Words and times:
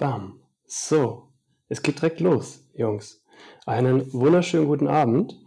Bam. 0.00 0.40
So, 0.66 1.28
es 1.68 1.82
geht 1.82 1.98
direkt 1.98 2.20
los, 2.20 2.64
Jungs. 2.74 3.22
Einen 3.66 4.10
wunderschönen 4.14 4.66
guten 4.66 4.88
Abend. 4.88 5.38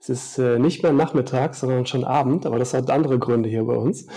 Es 0.00 0.08
ist 0.08 0.38
äh, 0.38 0.58
nicht 0.58 0.82
mehr 0.82 0.92
Nachmittag, 0.92 1.54
sondern 1.54 1.86
schon 1.86 2.02
Abend, 2.02 2.44
aber 2.44 2.58
das 2.58 2.74
hat 2.74 2.90
andere 2.90 3.20
Gründe 3.20 3.48
hier 3.48 3.62
bei 3.62 3.76
uns. 3.76 4.08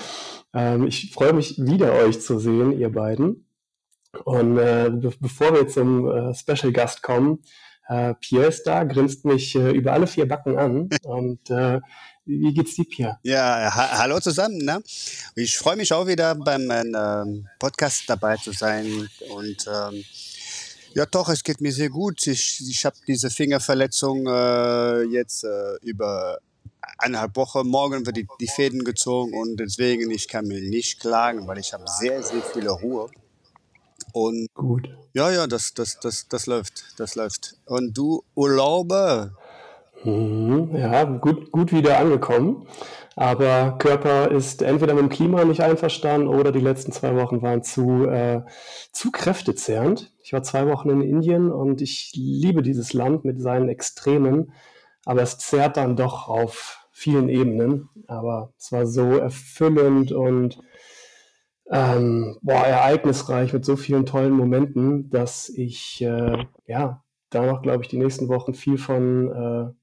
Ähm, 0.52 0.88
ich 0.88 1.12
freue 1.14 1.34
mich 1.34 1.60
wieder, 1.60 1.94
euch 1.94 2.20
zu 2.22 2.40
sehen, 2.40 2.72
ihr 2.72 2.92
beiden. 2.92 3.46
Und 4.24 4.58
äh, 4.58 4.90
be 4.90 5.14
bevor 5.20 5.54
wir 5.54 5.68
zum 5.68 6.10
äh, 6.10 6.34
Special 6.34 6.74
Gast 6.74 7.04
kommen, 7.04 7.44
äh, 7.88 8.16
Pierre 8.20 8.48
ist 8.48 8.64
da, 8.64 8.86
grinst 8.86 9.26
mich 9.26 9.54
äh, 9.54 9.70
über 9.74 9.94
alle 9.94 10.08
vier 10.08 10.28
Backen 10.28 10.58
an 10.58 10.90
und 11.04 11.52
äh, 11.52 11.82
wie 12.26 12.54
geht's 12.54 12.76
dir, 12.76 12.86
Pierre? 12.86 13.20
Ja, 13.24 13.74
ha 13.76 13.98
hallo 14.00 14.20
zusammen. 14.20 14.58
Ne? 14.58 14.82
Ich 15.36 15.58
freue 15.58 15.76
mich 15.76 15.92
auch 15.94 16.08
wieder 16.08 16.36
beim 16.36 16.70
ähm, 16.72 17.48
Podcast 17.60 18.04
dabei 18.08 18.38
zu 18.38 18.52
sein. 18.52 19.10
Und 19.30 19.68
ähm, 19.68 20.04
ja, 20.94 21.06
doch, 21.06 21.30
es 21.30 21.44
geht 21.44 21.60
mir 21.60 21.72
sehr 21.72 21.90
gut. 21.90 22.26
Ich, 22.28 22.62
ich 22.70 22.86
habe 22.86 22.96
diese 23.08 23.30
Fingerverletzung 23.30 24.28
äh, 24.28 25.04
jetzt 25.04 25.44
äh, 25.44 25.76
über 25.82 26.40
eineinhalb 26.98 27.36
Wochen. 27.36 27.68
Morgen 27.68 28.06
wird 28.06 28.18
die, 28.18 28.28
die 28.40 28.48
Fäden 28.48 28.84
gezogen 28.84 29.34
und 29.34 29.58
deswegen, 29.58 30.12
ich 30.12 30.28
kann 30.28 30.46
mir 30.46 30.62
nicht 30.62 31.00
klagen, 31.00 31.48
weil 31.48 31.58
ich 31.58 31.74
habe 31.74 31.86
sehr, 31.88 32.22
sehr 32.24 32.42
viel 32.42 32.68
Ruhe. 32.68 33.10
Und 34.14 34.48
gut. 34.54 34.88
Ja, 35.14 35.32
ja, 35.32 35.48
das, 35.48 35.74
das, 35.74 36.00
das, 36.00 36.28
das 36.28 36.46
läuft. 36.46 36.86
Das 36.98 37.16
läuft. 37.16 37.56
Und 37.66 37.98
du 37.98 38.24
Urlaube? 38.36 39.36
Mhm, 40.04 40.76
ja, 40.76 41.04
gut, 41.06 41.52
gut 41.52 41.72
wieder 41.72 41.98
angekommen. 42.00 42.68
Aber 43.16 43.78
Körper 43.78 44.32
ist 44.32 44.62
entweder 44.62 44.94
mit 44.96 45.04
dem 45.04 45.10
Klima 45.10 45.46
nicht 45.46 45.62
einverstanden 45.62 46.28
oder 46.28 46.52
die 46.52 46.60
letzten 46.60 46.92
zwei 46.92 47.16
Wochen 47.16 47.42
waren 47.42 47.64
zu, 47.64 48.06
äh, 48.08 48.42
zu 48.92 49.12
kräftezehrend. 49.12 50.12
Ich 50.24 50.34
war 50.34 50.44
zwei 50.44 50.68
Wochen 50.68 50.90
in 50.90 51.02
Indien 51.02 51.52
und 51.52 51.82
ich 51.82 52.12
liebe 52.16 52.64
dieses 52.64 52.94
Land 52.94 53.24
mit 53.24 53.40
seinen 53.40 53.70
Extremen, 53.70 54.52
aber 55.06 55.22
es 55.22 55.38
zerrt 55.38 55.78
dann 55.78 55.96
doch 55.96 56.28
auf 56.28 56.88
vielen 56.92 57.30
Ebenen. 57.30 57.90
Aber 58.08 58.54
es 58.58 58.72
war 58.72 58.88
so 58.88 59.18
erfüllend 59.18 60.12
und 60.12 60.60
ähm, 61.72 62.38
boah, 62.42 62.66
ereignisreich 62.66 63.54
mit 63.54 63.64
so 63.64 63.76
vielen 63.78 64.06
tollen 64.06 64.34
Momenten, 64.34 65.10
dass 65.12 65.50
ich 65.50 66.02
äh, 66.02 66.46
ja 66.68 67.04
da 67.30 67.46
noch, 67.46 67.62
glaube 67.62 67.84
ich, 67.84 67.90
die 67.90 67.98
nächsten 67.98 68.28
Wochen 68.28 68.54
viel 68.54 68.78
von 68.78 69.32
äh, 69.32 69.83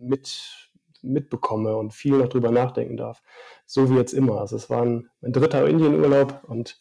mit, 0.00 0.70
mitbekomme 1.02 1.76
und 1.76 1.92
viel 1.92 2.16
noch 2.18 2.28
drüber 2.28 2.50
nachdenken 2.50 2.96
darf. 2.96 3.22
So 3.66 3.90
wie 3.90 3.96
jetzt 3.96 4.12
immer. 4.12 4.40
Also 4.40 4.56
es 4.56 4.70
war 4.70 4.82
ein, 4.82 5.08
ein 5.22 5.32
dritter 5.32 5.66
Indienurlaub 5.68 6.44
und 6.44 6.80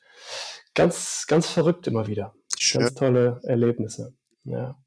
ganz, 0.73 1.25
ganz 1.27 1.49
verrückt 1.49 1.87
immer 1.87 2.07
wieder. 2.07 2.33
Schön. 2.57 2.81
Ganz 2.81 2.95
tolle 2.95 3.39
Erlebnisse. 3.43 4.13
Ja. 4.43 4.77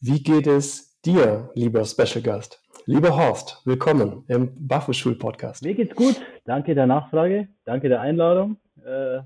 Wie 0.00 0.22
geht 0.22 0.46
es 0.46 1.00
dir, 1.02 1.50
lieber 1.54 1.84
Special 1.84 2.22
Gast? 2.22 2.62
Lieber 2.84 3.16
Horst, 3.16 3.62
willkommen 3.64 4.24
im 4.28 4.52
Baffelschul-Podcast. 4.68 5.64
Mir 5.64 5.74
geht's 5.74 5.96
gut. 5.96 6.20
Danke 6.44 6.74
der 6.74 6.86
Nachfrage. 6.86 7.48
Danke 7.64 7.88
der 7.88 8.00
Einladung. 8.00 8.58
Äh, 8.84 9.18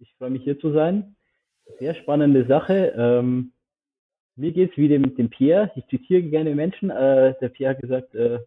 ich 0.00 0.12
freue 0.18 0.30
mich 0.30 0.42
hier 0.42 0.58
zu 0.58 0.72
sein. 0.72 1.14
Sehr 1.78 1.94
spannende 1.94 2.46
Sache. 2.46 2.92
Mir 4.36 4.52
geht's 4.52 4.76
wie 4.76 4.88
dem, 4.88 5.16
dem 5.16 5.30
Pierre. 5.30 5.70
Ich 5.76 5.86
zitiere 5.86 6.22
gerne 6.22 6.54
Menschen. 6.54 6.90
Äh, 6.90 7.34
der 7.40 7.48
Pierre 7.50 7.74
hat 7.74 7.80
gesagt, 7.80 8.14
äh, 8.14 8.40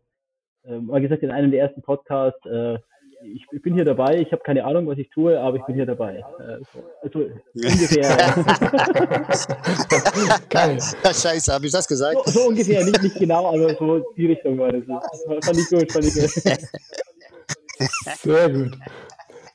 äh, 0.66 0.80
mal 0.80 1.02
gesagt 1.02 1.24
in 1.24 1.32
einem 1.32 1.52
der 1.52 1.62
ersten 1.62 1.82
Podcasts, 1.82 2.46
äh, 2.46 2.78
ich, 3.24 3.46
ich 3.52 3.62
bin 3.62 3.74
hier 3.74 3.86
dabei, 3.86 4.20
ich 4.20 4.32
habe 4.32 4.44
keine 4.44 4.64
Ahnung, 4.64 4.88
was 4.88 4.98
ich 4.98 5.10
tue, 5.10 5.38
aber 5.40 5.58
ich 5.58 5.64
bin 5.64 5.76
hier 5.76 5.86
dabei. 5.86 6.24
Äh, 6.40 6.60
so, 6.72 6.82
also 7.02 7.20
ungefähr. 7.56 8.04
Geil. 10.50 10.80
Scheiße, 11.04 11.54
habe 11.54 11.66
ich 11.66 11.72
das 11.72 11.88
gesagt? 11.88 12.18
So, 12.26 12.42
so, 12.42 12.48
ungefähr, 12.50 12.86
nicht, 12.86 13.02
nicht 13.02 13.18
genau, 13.18 13.48
aber 13.48 13.74
so 13.76 14.06
die 14.16 14.28
Richtung 14.28 14.60
war 14.60 14.72
das. 14.72 14.84
Fand 14.86 15.58
ich 15.58 15.68
gut, 15.70 15.92
fand 15.92 16.06
ich 16.06 16.14
gut. 16.14 16.30
Sehr 18.22 18.50
gut. 18.50 18.78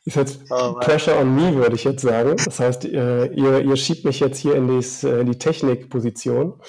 Ist 0.05 0.17
jetzt 0.17 0.41
oh, 0.51 0.75
Pressure 0.81 1.17
on 1.17 1.35
me, 1.35 1.55
würde 1.55 1.77
ich 1.77 1.85
jetzt 1.85 2.03
sagen. 2.03 2.35
Das 2.45 2.59
heißt, 2.59 2.87
äh, 2.87 3.27
ihr, 3.27 3.61
ihr 3.61 3.77
schiebt 3.77 4.05
mich 4.05 4.19
jetzt 4.19 4.39
hier 4.39 4.57
in, 4.57 4.67
dies, 4.67 5.05
äh, 5.05 5.21
in 5.21 5.27
die 5.27 5.39
Technikposition. 5.39 6.61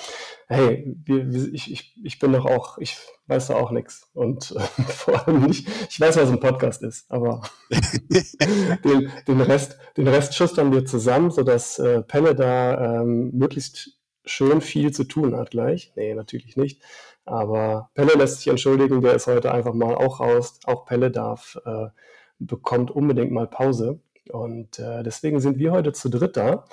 Hey, 0.47 0.95
ich, 1.51 1.71
ich, 1.71 1.95
ich 2.03 2.19
bin 2.19 2.31
doch 2.33 2.45
auch, 2.45 2.77
ich 2.77 2.97
weiß 3.25 3.47
da 3.47 3.55
auch 3.55 3.71
nichts. 3.71 4.07
Und 4.13 4.51
äh, 4.55 4.81
vor 4.87 5.27
allem 5.27 5.41
nicht, 5.41 5.67
ich 5.89 5.99
weiß, 5.99 6.15
was 6.17 6.29
ein 6.29 6.39
Podcast 6.39 6.83
ist, 6.83 7.09
aber 7.09 7.41
den, 8.85 9.11
den, 9.27 9.41
Rest, 9.41 9.77
den 9.97 10.07
Rest 10.07 10.35
schustern 10.35 10.71
wir 10.71 10.85
zusammen, 10.85 11.31
sodass 11.31 11.79
äh, 11.79 12.03
Pelle 12.03 12.35
da 12.35 13.01
ähm, 13.01 13.31
möglichst 13.33 13.97
schön 14.25 14.61
viel 14.61 14.91
zu 14.91 15.05
tun 15.05 15.35
hat 15.35 15.51
gleich. 15.51 15.91
Nee, 15.95 16.13
natürlich 16.13 16.55
nicht. 16.55 16.83
Aber 17.25 17.89
Pelle 17.95 18.13
lässt 18.13 18.37
sich 18.37 18.47
entschuldigen, 18.47 19.01
der 19.01 19.15
ist 19.15 19.25
heute 19.25 19.51
einfach 19.51 19.73
mal 19.73 19.95
auch 19.95 20.19
raus. 20.19 20.59
Auch 20.65 20.85
Pelle 20.85 21.09
darf 21.09 21.57
äh, 21.65 21.87
bekommt 22.39 22.91
unbedingt 22.91 23.31
mal 23.31 23.47
Pause. 23.47 23.99
Und 24.31 24.79
äh, 24.79 25.03
deswegen 25.03 25.39
sind 25.39 25.57
wir 25.57 25.71
heute 25.71 25.93
zu 25.93 26.09
dritt 26.09 26.37
da. 26.37 26.65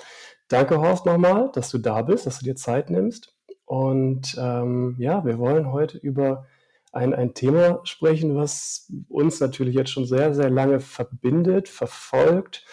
Danke, 0.47 0.79
Horst, 0.79 1.05
nochmal, 1.05 1.49
dass 1.53 1.69
du 1.69 1.77
da 1.77 2.01
bist, 2.01 2.25
dass 2.25 2.39
du 2.39 2.45
dir 2.45 2.55
Zeit 2.55 2.89
nimmst. 2.89 3.35
Und 3.65 4.35
ähm, 4.39 4.95
ja, 4.97 5.23
wir 5.25 5.39
wollen 5.39 5.71
heute 5.71 5.97
über 5.97 6.45
ein, 6.91 7.13
ein 7.13 7.33
Thema 7.33 7.79
sprechen, 7.83 8.35
was 8.35 8.91
uns 9.07 9.39
natürlich 9.39 9.75
jetzt 9.75 9.91
schon 9.91 10.05
sehr, 10.05 10.33
sehr 10.33 10.49
lange 10.49 10.79
verbindet, 10.81 11.69
verfolgt, 11.69 12.65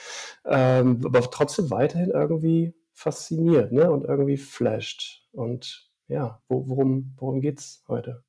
ähm, 0.44 1.00
aber 1.05 1.20
trotzdem 1.20 1.70
weiterhin 1.70 2.10
irgendwie 2.10 2.75
fasziniert 2.94 3.70
ne? 3.70 3.91
und 3.91 4.05
irgendwie 4.05 4.37
flasht. 4.37 5.25
Und 5.31 5.88
ja, 6.09 6.43
wo, 6.49 6.69
worum, 6.69 7.15
worum 7.16 7.41
geht 7.41 7.60
es 7.60 7.84
heute? 7.87 8.25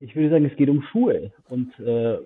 Ich 0.00 0.16
würde 0.16 0.30
sagen, 0.30 0.44
es 0.44 0.56
geht 0.56 0.70
um 0.70 0.82
Schuhe. 0.82 1.32
Und 1.48 1.78
äh, 1.78 2.18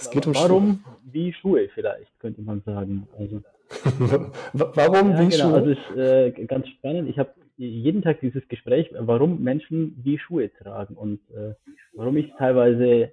es 0.00 0.10
geht 0.10 0.26
um 0.26 0.34
Warum 0.34 0.82
Schuhe. 0.82 0.96
wie 1.12 1.32
Schuhe 1.32 1.68
vielleicht, 1.74 2.18
könnte 2.18 2.42
man 2.42 2.62
sagen. 2.62 3.06
Also, 3.18 3.42
warum 4.52 5.10
ja, 5.10 5.20
wie 5.20 5.28
genau, 5.28 5.44
Schuhe? 5.44 5.54
Also 5.54 5.70
ist 5.70 5.96
äh, 5.96 6.46
ganz 6.46 6.68
spannend. 6.68 7.08
Ich 7.08 7.18
habe 7.18 7.30
jeden 7.56 8.02
Tag 8.02 8.20
dieses 8.20 8.46
Gespräch, 8.48 8.90
warum 8.98 9.42
Menschen 9.42 9.94
wie 10.02 10.18
Schuhe 10.18 10.50
tragen 10.52 10.94
und 10.94 11.20
äh, 11.30 11.54
warum 11.92 12.16
ich 12.16 12.32
teilweise, 12.38 13.12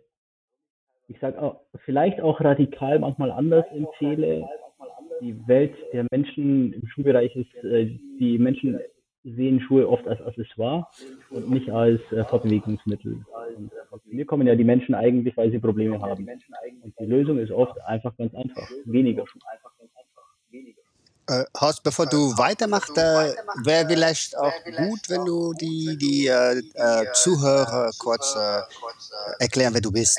ich 1.10 1.20
sage 1.20 1.42
auch, 1.42 1.62
vielleicht 1.84 2.22
auch 2.22 2.40
radikal 2.40 3.00
manchmal 3.00 3.32
anders 3.32 3.66
empfehle. 3.72 4.48
Die 5.22 5.36
Welt 5.48 5.74
der 5.92 6.06
Menschen 6.12 6.74
im 6.74 6.88
Schuhbereich 6.88 7.36
ist, 7.36 7.54
äh, 7.64 7.98
die 8.20 8.38
Menschen 8.38 8.80
sehen 9.24 9.60
Schuhe 9.60 9.90
oft 9.90 10.08
als 10.08 10.22
Accessoire 10.22 10.88
und 11.30 11.50
nicht 11.50 11.70
als 11.70 12.00
äh, 12.12 12.24
Fortbewegungsmittel. 12.24 13.26
Und 13.58 13.72
mir 14.06 14.26
kommen 14.26 14.48
ja 14.48 14.56
die 14.56 14.64
Menschen 14.64 14.96
eigentlich, 14.96 15.36
weil 15.38 15.52
sie 15.52 15.60
Probleme 15.60 16.00
haben. 16.02 16.28
Und 16.82 16.94
die 17.00 17.06
Lösung 17.06 17.40
ist 17.40 17.52
oft 17.52 17.80
einfach 17.82 18.16
ganz 18.18 18.34
einfach. 18.34 18.70
Weniger 18.86 19.26
Schuhe. 19.28 19.42
Äh, 21.30 21.44
Horst, 21.60 21.84
bevor 21.84 22.06
du 22.06 22.38
weitermachst, 22.38 22.98
äh, 22.98 23.34
wäre 23.66 23.86
vielleicht 23.86 24.38
auch 24.38 24.54
gut, 24.78 25.10
wenn 25.10 25.26
du 25.26 25.52
die, 25.54 25.98
die 25.98 26.28
äh, 26.28 26.60
äh, 26.74 27.06
Zuhörer 27.14 27.92
kurz 27.98 28.34
äh, 28.38 28.62
erklären, 29.44 29.74
wer 29.74 29.82
du 29.82 29.92
bist. 29.92 30.18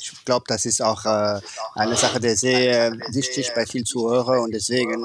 Ich 0.00 0.24
glaube, 0.24 0.44
das 0.46 0.64
ist 0.64 0.80
auch 0.80 1.04
äh, 1.04 1.40
eine 1.74 1.96
Sache, 1.96 2.20
die 2.20 2.36
sehr 2.36 2.92
wichtig 3.12 3.50
bei 3.52 3.66
vielen 3.66 3.84
Zuhörern 3.84 4.38
und 4.38 4.54
deswegen 4.54 5.04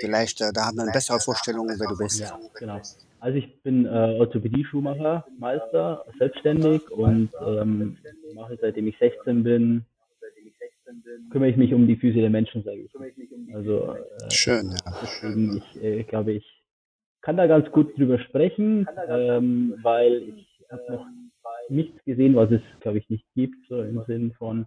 vielleicht, 0.00 0.42
da 0.42 0.66
haben 0.66 0.76
wir 0.76 0.82
eine 0.82 0.92
bessere 0.92 1.18
Vorstellung, 1.18 1.66
wer 1.66 1.88
du 1.88 1.96
bist. 1.96 2.20
Ja, 2.20 2.38
genau. 2.58 2.82
Also 3.24 3.38
ich 3.38 3.62
bin 3.62 3.86
äh, 3.86 4.18
Orthopädie-Schuhmacher, 4.18 5.24
Meister, 5.38 6.04
selbstständig 6.18 6.90
und 6.90 7.30
ähm, 7.42 7.96
mache 8.34 8.58
seitdem 8.60 8.86
ich 8.86 8.98
16 8.98 9.42
bin 9.42 9.86
kümmere 11.30 11.48
ich 11.48 11.56
mich 11.56 11.72
um 11.72 11.86
die 11.86 11.96
Füße 11.96 12.18
der 12.18 12.28
Menschen, 12.28 12.62
sage 12.64 12.82
ich. 12.82 13.54
Also 13.54 13.94
äh, 13.94 14.30
schön, 14.30 14.70
ja. 14.70 14.94
Deswegen, 15.00 15.56
ich 15.56 15.82
äh, 15.82 16.02
glaube, 16.02 16.32
ich 16.32 16.62
kann 17.22 17.38
da 17.38 17.46
ganz 17.46 17.70
gut 17.72 17.96
drüber 17.96 18.18
sprechen, 18.18 18.86
ähm, 19.08 19.74
weil 19.80 20.22
ich 20.36 20.62
habe 20.70 20.82
noch 20.92 21.06
nichts 21.70 22.04
gesehen, 22.04 22.36
was 22.36 22.50
es, 22.50 22.60
glaube 22.80 22.98
ich, 22.98 23.08
nicht 23.08 23.24
gibt, 23.34 23.56
so 23.70 23.80
im 23.80 24.04
Sinn 24.06 24.34
von, 24.34 24.66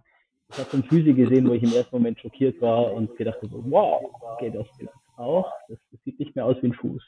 ich 0.50 0.58
habe 0.58 0.68
schon 0.70 0.82
Füße 0.82 1.14
gesehen, 1.14 1.48
wo 1.48 1.52
ich 1.52 1.62
im 1.62 1.72
ersten 1.72 1.94
Moment 1.94 2.18
schockiert 2.18 2.60
war 2.60 2.92
und 2.92 3.16
gedacht 3.16 3.40
habe, 3.40 3.70
wow, 3.70 4.10
okay, 4.32 4.50
das 4.50 4.66
gibt 4.78 4.90
auch, 5.16 5.48
das, 5.68 5.78
das 5.92 6.00
sieht 6.02 6.18
nicht 6.18 6.34
mehr 6.34 6.44
aus 6.44 6.56
wie 6.60 6.66
ein 6.66 6.74
Fuß. 6.74 7.04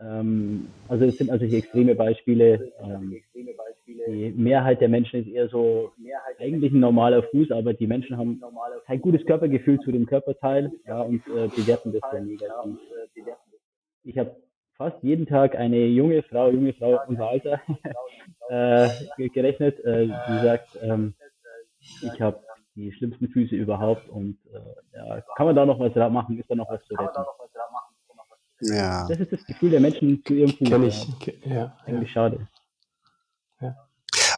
Ähm, 0.00 0.68
also 0.88 1.04
es 1.04 1.18
sind 1.18 1.30
natürlich 1.30 1.54
extreme 1.54 1.94
Beispiele. 1.94 2.72
Ähm, 2.80 3.16
die 3.86 4.32
Mehrheit 4.36 4.80
der 4.80 4.88
Menschen 4.88 5.20
ist 5.20 5.28
eher 5.28 5.48
so 5.48 5.92
eigentlich 6.38 6.72
ein 6.72 6.80
normaler 6.80 7.22
Fuß, 7.22 7.50
aber 7.50 7.74
die 7.74 7.86
Menschen 7.86 8.16
haben 8.16 8.40
kein 8.86 9.00
gutes 9.00 9.24
Körpergefühl 9.26 9.78
zu 9.80 9.92
dem 9.92 10.06
Körperteil 10.06 10.72
ja, 10.86 11.00
und 11.02 11.26
äh, 11.28 11.48
bewerten 11.48 11.92
das 11.92 12.02
sehr 12.10 12.20
negativ. 12.20 12.78
Ich 14.04 14.18
habe 14.18 14.36
fast 14.76 15.02
jeden 15.02 15.26
Tag 15.26 15.54
eine 15.54 15.86
junge 15.86 16.22
Frau, 16.24 16.50
junge 16.50 16.72
Frau 16.72 16.98
unser 17.06 17.28
Alter 17.28 17.60
äh, 18.48 19.28
gerechnet, 19.28 19.78
äh, 19.84 20.06
die 20.06 20.44
sagt, 20.44 20.78
ähm, 20.82 21.14
ich 21.80 22.20
habe 22.20 22.40
die 22.74 22.92
schlimmsten 22.92 23.28
Füße 23.28 23.54
überhaupt 23.54 24.08
und 24.08 24.38
äh, 24.52 24.96
ja, 24.96 25.20
kann 25.36 25.46
man 25.46 25.54
da 25.56 25.66
noch 25.66 25.78
was 25.78 25.94
machen, 26.10 26.38
ist 26.38 26.50
da 26.50 26.54
noch 26.54 26.70
was 26.70 26.82
zu 26.84 26.94
retten? 26.94 27.24
Ja. 28.62 29.06
Das 29.08 29.18
ist 29.18 29.32
das 29.32 29.44
Gefühl 29.44 29.70
der 29.70 29.80
Menschen 29.80 30.22
zu 30.24 30.34
ihrem 30.34 30.50
Fuß. 30.50 30.68
Kenn 30.68 30.82
ich. 30.84 31.06
Ja. 31.44 31.76
Eigentlich 31.84 32.08
ja. 32.10 32.14
schade. 32.14 32.48
Ja. 33.60 33.76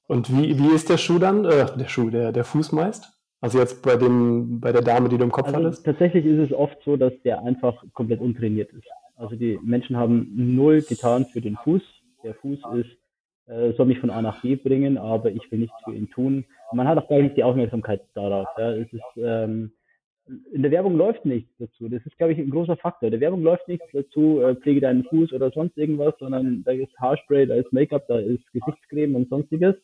Und 0.06 0.30
wie, 0.30 0.58
wie 0.58 0.74
ist 0.74 0.88
der 0.88 0.98
Schuh 0.98 1.18
dann? 1.18 1.44
Äh, 1.44 1.66
der 1.76 1.88
Schuh, 1.88 2.10
der, 2.10 2.32
der 2.32 2.44
Fuß 2.44 2.72
meist? 2.72 3.10
Also 3.40 3.58
jetzt 3.58 3.82
bei 3.82 3.96
dem, 3.96 4.60
bei 4.60 4.72
der 4.72 4.80
Dame, 4.80 5.08
die 5.10 5.18
du 5.18 5.24
im 5.24 5.32
Kopf 5.32 5.48
also 5.48 5.58
hattest? 5.58 5.84
Tatsächlich 5.84 6.24
ist 6.24 6.50
es 6.50 6.56
oft 6.56 6.78
so, 6.84 6.96
dass 6.96 7.12
der 7.24 7.42
einfach 7.42 7.84
komplett 7.92 8.20
untrainiert 8.20 8.72
ist. 8.72 8.88
Also 9.16 9.36
die 9.36 9.58
Menschen 9.62 9.96
haben 9.96 10.32
null 10.34 10.80
getan 10.82 11.26
für 11.26 11.40
den 11.40 11.56
Fuß. 11.56 11.82
Der 12.22 12.34
Fuß 12.34 12.58
ist, 12.76 12.96
äh, 13.46 13.72
soll 13.74 13.86
mich 13.86 13.98
von 13.98 14.10
A 14.10 14.22
nach 14.22 14.40
B 14.40 14.56
bringen, 14.56 14.96
aber 14.96 15.30
ich 15.30 15.50
will 15.50 15.58
nichts 15.58 15.76
für 15.84 15.94
ihn 15.94 16.08
tun. 16.10 16.46
Man 16.72 16.88
hat 16.88 16.96
auch 16.96 17.08
gar 17.08 17.18
nicht 17.18 17.36
die 17.36 17.44
Aufmerksamkeit 17.44 18.00
darauf. 18.14 18.48
Ja. 18.56 18.72
Es 18.72 18.90
ist, 18.92 19.02
ähm, 19.16 19.72
in 20.26 20.62
der 20.62 20.70
Werbung 20.70 20.96
läuft 20.96 21.24
nichts 21.24 21.50
dazu. 21.58 21.88
Das 21.88 22.04
ist, 22.06 22.16
glaube 22.16 22.32
ich, 22.32 22.38
ein 22.38 22.50
großer 22.50 22.76
Faktor. 22.76 23.08
In 23.08 23.12
der 23.12 23.20
Werbung 23.20 23.42
läuft 23.42 23.68
nichts 23.68 23.86
dazu, 23.92 24.40
äh, 24.40 24.56
pflege 24.56 24.80
deinen 24.80 25.04
Fuß 25.04 25.32
oder 25.32 25.50
sonst 25.50 25.76
irgendwas, 25.76 26.14
sondern 26.18 26.62
da 26.64 26.72
ist 26.72 26.98
Haarspray, 26.98 27.46
da 27.46 27.56
ist 27.56 27.72
Make-up, 27.72 28.06
da 28.08 28.18
ist 28.18 28.44
Gesichtscreme 28.52 29.16
und 29.16 29.28
sonstiges. 29.28 29.74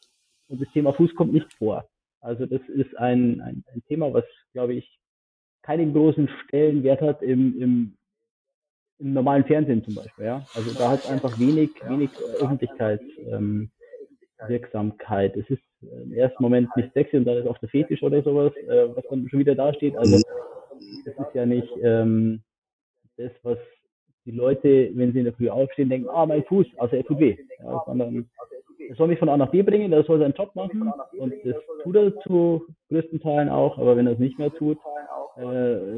Und 0.49 0.61
das 0.61 0.69
Thema 0.73 0.93
Fuß 0.93 1.15
kommt 1.15 1.33
nicht 1.33 1.53
vor. 1.55 1.89
Also 2.21 2.47
das 2.47 2.61
ist 2.69 2.97
ein, 2.97 3.41
ein, 3.41 3.65
ein 3.73 3.83
Thema, 3.87 4.13
was, 4.13 4.25
glaube 4.53 4.75
ich, 4.75 4.99
keinen 5.63 5.93
großen 5.93 6.29
Stellenwert 6.45 7.03
hat 7.03 7.23
im, 7.23 7.61
im, 7.61 7.97
im 8.99 9.13
normalen 9.13 9.45
Fernsehen 9.45 9.85
zum 9.85 9.95
Beispiel. 9.95 10.25
Ja? 10.25 10.47
Also 10.55 10.73
da 10.77 10.91
hat 10.91 11.01
es 11.01 11.11
einfach 11.11 11.39
wenig, 11.39 11.71
wenig 11.87 12.11
Öffentlichkeitswirksamkeit. 12.41 13.01
Ähm, 13.33 13.71
es 14.49 15.51
ist 15.51 15.63
im 15.83 16.13
ersten 16.13 16.43
Moment 16.43 16.75
nicht 16.77 16.93
sexy 16.93 17.17
und 17.17 17.25
dann 17.25 17.39
ist 17.39 17.47
auch 17.47 17.59
der 17.59 17.69
Fetisch 17.69 18.03
oder 18.03 18.23
sowas, 18.23 18.53
äh, 18.57 18.89
was 18.95 19.05
dann 19.09 19.29
schon 19.29 19.41
wieder 19.41 19.55
dasteht. 19.55 19.97
Also 19.97 20.21
das 21.05 21.15
ist 21.15 21.35
ja 21.35 21.47
nicht 21.47 21.71
ähm, 21.83 22.43
das, 23.17 23.31
was 23.43 23.59
die 24.25 24.33
Leute, 24.33 24.91
wenn 24.95 25.13
sie 25.13 25.21
in 25.21 25.25
der 25.25 25.35
Früh 25.35 25.49
aufstehen, 25.49 25.89
denken, 25.89 26.09
ah, 26.11 26.27
mein 26.27 26.45
Fuß, 26.45 26.67
also 26.79 26.97
er 26.97 27.05
tut 27.05 27.19
weh. 27.19 27.37
Ja, 27.63 27.83
sondern 27.87 28.29
er 28.89 28.95
soll 28.97 29.09
mich 29.09 29.19
von 29.19 29.29
A 29.29 29.37
nach 29.37 29.51
B 29.51 29.63
bringen, 29.63 29.93
er 29.93 30.05
soll 30.05 30.19
seinen 30.19 30.35
Job 30.35 30.55
machen 30.55 30.93
und 31.19 31.35
das 31.45 31.57
tut 31.83 31.97
er 31.97 32.19
zu 32.21 32.67
größten 32.89 33.21
Teilen 33.21 33.49
auch, 33.49 33.79
aber 33.79 33.97
wenn 33.97 34.07
er 34.07 34.15
es 34.15 34.19
nicht 34.19 34.39
mehr 34.39 34.53
tut, 34.53 34.79
äh, 35.37 35.43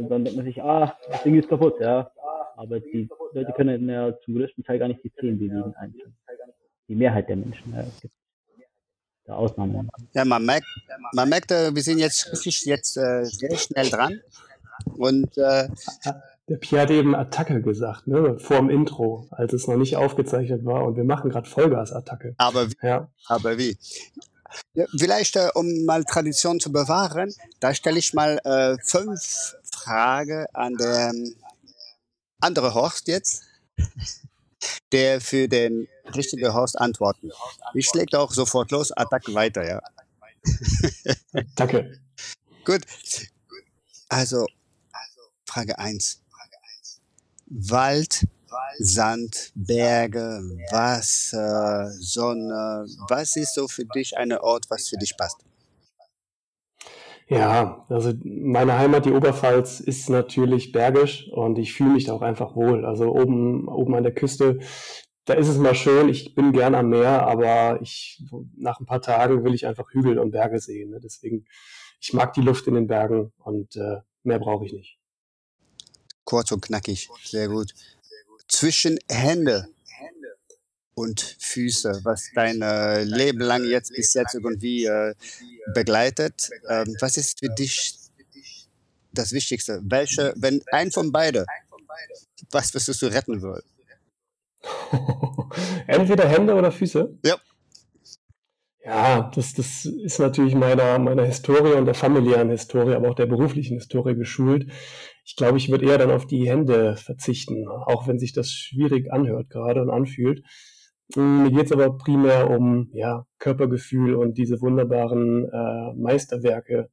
dann 0.09 0.25
denkt 0.25 0.37
man 0.37 0.45
sich, 0.45 0.63
ah, 0.63 0.97
das 1.09 1.23
Ding 1.23 1.37
ist 1.39 1.49
kaputt, 1.49 1.81
ja. 1.81 2.11
Aber 2.57 2.81
die 2.81 3.09
Leute 3.33 3.53
können 3.53 3.89
ja 3.89 4.17
zum 4.21 4.35
größten 4.35 4.63
Teil 4.63 4.79
gar 4.79 4.89
nicht 4.89 5.03
die 5.03 5.13
Zehen 5.15 5.39
bewegen 5.39 5.75
einzeln. 5.77 6.15
Die 6.89 6.95
Mehrheit 6.95 7.29
der 7.29 7.37
Menschen. 7.37 7.73
Ja. 7.73 7.81
Es 7.81 8.03
gibt 8.03 8.15
da 9.25 9.35
Ausnahmen. 9.35 9.89
Ja, 10.13 10.25
man 10.25 10.45
merkt, 10.45 10.67
man 11.13 11.29
merkt, 11.29 11.51
äh, 11.51 11.75
wir 11.75 11.83
sind 11.83 11.99
jetzt 11.99 12.31
richtig 12.33 12.65
jetzt 12.65 12.97
äh, 12.97 13.25
sehr 13.25 13.57
schnell 13.57 13.89
dran. 13.89 14.21
Und 14.97 15.37
äh, 15.39 15.69
der 16.49 16.57
Pierre 16.57 16.83
hat 16.83 16.91
eben 16.91 17.15
Attacke 17.15 17.63
gesagt, 17.63 18.07
ne, 18.07 18.39
vor 18.39 18.57
dem 18.57 18.71
Intro, 18.71 19.27
als 19.31 19.53
es 19.53 19.67
noch 19.67 19.77
nicht 19.77 19.97
aufgezeichnet 19.97 20.65
war. 20.65 20.85
Und 20.85 20.97
wir 20.97 21.05
machen 21.05 21.31
gerade 21.31 21.49
Vollgas-Attacke. 21.49 22.35
Aber 22.39 22.69
wie? 22.69 22.75
Ja. 22.83 23.09
Aber 23.27 23.59
wie? 23.59 23.77
Ja, 24.75 24.85
vielleicht, 24.97 25.37
äh, 25.37 25.49
um 25.55 25.85
mal 25.85 26.05
Tradition 26.05 26.61
zu 26.61 26.73
bewahren, 26.73 27.33
da 27.61 27.73
stelle 27.75 27.99
ich 27.99 28.13
mal 28.13 28.39
äh, 28.45 28.77
fünf 28.83 29.57
Fragen 29.63 30.47
an 30.53 30.75
der 30.75 31.11
ähm, 31.11 31.35
andere 32.41 32.75
Horst 32.75 33.09
jetzt, 33.09 33.45
der 34.93 35.21
für 35.21 35.49
den 35.49 35.89
richtigen 36.15 36.53
Horst 36.53 36.79
antworten. 36.79 37.31
Ich 37.75 37.87
schlägt 37.87 38.15
auch 38.15 38.33
sofort 38.33 38.71
los, 38.71 38.93
Attacke 38.93 39.35
weiter, 39.35 39.67
ja. 39.67 39.81
Danke. 41.57 42.01
Gut. 42.65 42.83
Also, 44.09 44.47
Frage 45.47 45.79
1. 45.79 46.21
Wald, 47.47 48.27
Sand, 48.79 49.53
Berge, 49.55 50.43
Wasser, 50.71 51.91
Sonne. 52.01 52.87
Was 53.09 53.37
ist 53.37 53.55
so 53.55 53.69
für 53.69 53.85
dich 53.85 54.17
ein 54.17 54.33
Ort, 54.33 54.71
was 54.71 54.89
für 54.89 54.97
dich 54.97 55.17
passt? 55.17 55.39
Ja, 57.29 57.87
also 57.89 58.13
meine 58.25 58.79
Heimat, 58.79 59.07
die 59.07 59.13
Oberpfalz, 59.13 59.81
ist 59.81 60.11
natürlich 60.11 60.73
bergisch 60.73 61.29
und 61.33 61.59
ich 61.59 61.73
fühle 61.73 61.91
mich 61.91 62.05
da 62.05 62.13
auch 62.13 62.23
einfach 62.23 62.57
wohl. 62.57 62.85
Also 62.85 63.11
oben, 63.11 63.69
oben 63.69 63.95
an 63.95 64.03
der 64.03 64.15
Küste, 64.15 64.59
da 65.25 65.35
ist 65.35 65.49
es 65.49 65.57
mal 65.57 65.75
schön. 65.75 66.09
Ich 66.09 66.35
bin 66.35 66.53
gern 66.53 66.75
am 66.75 66.89
Meer, 66.89 67.27
aber 67.27 67.81
ich, 67.81 68.23
nach 68.57 68.81
ein 68.81 68.87
paar 68.87 69.01
Tagen 69.01 69.45
will 69.45 69.55
ich 69.55 69.67
einfach 69.67 69.91
Hügel 69.93 70.19
und 70.19 70.33
Berge 70.33 70.59
sehen. 70.59 70.91
Ne? 70.91 71.01
Deswegen, 71.03 71.47
ich 72.01 72.13
mag 72.13 72.35
die 72.35 72.43
Luft 72.43 72.67
in 72.67 72.75
den 72.75 72.87
Bergen 72.87 73.33
und 73.39 73.77
äh, 73.77 73.99
mehr 74.25 74.39
brauche 74.39 74.67
ich 74.67 74.73
nicht. 74.73 74.99
Kurz 76.25 76.53
und 76.53 76.63
knackig, 76.63 77.09
sehr 77.25 77.49
gut. 77.49 77.73
Zwischen 78.49 78.99
Hände 79.09 79.69
und 80.95 81.37
Füße, 81.41 82.01
was 82.03 82.31
dein 82.35 82.61
äh, 82.63 83.05
Leben 83.05 83.41
lang 83.41 83.65
jetzt 83.65 83.95
bis 83.95 84.15
jetzt 84.15 84.35
irgendwie 84.35 84.85
äh, 84.85 85.15
begleitet. 85.75 86.51
Ähm, 86.69 86.97
was 87.01 87.17
ist 87.17 87.39
für 87.41 87.49
dich 87.49 87.99
das 89.13 89.33
Wichtigste? 89.33 89.81
Welche, 89.85 90.35
wenn 90.37 90.63
ein 90.71 90.91
von 90.91 91.13
beide, 91.13 91.47
was 92.51 92.75
wirst 92.75 93.03
du 93.03 93.07
retten 93.07 93.41
wollen? 93.43 93.63
Entweder 95.87 96.29
Hände 96.29 96.55
oder 96.55 96.71
Füße? 96.71 97.19
Ja. 97.25 97.37
Ja, 98.85 99.31
das, 99.35 99.55
das 99.55 99.85
ist 99.85 100.19
natürlich 100.19 100.57
meiner, 100.57 100.99
meiner 100.99 101.25
Historie 101.25 101.75
und 101.75 101.87
der 101.87 101.95
familiären 101.95 102.51
Historie, 102.51 102.95
aber 102.95 103.11
auch 103.11 103.15
der 103.15 103.27
beruflichen 103.27 103.77
Historie 103.77 104.17
geschult. 104.17 104.73
Ich 105.25 105.37
glaube, 105.37 105.57
ich 105.59 105.71
würde 105.71 105.87
eher 105.87 105.99
dann 105.99 106.11
auf 106.11 106.27
die 106.27 106.49
Hände 106.49 106.97
verzichten, 106.97 107.69
auch 107.69 108.09
wenn 108.09 108.19
sich 108.19 108.33
das 108.33 108.51
schwierig 108.51 109.13
anhört 109.13 109.51
gerade 109.51 109.83
und 109.83 109.91
anfühlt. 109.91 110.45
Hm, 111.15 111.43
mir 111.43 111.51
geht 111.51 111.67
es 111.67 111.73
aber 111.73 111.97
primär 111.97 112.51
um 112.51 112.89
ja, 112.93 113.27
Körpergefühl 113.39 114.15
und 114.15 114.39
diese 114.39 114.61
wunderbaren 114.61 115.49
äh, 115.51 115.93
Meisterwerke 115.95 116.91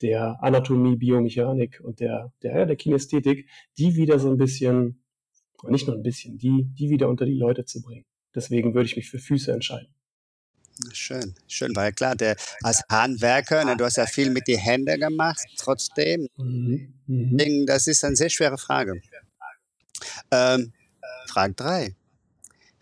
der 0.00 0.42
Anatomie, 0.42 0.96
Biomechanik 0.96 1.80
und 1.82 2.00
der, 2.00 2.32
der, 2.42 2.66
der 2.66 2.76
Kinästhetik, 2.76 3.48
die 3.78 3.96
wieder 3.96 4.18
so 4.18 4.30
ein 4.30 4.36
bisschen, 4.36 5.02
nicht 5.66 5.86
nur 5.86 5.96
ein 5.96 6.02
bisschen, 6.02 6.38
die, 6.38 6.66
die 6.72 6.90
wieder 6.90 7.08
unter 7.08 7.24
die 7.24 7.34
Leute 7.34 7.64
zu 7.64 7.82
bringen. 7.82 8.04
Deswegen 8.34 8.74
würde 8.74 8.86
ich 8.86 8.96
mich 8.96 9.10
für 9.10 9.18
Füße 9.18 9.52
entscheiden. 9.52 9.92
Schön, 10.92 11.34
schön, 11.48 11.74
weil 11.74 11.92
klar, 11.92 12.14
der 12.14 12.36
als 12.62 12.84
Handwerker, 12.88 13.64
ne, 13.64 13.76
du 13.76 13.84
hast 13.84 13.96
ja 13.96 14.06
viel 14.06 14.30
mit 14.30 14.46
den 14.46 14.58
Händen 14.58 15.00
gemacht, 15.00 15.44
trotzdem. 15.56 16.28
Mhm. 16.36 16.94
Mhm. 17.06 17.66
Das 17.66 17.88
ist 17.88 18.04
eine 18.04 18.14
sehr 18.14 18.30
schwere 18.30 18.58
Frage. 18.58 19.02
Ähm, 20.30 20.72
Frage 21.26 21.54
3. 21.54 21.96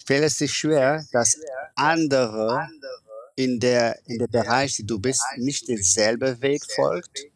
Fällt 0.04 0.24
es 0.24 0.50
schwer, 0.50 1.04
dass 1.12 1.38
andere 1.74 2.68
in 3.36 3.60
der, 3.60 3.98
in 4.06 4.18
der 4.18 4.28
Bereich, 4.28 4.76
die 4.76 4.86
du 4.86 4.98
bist, 4.98 5.22
nicht 5.36 5.68
denselben 5.68 6.40
Weg 6.40 6.62
folgt? 6.74 7.26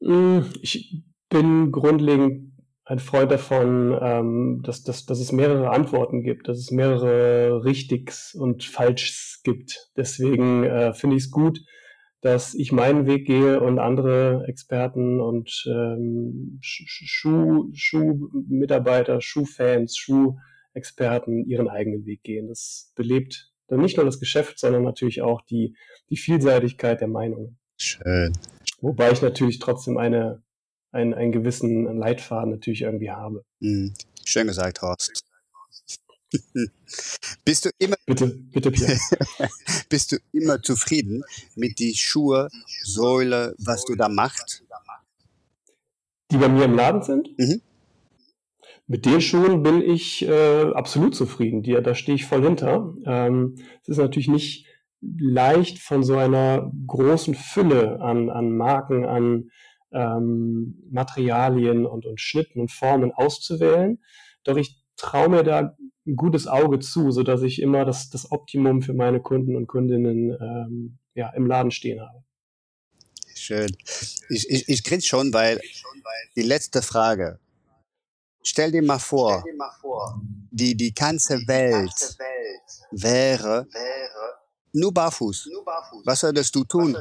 Hm, 0.00 0.52
ich 0.62 1.02
bin 1.28 1.72
grundlegend 1.72 2.50
ein 2.84 2.98
Freund 2.98 3.30
davon, 3.30 3.96
ähm, 4.02 4.62
dass, 4.64 4.82
dass, 4.82 5.06
dass 5.06 5.20
es 5.20 5.30
mehrere 5.30 5.70
Antworten 5.70 6.24
gibt, 6.24 6.48
dass 6.48 6.58
es 6.58 6.72
mehrere 6.72 7.64
Richtigs 7.64 8.34
und 8.34 8.64
Falschs 8.64 9.42
gibt. 9.44 9.90
Deswegen 9.96 10.64
äh, 10.64 10.92
finde 10.92 11.16
ich 11.16 11.24
es 11.24 11.30
gut, 11.30 11.60
dass 12.20 12.54
ich 12.54 12.72
meinen 12.72 13.06
Weg 13.06 13.26
gehe 13.26 13.60
und 13.60 13.78
andere 13.78 14.44
Experten 14.46 15.20
und 15.20 15.64
ähm, 15.66 16.58
Schuh, 16.60 17.70
Schuhmitarbeiter, 17.72 19.20
Schuhfans, 19.20 19.96
Schuhexperten 19.96 21.46
ihren 21.46 21.68
eigenen 21.68 22.04
Weg 22.04 22.22
gehen. 22.22 22.48
Das 22.48 22.92
belebt 22.94 23.50
dann 23.68 23.80
nicht 23.80 23.96
nur 23.96 24.04
das 24.04 24.20
Geschäft, 24.20 24.58
sondern 24.58 24.82
natürlich 24.82 25.22
auch 25.22 25.42
die, 25.42 25.76
die 26.10 26.16
Vielseitigkeit 26.16 27.00
der 27.00 27.08
Meinungen. 27.08 27.58
Schön. 27.78 28.32
Wobei 28.80 29.12
ich 29.12 29.22
natürlich 29.22 29.58
trotzdem 29.58 29.96
eine 29.96 30.42
einen, 30.92 31.14
einen 31.14 31.32
gewissen 31.32 31.84
Leitfaden 31.96 32.50
natürlich 32.50 32.82
irgendwie 32.82 33.10
habe. 33.10 33.44
Mhm. 33.60 33.94
Schön 34.24 34.46
gesagt, 34.46 34.82
Horst. 34.82 35.24
bist 37.44 37.64
du 37.64 37.70
immer 37.78 37.96
bitte 38.06 38.28
bitte 38.52 38.70
Pierre. 38.70 38.98
bist 39.88 40.12
du 40.12 40.16
immer 40.32 40.62
zufrieden 40.62 41.22
mit 41.56 41.78
die 41.78 41.94
Schuhe 41.94 42.48
Säule 42.84 43.54
was 43.58 43.84
du 43.84 43.96
da 43.96 44.08
machst 44.08 44.64
die 46.30 46.36
bei 46.36 46.48
mir 46.48 46.64
im 46.64 46.74
Laden 46.74 47.02
sind 47.02 47.38
mhm. 47.38 47.60
mit 48.86 49.06
den 49.06 49.20
Schuhen 49.20 49.62
bin 49.62 49.82
ich 49.82 50.22
äh, 50.22 50.72
absolut 50.72 51.14
zufrieden 51.14 51.62
die, 51.62 51.72
da 51.72 51.94
stehe 51.94 52.16
ich 52.16 52.26
voll 52.26 52.42
hinter 52.42 52.94
ähm, 53.04 53.56
es 53.82 53.88
ist 53.88 53.98
natürlich 53.98 54.28
nicht 54.28 54.66
leicht 55.00 55.78
von 55.78 56.02
so 56.02 56.16
einer 56.16 56.70
großen 56.86 57.34
Fülle 57.34 58.00
an, 58.00 58.30
an 58.30 58.56
Marken 58.56 59.04
an 59.04 59.50
ähm, 59.92 60.76
Materialien 60.90 61.86
und, 61.86 62.06
und 62.06 62.20
Schnitten 62.20 62.60
und 62.60 62.70
Formen 62.70 63.12
auszuwählen. 63.12 63.98
Doch 64.44 64.56
ich 64.56 64.82
traue 64.96 65.28
mir 65.28 65.42
da 65.42 65.76
ein 66.06 66.16
gutes 66.16 66.46
Auge 66.46 66.78
zu, 66.78 67.10
so 67.10 67.22
dass 67.22 67.42
ich 67.42 67.60
immer 67.60 67.84
das, 67.84 68.10
das 68.10 68.30
Optimum 68.32 68.82
für 68.82 68.94
meine 68.94 69.20
Kunden 69.20 69.56
und 69.56 69.66
Kundinnen 69.66 70.30
ähm, 70.40 70.98
ja, 71.14 71.30
im 71.30 71.46
Laden 71.46 71.70
stehen 71.70 72.00
habe. 72.00 72.24
Schön. 73.34 73.74
Ich, 74.28 74.48
ich, 74.50 74.68
ich 74.68 74.84
grinse 74.84 75.06
schon, 75.06 75.32
weil 75.32 75.60
die 76.36 76.42
letzte 76.42 76.82
Frage 76.82 77.38
Stell 78.42 78.72
dir 78.72 78.82
mal 78.82 78.98
vor, 78.98 79.44
die, 80.50 80.74
die 80.74 80.94
ganze 80.94 81.46
Welt 81.46 82.16
wäre 82.90 83.66
nur 84.72 84.94
barfuß. 84.94 85.48
Was 86.04 86.22
würdest 86.22 86.54
du 86.54 86.64
tun? 86.64 86.96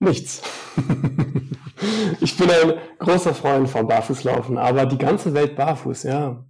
Nichts. 0.00 0.42
ich 2.20 2.36
bin 2.36 2.50
ein 2.50 2.74
großer 2.98 3.34
Freund 3.34 3.68
vom 3.68 3.86
Barfußlaufen, 3.88 4.58
aber 4.58 4.86
die 4.86 4.98
ganze 4.98 5.34
Welt 5.34 5.56
barfuß, 5.56 6.04
ja. 6.04 6.44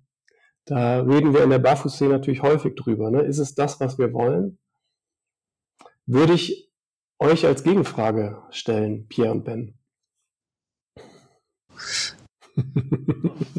Da 0.67 1.01
reden 1.01 1.33
wir 1.33 1.43
in 1.43 1.51
der 1.51 1.59
Barfußszene 1.59 2.11
natürlich 2.11 2.43
häufig 2.43 2.75
drüber. 2.75 3.11
Ne? 3.11 3.23
Ist 3.23 3.39
es 3.39 3.55
das, 3.55 3.81
was 3.81 3.99
wir 3.99 4.13
wollen? 4.13 4.59
Würde 6.05 6.35
ich 6.35 6.71
euch 7.19 7.47
als 7.47 7.63
Gegenfrage 7.63 8.43
stellen, 8.51 9.09
Pierre 9.09 9.33
und 9.33 9.45
Ben. 9.45 9.79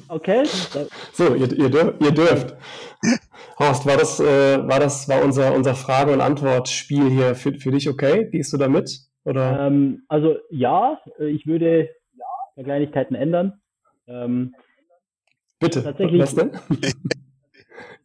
Okay. 0.07 0.43
So, 1.13 1.35
ihr, 1.35 1.51
ihr, 1.51 1.69
dürft, 1.69 2.01
ihr 2.01 2.11
dürft. 2.11 2.55
Horst, 3.57 3.85
war 3.85 3.97
das, 3.97 4.19
äh, 4.19 4.67
war 4.67 4.79
das 4.79 5.09
war 5.09 5.21
unser, 5.21 5.53
unser 5.53 5.75
Frage- 5.75 6.13
und 6.13 6.21
Antwortspiel 6.21 7.09
hier 7.09 7.35
für, 7.35 7.53
für 7.59 7.71
dich 7.71 7.89
okay? 7.89 8.29
Gehst 8.31 8.53
du 8.53 8.57
da 8.57 8.69
mit? 8.69 9.08
Oder? 9.29 9.67
Ähm, 9.67 10.03
also 10.07 10.37
ja, 10.49 10.99
ich 11.19 11.45
würde 11.45 11.89
ja, 12.17 12.63
Kleinigkeiten 12.63 13.15
ändern. 13.15 13.61
Ähm, 14.07 14.55
Bitte, 15.59 15.83
tatsächlich, 15.83 16.21
was 16.21 16.35
denn? 16.35 16.51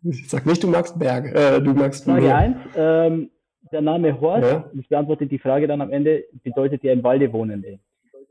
ich 0.03 0.29
sag 0.29 0.45
nicht, 0.45 0.63
du 0.63 0.69
magst 0.69 0.99
Berge. 0.99 1.35
Äh, 1.35 1.63
du 1.63 1.73
magst 1.73 2.05
Frage 2.05 2.35
1. 2.35 2.57
Ähm, 2.77 3.31
der 3.73 3.81
Name 3.81 4.21
Horst, 4.21 4.51
ja. 4.51 4.71
ich 4.79 4.89
beantworte 4.89 5.27
die 5.27 5.39
Frage 5.39 5.67
dann 5.67 5.81
am 5.81 5.91
Ende, 5.91 6.25
bedeutet 6.43 6.85
ja 6.85 6.93
im 6.93 7.03
Walde 7.03 7.33
wohnende. 7.33 7.79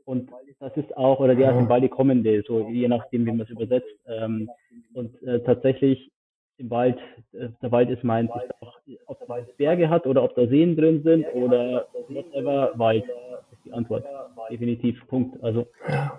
Und 0.04 0.30
das 0.60 0.76
ist 0.76 0.96
auch, 0.96 1.18
oder 1.18 1.34
der 1.34 1.50
aus 1.50 1.58
dem 1.58 1.68
Walde 1.68 1.88
kommende, 1.88 2.42
so 2.46 2.68
je 2.68 2.86
nachdem, 2.88 3.26
wie 3.26 3.32
man 3.32 3.40
es 3.40 3.50
übersetzt. 3.50 3.88
Ähm, 4.06 4.48
und 4.92 5.20
äh, 5.22 5.40
tatsächlich 5.40 6.12
im 6.58 6.70
Wald, 6.70 6.98
äh, 7.32 7.48
der 7.62 7.72
Wald 7.72 7.90
ist 7.90 8.04
meint, 8.04 8.30
auch, 8.30 8.78
ob 9.06 9.18
der 9.18 9.28
Wald 9.28 9.56
Berge 9.56 9.88
hat 9.88 10.06
oder 10.06 10.22
ob 10.22 10.34
da 10.34 10.46
Seen 10.46 10.76
drin 10.76 11.02
sind 11.02 11.26
oder 11.34 11.86
whatever, 12.08 12.72
Wald 12.76 13.04
ist 13.04 13.64
die 13.64 13.72
Antwort. 13.72 14.04
Definitiv, 14.50 15.06
Punkt. 15.08 15.42
Also 15.42 15.66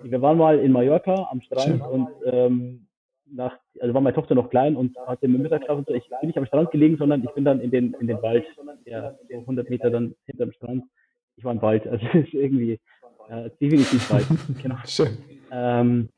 wir 0.03 0.21
waren 0.21 0.37
mal 0.37 0.59
in 0.59 0.71
Mallorca 0.71 1.27
am 1.31 1.41
Strand 1.41 1.81
und 1.81 2.09
ähm, 2.25 2.87
nach, 3.31 3.57
also 3.79 3.93
war 3.93 4.01
meine 4.01 4.15
Tochter 4.15 4.35
noch 4.35 4.49
klein 4.49 4.75
und 4.75 4.97
hatte 5.07 5.27
mit 5.27 5.41
Mittagsschlaf 5.41 5.77
und 5.77 5.87
so. 5.87 5.93
Ich 5.93 6.07
bin 6.09 6.27
nicht 6.27 6.37
am 6.37 6.45
Strand 6.45 6.71
gelegen, 6.71 6.97
sondern 6.97 7.23
ich 7.23 7.31
bin 7.31 7.45
dann 7.45 7.59
in 7.59 7.71
den, 7.71 7.95
in 7.99 8.07
den 8.07 8.21
Wald, 8.21 8.45
ja, 8.85 9.15
so 9.29 9.39
100 9.39 9.69
Meter 9.69 9.89
dann 9.89 10.15
hinterm 10.25 10.51
Strand. 10.51 10.83
Ich 11.37 11.43
war 11.43 11.51
im 11.51 11.61
Wald, 11.61 11.87
also 11.87 12.05
ist 12.13 12.33
irgendwie 12.33 12.79
äh, 13.29 13.49
definitiv 13.61 14.11
Wald. 14.11 14.25
genau. 14.61 14.75
Schön. 14.85 15.17
Ähm, 15.51 16.09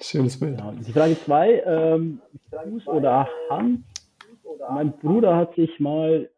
Schönes 0.00 0.38
Bild. 0.38 0.56
Genau. 0.56 0.72
Die 0.72 0.92
Frage 0.92 1.18
zwei, 1.24 1.62
ähm, 1.66 2.20
Fuß 2.50 2.86
oder 2.86 3.28
Hand? 3.50 3.84
Mein 4.70 4.92
Bruder 4.98 5.36
hat 5.36 5.54
sich 5.54 5.80
mal 5.80 6.30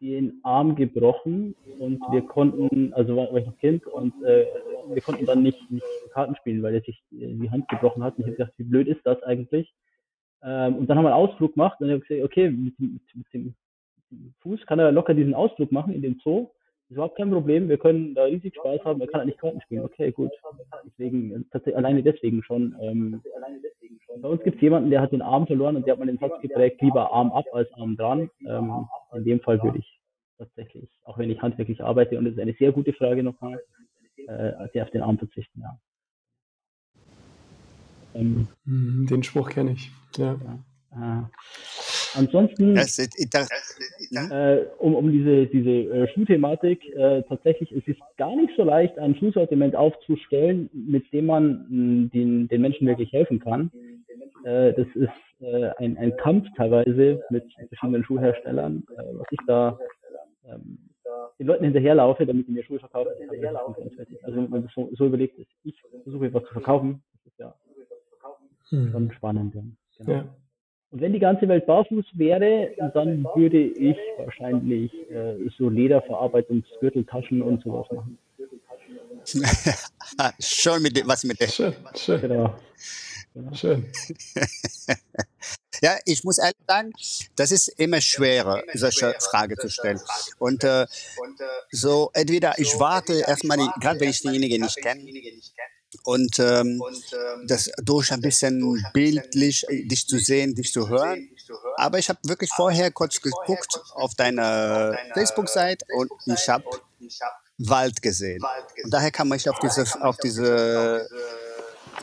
den 0.00 0.40
Arm 0.42 0.74
gebrochen 0.74 1.54
und 1.78 2.00
wir 2.10 2.22
konnten, 2.22 2.92
also 2.92 3.16
war, 3.16 3.32
war 3.32 3.38
ich 3.38 3.46
noch 3.46 3.56
Kind 3.58 3.86
und 3.86 4.12
äh, 4.24 4.46
wir 4.88 5.00
konnten 5.00 5.26
dann 5.26 5.42
nicht, 5.42 5.70
nicht 5.70 5.86
Karten 6.12 6.34
spielen, 6.36 6.62
weil 6.62 6.74
er 6.74 6.82
sich 6.82 7.02
die 7.10 7.50
Hand 7.50 7.68
gebrochen 7.68 8.02
hat. 8.02 8.16
Und 8.16 8.22
ich 8.22 8.26
habe 8.26 8.36
gedacht, 8.36 8.52
wie 8.56 8.64
blöd 8.64 8.88
ist 8.88 9.04
das 9.04 9.22
eigentlich? 9.22 9.72
Ähm, 10.42 10.76
und 10.76 10.88
dann 10.88 10.98
haben 10.98 11.04
wir 11.04 11.14
einen 11.14 11.28
Ausflug 11.28 11.54
gemacht 11.54 11.80
und 11.80 11.86
ich 11.88 11.92
habe 11.92 12.04
gesagt, 12.04 12.24
okay, 12.24 12.50
mit, 12.50 12.78
mit, 12.78 13.00
mit, 13.14 13.26
dem 13.32 13.54
Fuß 14.40 14.66
kann 14.66 14.78
er 14.78 14.92
locker 14.92 15.14
diesen 15.14 15.34
Ausflug 15.34 15.72
machen 15.72 15.94
in 15.94 16.02
den 16.02 16.20
Zoo. 16.22 16.48
Das 16.92 16.96
ist 16.96 16.98
überhaupt 16.98 17.16
kein 17.16 17.30
Problem, 17.30 17.70
wir 17.70 17.78
können 17.78 18.14
da 18.14 18.24
riesig 18.24 18.54
Spaß 18.54 18.84
haben, 18.84 19.00
er 19.00 19.06
kann 19.06 19.20
halt 19.20 19.28
nicht 19.28 19.38
Karten 19.38 19.62
spielen. 19.62 19.82
Okay, 19.82 20.12
gut. 20.12 20.30
Deswegen, 20.84 21.48
tatsächlich, 21.50 21.74
alleine 21.74 22.02
deswegen 22.02 22.42
schon. 22.42 22.76
Ähm, 22.82 23.22
bei 24.20 24.28
uns 24.28 24.42
gibt 24.42 24.56
es 24.56 24.62
jemanden, 24.62 24.90
der 24.90 25.00
hat 25.00 25.10
den 25.10 25.22
Arm 25.22 25.46
verloren 25.46 25.76
und 25.76 25.86
der 25.86 25.92
hat 25.92 25.98
mal 25.98 26.04
den 26.04 26.18
Satz 26.18 26.38
geprägt, 26.42 26.82
lieber 26.82 27.10
Arm 27.10 27.32
ab 27.32 27.46
als 27.54 27.72
Arm 27.78 27.96
dran. 27.96 28.28
Ähm, 28.46 28.86
in 29.14 29.24
dem 29.24 29.40
Fall 29.40 29.62
würde 29.62 29.78
ich 29.78 30.00
tatsächlich, 30.36 30.90
auch 31.04 31.16
wenn 31.16 31.30
ich 31.30 31.40
handwerklich 31.40 31.82
arbeite, 31.82 32.18
und 32.18 32.26
das 32.26 32.34
ist 32.34 32.40
eine 32.40 32.52
sehr 32.58 32.72
gute 32.72 32.92
Frage 32.92 33.22
nochmal, 33.22 33.58
äh, 34.26 34.68
sehr 34.74 34.84
auf 34.84 34.90
den 34.90 35.00
Arm 35.00 35.16
verzichten, 35.16 35.62
ja. 35.62 35.78
Ähm, 38.14 38.48
hm, 38.66 39.06
den 39.08 39.22
Spruch 39.22 39.48
kenne 39.48 39.72
ich. 39.72 39.90
Ja. 40.18 40.36
ja. 40.94 41.20
Äh, 41.20 41.24
ansonsten, 42.14 42.76
äh, 44.30 44.66
um, 44.78 44.94
um 44.94 45.10
diese, 45.10 45.46
diese 45.46 45.70
äh, 45.70 46.08
Schuhthematik, 46.12 46.84
äh, 46.94 47.22
tatsächlich 47.22 47.72
ist 47.72 47.88
es 47.88 47.96
gar 48.16 48.34
nicht 48.36 48.52
so 48.56 48.64
leicht, 48.64 48.98
ein 48.98 49.14
Schuhsortiment 49.16 49.74
aufzustellen, 49.76 50.70
mit 50.72 51.10
dem 51.12 51.26
man 51.26 51.66
mh, 51.68 52.10
den, 52.12 52.48
den 52.48 52.60
Menschen 52.60 52.86
wirklich 52.86 53.12
helfen 53.12 53.40
kann. 53.40 53.70
Äh, 54.44 54.72
das 54.74 54.86
ist 54.94 55.10
äh, 55.40 55.70
ein, 55.78 55.96
ein 55.98 56.16
Kampf 56.16 56.46
teilweise 56.56 57.22
mit 57.30 57.44
verschiedenen 57.68 58.04
Schuhherstellern, 58.04 58.84
äh, 58.96 59.02
was 59.14 59.26
ich 59.30 59.40
da 59.46 59.78
ähm, 60.46 60.78
den 61.38 61.46
Leuten 61.46 61.64
hinterherlaufe, 61.64 62.26
damit 62.26 62.46
die 62.48 62.52
mir 62.52 62.64
Schuhe 62.64 62.78
verkaufen. 62.78 63.10
Also 64.22 64.36
wenn 64.36 64.50
man 64.50 64.62
das 64.62 64.72
so, 64.74 64.90
so 64.94 65.06
überlegt, 65.06 65.38
ist, 65.38 65.50
ich 65.64 65.80
versuche 66.02 66.32
was 66.32 66.44
zu 66.44 66.52
verkaufen, 66.52 67.02
das 67.12 67.32
ist 67.32 67.38
ja 67.38 67.54
hm. 68.68 68.90
schon 68.90 69.12
spannend. 69.12 69.54
Ja. 69.54 69.62
Genau. 69.98 70.12
ja. 70.12 70.34
Und 70.92 71.00
wenn 71.00 71.14
die 71.14 71.18
ganze 71.18 71.48
Welt 71.48 71.64
barfuß 71.66 72.04
wäre, 72.12 72.70
dann 72.92 73.24
würde 73.34 73.58
ich 73.58 73.96
wahrscheinlich 74.18 74.92
äh, 75.10 75.36
so 75.56 75.70
Lederverarbeitungsgürtel, 75.70 77.04
Taschen 77.06 77.40
und 77.40 77.62
sowas 77.62 77.86
machen. 77.90 78.18
schon 80.38 80.82
mit 80.82 80.96
dem, 80.96 81.08
was 81.08 81.24
mit 81.24 81.40
der. 81.40 81.48
Schön, 81.48 81.74
schön. 81.96 82.20
Genau. 82.20 82.54
genau. 83.34 83.54
Schön. 83.54 83.86
Ja, 85.80 85.98
ich 86.04 86.22
muss 86.22 86.38
ehrlich 86.38 86.54
sagen, 86.68 86.92
das 87.34 87.50
ist 87.50 87.66
immer 87.66 88.00
schwerer, 88.00 88.62
solche 88.72 89.16
Frage 89.18 89.56
zu 89.56 89.68
stellen. 89.68 89.98
Und 90.38 90.62
äh, 90.62 90.86
so 91.72 92.10
entweder 92.14 92.56
ich 92.58 92.78
warte 92.78 93.14
erstmal, 93.26 93.58
gerade 93.80 93.98
wenn 93.98 94.10
ich 94.10 94.22
denjenigen 94.22 94.62
nicht 94.62 94.76
kenne, 94.76 95.02
und 96.04 96.38
ähm, 96.38 96.82
das 97.46 97.70
durch 97.82 98.12
ein 98.12 98.20
bisschen 98.20 98.82
bildlich 98.92 99.66
äh, 99.68 99.84
dich 99.84 100.06
zu 100.06 100.18
sehen, 100.18 100.54
dich 100.54 100.72
zu 100.72 100.88
hören. 100.88 101.28
Aber 101.76 101.98
ich 101.98 102.08
habe 102.08 102.18
wirklich 102.24 102.50
vorher 102.50 102.90
kurz 102.90 103.20
geguckt 103.20 103.80
auf 103.94 104.14
deine 104.14 104.96
Facebook-Seite 105.14 105.84
und 105.96 106.10
ich 106.26 106.48
habe 106.48 106.64
Wald 107.58 108.00
gesehen. 108.02 108.42
Und 108.84 108.92
daher 108.92 109.10
kam 109.10 109.32
ich 109.32 109.48
auf 109.48 109.58
diese, 109.58 109.84
auf 110.02 110.16
diese 110.18 111.08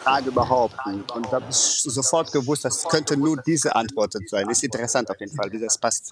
Frage 0.04 0.32
behaupten. 0.32 1.04
Und 1.14 1.26
da 1.28 1.34
habe 1.34 1.46
ich 1.50 1.56
sofort 1.56 2.32
gewusst, 2.32 2.66
das 2.66 2.84
könnte 2.84 3.18
nur 3.18 3.38
diese 3.46 3.76
Antwort 3.76 4.16
sein. 4.28 4.50
Ist 4.50 4.64
interessant 4.64 5.10
auf 5.10 5.20
jeden 5.20 5.36
Fall, 5.36 5.52
wie 5.52 5.60
das 5.60 5.78
passt. 5.78 6.12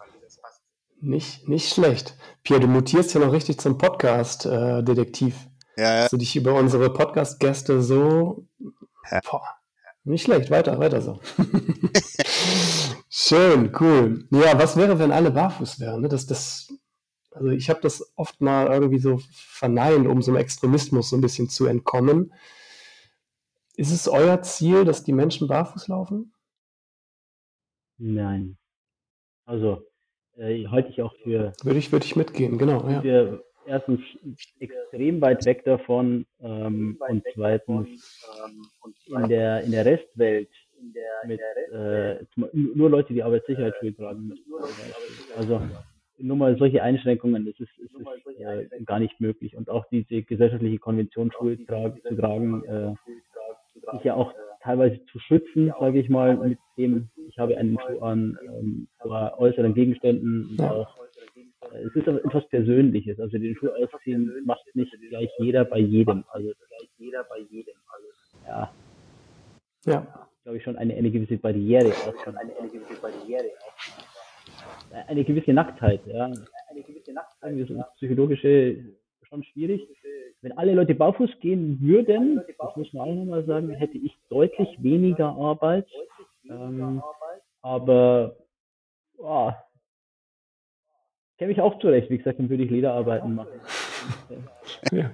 Nicht, 0.99 1.47
nicht 1.47 1.73
schlecht. 1.73 2.15
Pierre, 2.43 2.61
du 2.61 2.67
mutierst 2.67 3.13
ja 3.13 3.19
noch 3.19 3.31
richtig 3.31 3.59
zum 3.59 3.77
Podcast-Detektiv. 3.77 5.35
Äh, 5.35 5.56
ja, 5.77 6.01
ja. 6.01 6.07
Du 6.09 6.17
dich 6.17 6.35
über 6.35 6.55
unsere 6.55 6.91
Podcast-Gäste 6.91 7.81
so. 7.81 8.47
Ja. 9.11 9.21
Boah, 9.29 9.43
nicht 10.03 10.23
schlecht, 10.23 10.49
weiter, 10.49 10.79
weiter 10.79 11.01
so. 11.01 11.19
Schön, 13.09 13.75
cool. 13.79 14.27
Ja, 14.31 14.57
was 14.57 14.77
wäre, 14.77 14.99
wenn 14.99 15.11
alle 15.11 15.31
barfuß 15.31 15.79
wären? 15.79 16.01
Ne? 16.01 16.07
Das, 16.07 16.25
das, 16.25 16.73
also 17.31 17.49
ich 17.49 17.69
habe 17.69 17.81
das 17.81 18.13
oft 18.15 18.39
mal 18.41 18.67
irgendwie 18.67 18.99
so 18.99 19.19
verneint, 19.31 20.07
um 20.07 20.21
so 20.21 20.31
einem 20.31 20.39
Extremismus 20.39 21.09
so 21.09 21.17
ein 21.17 21.21
bisschen 21.21 21.49
zu 21.49 21.65
entkommen. 21.65 22.33
Ist 23.75 23.91
es 23.91 24.07
euer 24.07 24.41
Ziel, 24.41 24.85
dass 24.85 25.03
die 25.03 25.13
Menschen 25.13 25.47
barfuß 25.47 25.87
laufen? 25.87 26.33
Nein. 27.97 28.57
Also 29.45 29.83
äh, 30.37 30.67
halte 30.67 30.89
ich 30.89 31.01
auch 31.01 31.15
für. 31.23 31.53
Würde 31.63 31.79
ich, 31.79 31.91
würde 31.91 32.05
ich 32.05 32.15
mitgehen, 32.15 32.57
genau. 32.57 32.87
Ja. 32.89 33.03
Wir 33.03 33.43
erstens 33.67 33.99
extrem 34.59 35.21
weit 35.21 35.45
weg 35.45 35.63
davon 35.65 36.25
ähm, 36.41 36.97
und 37.07 37.23
zweitens 37.33 37.87
in 39.07 39.29
der 39.29 39.63
in 39.63 39.71
der 39.71 39.85
Restwelt 39.85 40.49
mit 41.25 41.39
äh, 41.73 42.17
nur 42.53 42.89
Leute, 42.89 43.13
die 43.13 43.23
Arbeitssicherheitsschuhe 43.23 43.95
tragen 43.95 44.27
müssen. 44.27 44.43
Also 45.35 45.61
nur 46.19 46.37
mal 46.37 46.57
solche 46.57 46.81
Einschränkungen, 46.81 47.45
das 47.45 47.59
ist, 47.59 47.69
ist, 47.79 47.93
ist 47.93 48.39
äh, 48.39 48.83
gar 48.85 48.99
nicht 48.99 49.19
möglich. 49.19 49.55
Und 49.55 49.69
auch 49.69 49.85
diese 49.91 50.23
gesellschaftliche 50.23 50.79
Konvention 50.79 51.31
Schuhe 51.31 51.63
tra 51.65 51.93
zu 52.07 52.15
tragen, 52.15 52.63
äh, 52.65 52.93
sich 53.93 54.03
ja 54.03 54.15
auch 54.15 54.33
teilweise 54.61 54.99
zu 55.11 55.19
schützen, 55.19 55.73
sage 55.79 55.99
ich 55.99 56.09
mal, 56.09 56.35
mit 56.37 56.59
dem, 56.77 57.09
ich 57.27 57.37
habe 57.37 57.57
einen 57.57 57.77
Schuh 57.79 57.99
an 58.01 58.37
ähm, 58.43 58.87
vor 58.99 59.35
äußeren 59.37 59.73
Gegenständen 59.73 60.49
und 60.51 60.61
auch 60.61 60.97
äh, 60.97 61.06
es 61.73 61.95
ist 61.95 62.07
etwas 62.07 62.47
Persönliches. 62.49 63.19
Also 63.19 63.37
den 63.37 63.55
Schuh 63.55 63.69
ausziehen 63.69 64.31
macht 64.45 64.63
nicht 64.75 64.93
gleich 65.09 65.29
jeder 65.39 65.65
bei 65.65 65.79
jedem. 65.79 66.23
Also 66.29 66.51
gleich 66.67 66.89
jeder 66.97 67.23
bei 67.23 67.39
jedem. 67.49 67.75
Also 67.87 68.07
ja. 68.47 68.73
Ja. 69.85 70.27
Glaube 70.43 70.57
ich 70.57 70.63
schon 70.63 70.77
eine, 70.77 70.93
eine 70.93 71.11
gewisse 71.11 71.37
Barriere 71.37 71.89
auch. 71.89 72.23
Schon 72.23 72.37
eine, 72.37 72.55
eine 72.57 72.69
gewisse 72.69 73.01
Barriere 73.01 73.49
auch. 73.61 75.07
Eine 75.07 75.23
gewisse 75.23 75.53
Nacktheit, 75.53 76.01
ja. 76.07 76.25
Eine 76.25 76.83
gewisse 76.83 77.13
Nacktheit. 77.13 77.51
Irgendwie 77.51 77.73
so 77.73 77.83
psychologische 77.97 78.83
schon 79.27 79.43
schwierig. 79.43 79.81
wenn 80.41 80.57
alle 80.57 80.73
Leute 80.73 80.95
barfuß 80.95 81.39
gehen 81.41 81.79
würden, 81.81 82.41
das 82.57 82.75
muss 82.75 82.93
man 82.93 83.09
auch 83.09 83.15
nochmal 83.15 83.45
sagen, 83.45 83.69
hätte 83.71 83.97
ich 83.97 84.15
deutlich 84.29 84.69
weniger 84.81 85.27
Arbeit. 85.27 85.87
Ähm, 86.49 87.01
aber 87.61 88.37
oh, 89.17 89.51
käme 91.37 91.51
ich 91.51 91.61
auch 91.61 91.79
zurecht. 91.79 92.09
Wie 92.09 92.17
gesagt, 92.17 92.39
dann 92.39 92.49
würde 92.49 92.63
ich 92.63 92.71
Lederarbeiten 92.71 93.35
machen. 93.35 93.49
ja. 94.91 95.11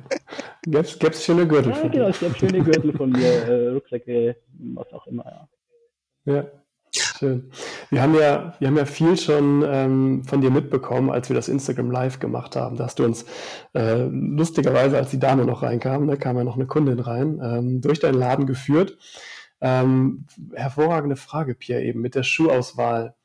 Gäbe 0.66 0.80
es 0.80 1.26
schöne 1.26 1.46
Gürtel 1.46 1.74
ja, 1.74 1.88
genau, 1.88 2.08
es 2.08 2.20
gäbe 2.20 2.36
schöne 2.36 2.64
Gürtel 2.64 2.94
von 2.94 3.12
mir, 3.12 3.28
äh, 3.48 3.68
Rucksäcke, 3.70 4.38
was 4.76 4.94
auch 4.94 5.08
immer, 5.08 5.26
ja. 5.26 5.48
Ja, 6.26 6.46
schön. 6.96 7.52
Wir 7.90 8.02
haben 8.02 8.16
ja, 8.16 8.56
wir 8.60 8.68
haben 8.70 8.78
ja 8.78 8.86
viel 8.86 9.18
schon 9.18 9.62
ähm, 9.68 10.24
von 10.24 10.40
dir 10.40 10.52
mitbekommen, 10.52 11.10
als 11.10 11.30
wir 11.30 11.36
das 11.36 11.50
Instagram 11.50 11.92
Live 11.92 12.20
gemacht 12.20 12.56
haben. 12.56 12.78
Da 12.78 12.86
hast 12.86 13.00
du 13.00 13.04
uns 13.04 13.26
äh, 13.74 14.06
lustigerweise, 14.06 14.98
als 14.98 15.10
die 15.10 15.20
Dame 15.20 15.46
noch 15.46 15.64
reinkam, 15.64 16.08
da 16.08 16.16
kam 16.16 16.38
ja 16.38 16.46
noch 16.46 16.56
eine 16.56 16.66
Kundin 16.66 17.00
rein, 17.00 17.42
ähm, 17.44 17.82
durch 17.82 18.00
deinen 18.00 18.18
Laden 18.18 18.46
geführt. 18.46 18.98
Ähm, 19.60 20.28
hervorragende 20.54 21.18
Frage, 21.18 21.56
Pierre, 21.56 21.84
eben 21.84 22.00
mit 22.00 22.16
der 22.16 22.24
Schuhauswahl. 22.24 23.16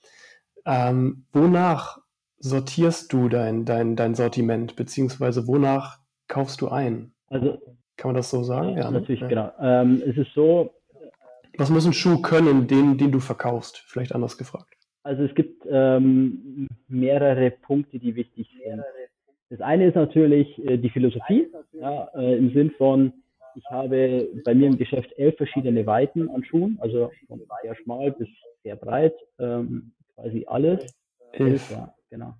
Ähm, 0.67 1.25
wonach 1.33 1.99
sortierst 2.38 3.12
du 3.12 3.28
dein, 3.28 3.64
dein, 3.64 3.97
dein 3.97 4.14
Sortiment, 4.14 4.76
beziehungsweise 4.76 5.47
wonach 5.47 5.99
kaufst 6.28 6.61
du 6.61 6.68
ein? 6.68 7.12
Also, 7.28 7.59
Kann 7.97 8.11
man 8.11 8.16
das 8.16 8.30
so 8.30 8.42
sagen? 8.42 8.76
Ja, 8.76 8.90
ne? 8.90 9.00
natürlich, 9.00 9.21
ja. 9.21 9.28
genau. 9.28 9.52
Ähm, 9.61 10.02
es 10.07 10.16
ist 10.16 10.33
so. 10.35 10.71
Was 11.57 11.71
muss 11.71 11.87
ein 11.87 11.92
Schuh 11.92 12.23
können, 12.23 12.68
den, 12.68 12.99
den 12.99 13.11
du 13.11 13.18
verkaufst? 13.18 13.78
Vielleicht 13.87 14.14
anders 14.14 14.38
gefragt. 14.38 14.75
Also 15.02 15.25
es 15.25 15.35
gibt 15.35 15.64
ähm, 15.68 16.68
mehrere 16.87 17.50
Punkte, 17.50 17.99
die 17.99 18.14
wichtig 18.14 18.49
sind. 18.62 18.83
Das 19.50 19.61
eine 19.61 19.87
ist 19.88 19.95
natürlich 19.95 20.47
äh, 20.68 20.76
die 20.76 20.90
Philosophie, 20.90 21.49
ja, 21.73 22.11
äh, 22.14 22.37
im 22.37 22.52
Sinn 22.52 22.71
von, 22.73 23.12
ich 23.54 23.64
habe 23.71 24.28
bei 24.45 24.54
mir 24.54 24.66
im 24.66 24.76
Geschäft 24.76 25.11
elf 25.16 25.37
verschiedene 25.37 25.87
Weiten 25.87 26.28
an 26.28 26.45
Schuhen, 26.45 26.78
also 26.80 27.11
von 27.26 27.40
sehr 27.62 27.75
schmal 27.76 28.12
bis 28.12 28.28
sehr 28.62 28.76
breit, 28.76 29.14
ähm, 29.38 29.92
quasi 30.14 30.45
alles. 30.47 30.95
Elf, 31.33 31.71
ja, 31.71 31.95
genau. 32.10 32.34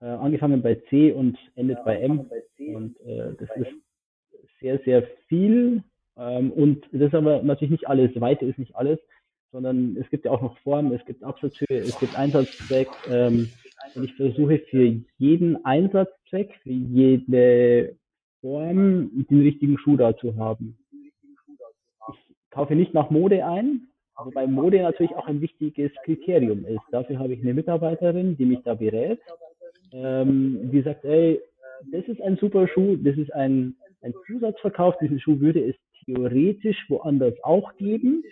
Äh, 0.00 0.06
angefangen 0.06 0.62
bei 0.62 0.74
C 0.90 1.12
und 1.12 1.38
endet 1.54 1.82
bei 1.84 2.00
M. 2.00 2.30
Und 2.58 3.00
äh, 3.00 3.34
das 3.38 3.48
ist 3.56 3.72
sehr, 4.60 4.78
sehr 4.84 5.06
viel. 5.28 5.82
Ähm, 6.16 6.52
und 6.52 6.84
das 6.92 7.08
ist 7.08 7.14
aber 7.14 7.42
natürlich 7.42 7.72
nicht 7.72 7.88
alles. 7.88 8.10
Weite 8.20 8.46
ist 8.46 8.58
nicht 8.58 8.76
alles, 8.76 8.98
sondern 9.52 9.96
es 9.96 10.08
gibt 10.10 10.24
ja 10.24 10.32
auch 10.32 10.42
noch 10.42 10.58
Formen, 10.58 10.92
es 10.92 11.04
gibt 11.06 11.22
Absatzhöhe, 11.22 11.78
es 11.78 11.98
gibt 11.98 12.18
Einsatzzweck. 12.18 12.88
Ähm, 13.10 13.50
und 13.94 14.04
ich 14.04 14.14
versuche 14.14 14.58
für 14.70 15.00
jeden 15.18 15.64
Einsatzzweck, 15.64 16.54
für 16.62 16.70
jede 16.70 17.96
Form 18.40 19.26
den 19.30 19.40
richtigen 19.40 19.78
Schuh 19.78 19.96
da 19.96 20.16
zu 20.16 20.36
haben. 20.36 20.78
Ich 20.92 22.50
kaufe 22.50 22.74
nicht 22.74 22.94
nach 22.94 23.10
Mode 23.10 23.46
ein, 23.46 23.88
wobei 24.24 24.46
Mode 24.46 24.82
natürlich 24.82 25.14
auch 25.14 25.26
ein 25.26 25.40
wichtiges 25.40 25.92
Kriterium 26.04 26.64
ist. 26.64 26.82
Dafür 26.90 27.18
habe 27.18 27.34
ich 27.34 27.42
eine 27.42 27.54
Mitarbeiterin, 27.54 28.36
die 28.36 28.44
mich 28.44 28.62
da 28.64 28.74
berät, 28.74 29.20
ähm, 29.92 30.70
die 30.72 30.82
sagt, 30.82 31.04
ey, 31.04 31.40
das 31.92 32.04
ist 32.06 32.20
ein 32.22 32.36
super 32.36 32.66
Schuh, 32.68 32.96
das 32.96 33.16
ist 33.16 33.32
ein, 33.34 33.76
ein 34.02 34.14
Zusatzverkauf, 34.26 34.96
diesen 34.98 35.20
Schuh 35.20 35.40
würde 35.40 35.64
es 35.64 35.76
theoretisch 36.04 36.88
woanders 36.88 37.34
auch 37.42 37.74
geben, 37.76 38.22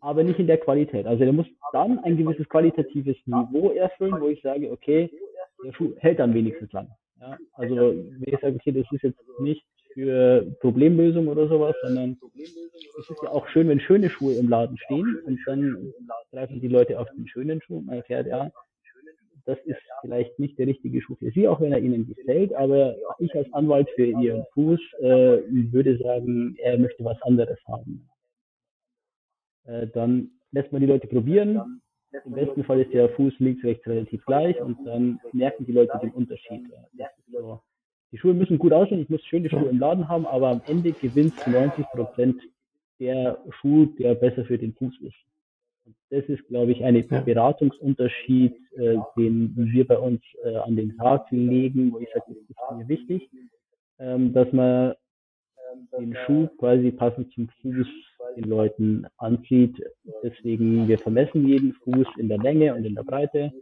aber 0.00 0.22
nicht 0.24 0.38
in 0.38 0.46
der 0.46 0.58
Qualität. 0.58 1.06
Also 1.06 1.24
der 1.24 1.32
muss 1.32 1.46
dann 1.72 1.98
ein 2.00 2.16
gewisses 2.16 2.48
qualitatives 2.48 3.16
Niveau 3.26 3.70
erfüllen, 3.70 4.20
wo 4.20 4.28
ich 4.28 4.40
sage, 4.42 4.70
okay, 4.70 5.10
der 5.64 5.72
Schuh 5.72 5.94
hält 5.98 6.18
dann 6.18 6.34
wenigstens 6.34 6.72
lang. 6.72 6.88
Ja, 7.20 7.38
also 7.54 7.74
wenn 7.74 8.34
ich 8.34 8.40
sage, 8.40 8.56
okay, 8.56 8.72
das 8.72 8.86
ist 8.92 9.02
jetzt 9.02 9.18
nicht 9.40 9.64
für 9.96 10.44
Problemlösung 10.60 11.26
oder 11.26 11.48
sowas, 11.48 11.74
sondern 11.82 12.18
es 12.34 13.10
ist 13.10 13.22
ja 13.22 13.30
auch 13.30 13.48
schön, 13.48 13.68
wenn 13.68 13.80
schöne 13.80 14.10
Schuhe 14.10 14.34
im 14.34 14.50
Laden 14.50 14.76
stehen 14.76 15.20
und 15.24 15.40
dann 15.46 15.90
greifen 16.30 16.60
die 16.60 16.68
Leute 16.68 17.00
auf 17.00 17.08
den 17.16 17.26
schönen 17.26 17.62
Schuh 17.62 17.78
und 17.78 17.86
man 17.86 17.96
erfährt, 17.96 18.26
ja, 18.26 18.52
das 19.46 19.58
ist 19.64 19.80
vielleicht 20.02 20.38
nicht 20.38 20.58
der 20.58 20.66
richtige 20.66 21.00
Schuh 21.00 21.14
für 21.14 21.30
Sie, 21.30 21.48
auch 21.48 21.62
wenn 21.62 21.72
er 21.72 21.78
Ihnen 21.78 22.06
gefällt, 22.06 22.52
aber 22.52 22.94
ich 23.18 23.34
als 23.34 23.50
Anwalt 23.54 23.88
für 23.94 24.04
Ihren 24.04 24.44
Fuß 24.52 24.80
äh, 25.00 25.38
würde 25.72 25.96
sagen, 25.96 26.56
er 26.58 26.78
möchte 26.78 27.02
was 27.02 27.20
anderes 27.22 27.58
haben. 27.66 28.06
Äh, 29.64 29.86
dann 29.94 30.30
lässt 30.52 30.72
man 30.72 30.82
die 30.82 30.88
Leute 30.88 31.06
probieren, 31.06 31.80
im 32.24 32.32
besten 32.32 32.64
Fall 32.64 32.82
ist 32.82 32.92
der 32.92 33.08
Fuß 33.10 33.32
links, 33.38 33.64
rechts 33.64 33.86
relativ 33.86 34.24
gleich 34.26 34.60
und 34.60 34.76
dann 34.84 35.20
merken 35.32 35.64
die 35.64 35.72
Leute 35.72 35.98
den 36.02 36.10
Unterschied. 36.10 36.66
So. 37.32 37.62
Die 38.16 38.20
Schuhe 38.20 38.32
müssen 38.32 38.56
gut 38.56 38.72
aussehen, 38.72 39.02
ich 39.02 39.10
muss 39.10 39.22
schöne 39.26 39.50
Schuhe 39.50 39.68
im 39.68 39.78
Laden 39.78 40.08
haben, 40.08 40.24
aber 40.24 40.48
am 40.48 40.62
Ende 40.66 40.92
gewinnt 40.92 41.34
90 41.46 41.84
Prozent 41.88 42.40
der 42.98 43.36
Schuh, 43.60 43.84
der 43.98 44.14
besser 44.14 44.46
für 44.46 44.56
den 44.56 44.72
Fuß 44.72 44.94
ist. 45.02 45.16
Und 45.84 45.94
das 46.08 46.24
ist, 46.24 46.48
glaube 46.48 46.72
ich, 46.72 46.82
ein. 46.82 47.06
Beratungsunterschied, 47.06 48.54
äh, 48.78 48.96
den 49.18 49.52
wir 49.54 49.86
bei 49.86 49.98
uns 49.98 50.22
äh, 50.44 50.56
an 50.56 50.76
den 50.76 50.96
Tag 50.96 51.30
legen, 51.30 51.92
wo 51.92 51.98
ich 51.98 52.08
sage, 52.14 52.24
das 52.28 52.38
ist 52.38 52.78
mir 52.78 52.88
wichtig, 52.88 53.28
ähm, 53.98 54.32
dass 54.32 54.50
man 54.50 54.94
den 55.98 56.16
Schuh 56.24 56.48
quasi 56.56 56.92
passend 56.92 57.30
zum 57.34 57.50
Fuß 57.60 57.86
den 58.38 58.44
Leuten 58.44 59.06
anzieht. 59.18 59.76
Deswegen, 60.22 60.88
wir 60.88 60.98
vermessen 60.98 61.46
jeden 61.46 61.74
Fuß 61.84 62.06
in 62.16 62.30
der 62.30 62.38
Länge 62.38 62.74
und 62.74 62.86
in 62.86 62.94
der 62.94 63.02
Breite. 63.02 63.52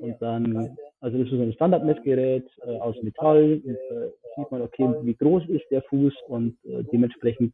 Und 0.00 0.20
dann, 0.20 0.76
also 1.02 1.18
das 1.18 1.26
ist 1.26 1.40
ein 1.40 1.52
Standardmessgerät 1.52 2.48
äh, 2.64 2.78
aus 2.78 2.96
Metall. 3.02 3.60
Und, 3.64 3.74
äh, 3.74 4.10
sieht 4.36 4.50
man, 4.50 4.62
okay, 4.62 4.88
wie 5.02 5.14
groß 5.14 5.48
ist 5.48 5.64
der 5.70 5.82
Fuß 5.82 6.14
und 6.28 6.56
äh, 6.64 6.84
dementsprechend 6.92 7.52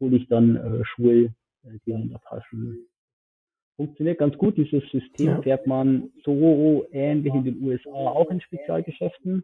hole 0.00 0.16
ich 0.16 0.28
dann 0.28 0.56
äh, 0.56 0.84
Schuhe, 0.84 1.24
äh, 1.64 1.78
die 1.84 1.90
dann 1.92 2.10
da 2.10 2.18
passen. 2.18 2.86
Funktioniert 3.76 4.18
ganz 4.18 4.38
gut. 4.38 4.56
Dieses 4.56 4.88
System 4.90 5.42
fährt 5.42 5.66
man 5.66 6.12
so 6.24 6.86
ähnlich 6.92 7.34
in 7.34 7.44
den 7.44 7.62
USA 7.64 7.90
auch 7.90 8.30
in 8.30 8.40
Spezialgeschäften. 8.40 9.42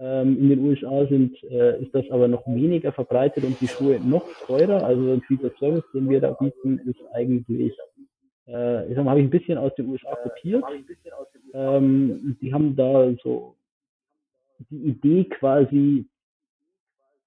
Ähm, 0.00 0.38
in 0.38 0.48
den 0.48 0.58
USA 0.60 1.06
sind, 1.06 1.40
äh, 1.44 1.80
ist 1.80 1.94
das 1.94 2.10
aber 2.10 2.26
noch 2.26 2.44
weniger 2.46 2.90
verbreitet 2.90 3.44
und 3.44 3.60
die 3.60 3.68
Schuhe 3.68 4.00
noch 4.00 4.24
teurer. 4.46 4.82
Also 4.82 5.20
dieser 5.30 5.50
Service, 5.60 5.84
den 5.94 6.08
wir 6.08 6.20
da 6.20 6.32
bieten, 6.32 6.80
ist 6.86 7.00
eigentlich, 7.12 7.72
äh, 8.50 8.88
ich 8.88 8.96
sag 8.96 9.04
mal, 9.04 9.10
habe 9.10 9.20
ich 9.20 9.26
ein 9.26 9.30
bisschen 9.30 9.58
aus 9.58 9.74
den 9.76 9.88
USA 9.88 10.14
kopiert. 10.16 10.64
Ähm, 11.52 12.36
die 12.40 12.52
haben 12.52 12.76
da 12.76 13.12
so 13.22 13.54
die 14.70 14.88
Idee 14.88 15.24
quasi, 15.24 16.06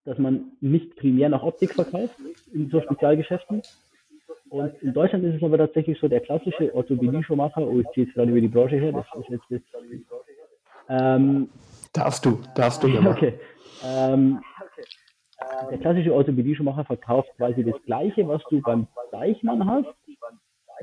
dass 0.05 0.17
man 0.17 0.51
nicht 0.62 0.95
primär 0.97 1.29
nach 1.29 1.43
Optik 1.43 1.73
verkauft 1.73 2.15
in 2.53 2.69
so 2.69 2.81
Spezialgeschäften. 2.81 3.62
Und 4.49 4.73
in 4.83 4.93
Deutschland 4.93 5.23
ist 5.23 5.36
es 5.36 5.43
aber 5.43 5.57
tatsächlich 5.57 5.99
so, 5.99 6.07
der 6.07 6.19
klassische 6.19 6.73
Orthopädie-Schuhmacher, 6.75 7.67
oh, 7.67 7.79
ich 7.79 7.88
ziehe 7.93 8.05
jetzt 8.05 8.13
gerade 8.13 8.29
über 8.29 8.41
die 8.41 8.47
Branche 8.47 8.75
her, 8.75 8.91
das 8.91 9.05
ist 9.19 9.29
jetzt 9.29 9.45
das, 9.49 9.62
ähm, 10.89 11.49
Darfst 11.93 12.25
du, 12.25 12.39
darfst 12.55 12.83
du 12.83 12.88
ja 12.89 13.09
Okay. 13.09 13.33
Ähm, 13.86 14.41
der 15.69 15.77
klassische 15.79 16.13
Orthopädie-Schuhmacher 16.13 16.86
verkauft 16.86 17.29
quasi 17.38 17.63
das 17.63 17.81
Gleiche, 17.86 18.27
was 18.27 18.41
du 18.49 18.62
beim 18.62 18.88
Deichmann 19.12 19.65
hast, 19.67 19.93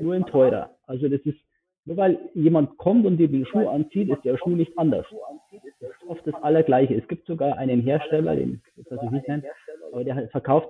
nur 0.01 0.15
in 0.15 0.25
teurer. 0.25 0.75
Also 0.85 1.07
das 1.07 1.21
ist, 1.21 1.37
nur 1.85 1.97
weil 1.97 2.19
jemand 2.33 2.77
kommt 2.77 3.05
und 3.05 3.17
dir 3.17 3.27
den 3.27 3.45
Schuh 3.45 3.67
anzieht, 3.67 4.09
ist 4.09 4.23
der 4.23 4.37
Schuh 4.37 4.55
nicht 4.55 4.77
anders. 4.77 5.05
Das 5.51 5.89
ist 5.89 6.07
oft 6.07 6.25
das 6.27 6.35
Allergleiche. 6.35 6.95
Es 6.95 7.07
gibt 7.07 7.25
sogar 7.25 7.57
einen 7.57 7.81
Hersteller, 7.81 8.35
den 8.35 8.61
das 8.75 9.01
ich 9.03 9.11
nicht 9.11 9.27
nennen, 9.27 9.43
aber 9.91 10.03
der 10.03 10.27
verkauft 10.29 10.69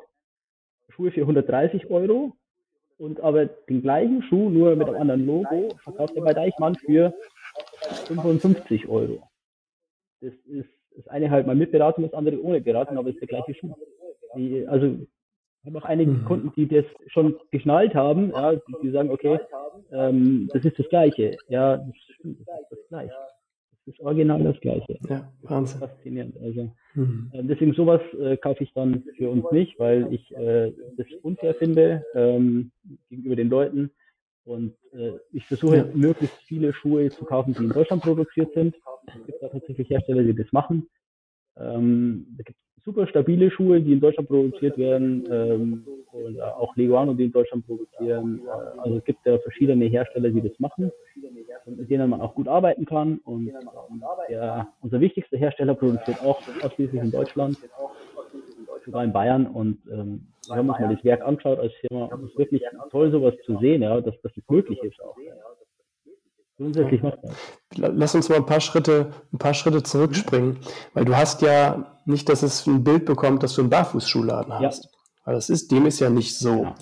Schuhe 0.89 1.11
für 1.11 1.21
130 1.21 1.89
Euro 1.89 2.33
und 2.97 3.19
aber 3.21 3.45
den 3.45 3.81
gleichen 3.81 4.23
Schuh, 4.23 4.49
nur 4.49 4.75
mit 4.75 4.87
einem 4.87 5.01
anderen 5.01 5.25
Logo, 5.25 5.69
verkauft 5.83 6.15
er 6.15 6.23
bei 6.23 6.33
Deichmann 6.33 6.75
für 6.75 7.13
55 8.07 8.87
Euro 8.87 9.23
das 10.21 10.33
ist 10.45 10.69
das 10.95 11.07
eine 11.07 11.31
halt 11.31 11.47
mal 11.47 11.55
mit 11.55 11.71
Beratung, 11.71 12.03
das 12.03 12.13
andere 12.13 12.41
ohne 12.41 12.61
Beratung, 12.61 12.97
aber 12.97 13.09
es 13.09 13.15
ist 13.15 13.21
der 13.21 13.27
gleiche 13.27 13.53
Schuh. 13.55 13.73
Die, 14.35 14.67
also 14.67 14.97
ich 15.63 15.67
habe 15.67 15.77
auch 15.77 15.87
einige 15.87 16.11
mhm. 16.11 16.25
Kunden, 16.25 16.51
die 16.55 16.67
das 16.67 16.85
schon 17.07 17.35
geschnallt 17.51 17.93
haben, 17.93 18.31
ja, 18.31 18.55
die, 18.55 18.75
die 18.81 18.91
sagen, 18.91 19.11
okay, 19.11 19.39
ähm, 19.91 20.49
das 20.51 20.65
ist 20.65 20.79
das 20.79 20.89
Gleiche. 20.89 21.37
Ja, 21.49 21.77
das, 21.77 21.95
das 22.23 22.31
ist 22.31 22.47
das 22.71 22.79
Gleiche. 22.89 23.13
Das 23.85 23.95
ist 23.95 23.99
original 23.99 24.43
das 24.43 24.59
Gleiche. 24.59 24.97
Ja, 25.07 25.31
Wahnsinn. 25.43 25.79
Faszinierend. 25.79 26.35
Also, 26.41 26.71
mhm. 26.95 27.31
äh, 27.33 27.43
deswegen 27.43 27.73
sowas 27.73 28.01
äh, 28.19 28.37
kaufe 28.37 28.63
ich 28.63 28.73
dann 28.73 29.03
für 29.15 29.29
uns 29.29 29.45
nicht, 29.51 29.79
weil 29.79 30.11
ich 30.11 30.35
äh, 30.35 30.71
das 30.97 31.07
unfair 31.21 31.53
finde 31.55 32.05
ähm, 32.15 32.71
gegenüber 33.09 33.35
den 33.35 33.49
Leuten. 33.49 33.91
Und 34.43 34.73
äh, 34.93 35.11
ich 35.31 35.45
versuche 35.45 35.77
ja. 35.77 35.85
möglichst 35.93 36.37
viele 36.47 36.73
Schuhe 36.73 37.09
zu 37.09 37.23
kaufen, 37.25 37.53
die 37.53 37.65
in 37.65 37.69
Deutschland 37.69 38.01
produziert 38.01 38.51
sind. 38.53 38.75
Es 39.05 39.25
gibt 39.25 39.43
da 39.43 39.49
tatsächlich 39.49 39.89
Hersteller, 39.89 40.23
die 40.23 40.35
das 40.35 40.51
machen. 40.51 40.87
Ähm, 41.57 42.25
da 42.37 42.43
gibt 42.43 42.57
super 42.85 43.07
stabile 43.07 43.51
Schuhe, 43.51 43.81
die 43.81 43.93
in 43.93 43.99
Deutschland 43.99 44.29
produziert 44.29 44.77
werden, 44.77 45.27
ähm, 45.31 45.83
oder 46.11 46.57
auch 46.57 46.75
Leguano, 46.75 47.13
die 47.13 47.25
in 47.25 47.31
Deutschland 47.31 47.65
produzieren. 47.65 48.41
Äh, 48.45 48.79
also 48.79 48.97
es 48.97 49.03
gibt 49.03 49.25
ja 49.25 49.37
verschiedene 49.39 49.85
Hersteller, 49.85 50.29
die 50.29 50.41
das 50.41 50.59
machen 50.59 50.91
und 51.65 51.77
mit 51.77 51.89
denen 51.89 52.09
man 52.09 52.21
auch 52.21 52.35
gut 52.35 52.47
arbeiten 52.47 52.85
kann. 52.85 53.19
Und 53.23 53.47
ähm, 53.47 54.03
der, 54.29 54.67
unser 54.81 54.99
wichtigster 54.99 55.37
Hersteller 55.37 55.75
produziert 55.75 56.21
auch 56.21 56.41
ausschließlich 56.61 57.01
in 57.01 57.11
Deutschland, 57.11 57.57
sogar 58.85 59.03
in 59.03 59.13
Bayern. 59.13 59.47
Und 59.47 59.79
ähm, 59.91 60.27
wir 60.47 60.55
haben 60.55 60.69
uns 60.69 60.79
mal 60.79 60.95
das 60.95 61.03
Werk 61.03 61.21
angeschaut 61.21 61.59
als 61.59 61.73
Firma. 61.87 62.05
Und 62.05 62.23
es 62.23 62.31
ist 62.31 62.37
wirklich 62.37 62.63
toll, 62.89 63.11
sowas 63.11 63.35
zu 63.45 63.57
sehen, 63.59 63.81
ja, 63.81 64.01
dass, 64.01 64.19
dass 64.21 64.33
das 64.33 64.43
möglich 64.49 64.81
ist 64.83 65.01
auch. 65.01 65.17
Ja. 65.17 65.33
Grundsätzlich 66.61 67.01
machbar. 67.01 67.31
Lass 67.75 68.13
uns 68.13 68.29
mal 68.29 68.35
ein 68.35 68.45
paar 68.45 68.61
Schritte, 68.61 69.11
ein 69.33 69.39
paar 69.39 69.55
Schritte 69.55 69.81
zurückspringen, 69.81 70.59
weil 70.93 71.05
du 71.05 71.17
hast 71.17 71.41
ja 71.41 71.97
nicht, 72.05 72.29
dass 72.29 72.43
es 72.43 72.67
ein 72.67 72.83
Bild 72.83 73.05
bekommt, 73.05 73.41
dass 73.41 73.55
du 73.55 73.61
einen 73.61 73.71
Barfußschuhladen 73.71 74.53
hast. 74.53 74.83
Ja. 74.83 74.89
Weil 75.25 75.35
das 75.35 75.49
ist, 75.49 75.71
dem 75.71 75.87
ist 75.87 75.99
ja 75.99 76.11
nicht 76.11 76.37
so. 76.37 76.63
Ja. 76.63 76.75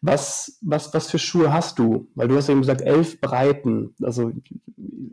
Was, 0.00 0.58
was, 0.62 0.94
was 0.94 1.10
für 1.10 1.18
Schuhe 1.18 1.52
hast 1.52 1.78
du? 1.78 2.08
Weil 2.14 2.28
du 2.28 2.36
hast 2.36 2.48
eben 2.48 2.60
gesagt, 2.60 2.80
elf 2.80 3.20
Breiten. 3.20 3.94
Also 4.02 4.32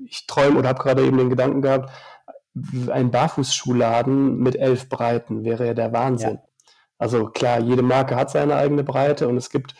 ich 0.06 0.26
träume 0.26 0.60
oder 0.60 0.70
habe 0.70 0.82
gerade 0.82 1.06
eben 1.06 1.18
den 1.18 1.30
Gedanken 1.30 1.62
gehabt, 1.62 1.92
ein 2.92 3.12
Barfußschuhladen 3.12 4.38
mit 4.38 4.56
elf 4.56 4.88
Breiten 4.88 5.44
wäre 5.44 5.66
ja 5.68 5.74
der 5.74 5.92
Wahnsinn. 5.92 6.36
Ja. 6.36 6.44
Also 6.98 7.26
klar, 7.26 7.60
jede 7.60 7.82
Marke 7.82 8.16
hat 8.16 8.32
seine 8.32 8.56
eigene 8.56 8.86
Breite 8.86 9.28
und 9.28 9.36
es 9.36 9.50
gibt 9.50 9.76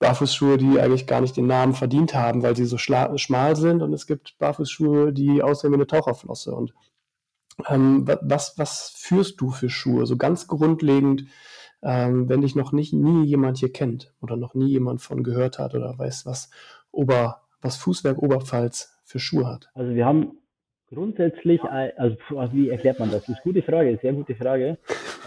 Barfußschuhe, 0.00 0.56
die 0.56 0.80
eigentlich 0.80 1.06
gar 1.06 1.20
nicht 1.20 1.36
den 1.36 1.46
Namen 1.46 1.74
verdient 1.74 2.14
haben, 2.14 2.42
weil 2.42 2.56
sie 2.56 2.64
so 2.64 2.78
schmal 2.78 3.54
sind. 3.54 3.82
Und 3.82 3.92
es 3.92 4.06
gibt 4.06 4.36
Barfußschuhe, 4.38 5.12
die 5.12 5.42
aussehen 5.42 5.70
wie 5.70 5.76
eine 5.76 5.86
Taucherflosse. 5.86 6.52
Und 6.54 6.74
ähm, 7.68 8.08
was, 8.22 8.58
was 8.58 8.94
führst 8.96 9.40
du 9.40 9.50
für 9.50 9.68
Schuhe? 9.68 10.06
So 10.06 10.16
ganz 10.16 10.48
grundlegend, 10.48 11.26
ähm, 11.82 12.28
wenn 12.28 12.40
dich 12.40 12.56
noch 12.56 12.72
nicht 12.72 12.94
nie 12.94 13.24
jemand 13.24 13.58
hier 13.58 13.72
kennt 13.72 14.14
oder 14.22 14.36
noch 14.36 14.54
nie 14.54 14.68
jemand 14.68 15.02
von 15.02 15.22
gehört 15.22 15.58
hat 15.58 15.74
oder 15.74 15.98
weiß, 15.98 16.24
was 16.24 16.50
Ober, 16.90 17.42
was 17.60 17.76
Fußwerk 17.76 18.18
Oberpfalz 18.18 18.96
für 19.04 19.18
Schuhe 19.18 19.46
hat. 19.46 19.70
Also 19.74 19.94
wir 19.94 20.06
haben 20.06 20.39
grundsätzlich, 20.92 21.62
also 21.62 22.16
wie 22.52 22.70
erklärt 22.70 22.98
man 22.98 23.10
das? 23.10 23.20
Das 23.20 23.30
ist 23.30 23.44
eine 23.44 23.52
gute 23.52 23.62
Frage, 23.62 23.98
sehr 24.02 24.12
gute 24.12 24.34
Frage. 24.34 24.78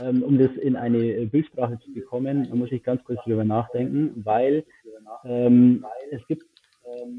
Ähm, 0.03 0.23
um 0.23 0.37
das 0.39 0.51
in 0.57 0.75
eine 0.75 1.27
Bildsprache 1.27 1.79
zu 1.79 1.93
bekommen, 1.93 2.47
muss 2.53 2.71
ich 2.71 2.83
ganz 2.83 3.03
kurz 3.03 3.23
drüber 3.23 3.43
nachdenken, 3.43 4.11
weil 4.23 4.63
ähm, 5.23 5.85
es 6.11 6.25
gibt 6.27 6.45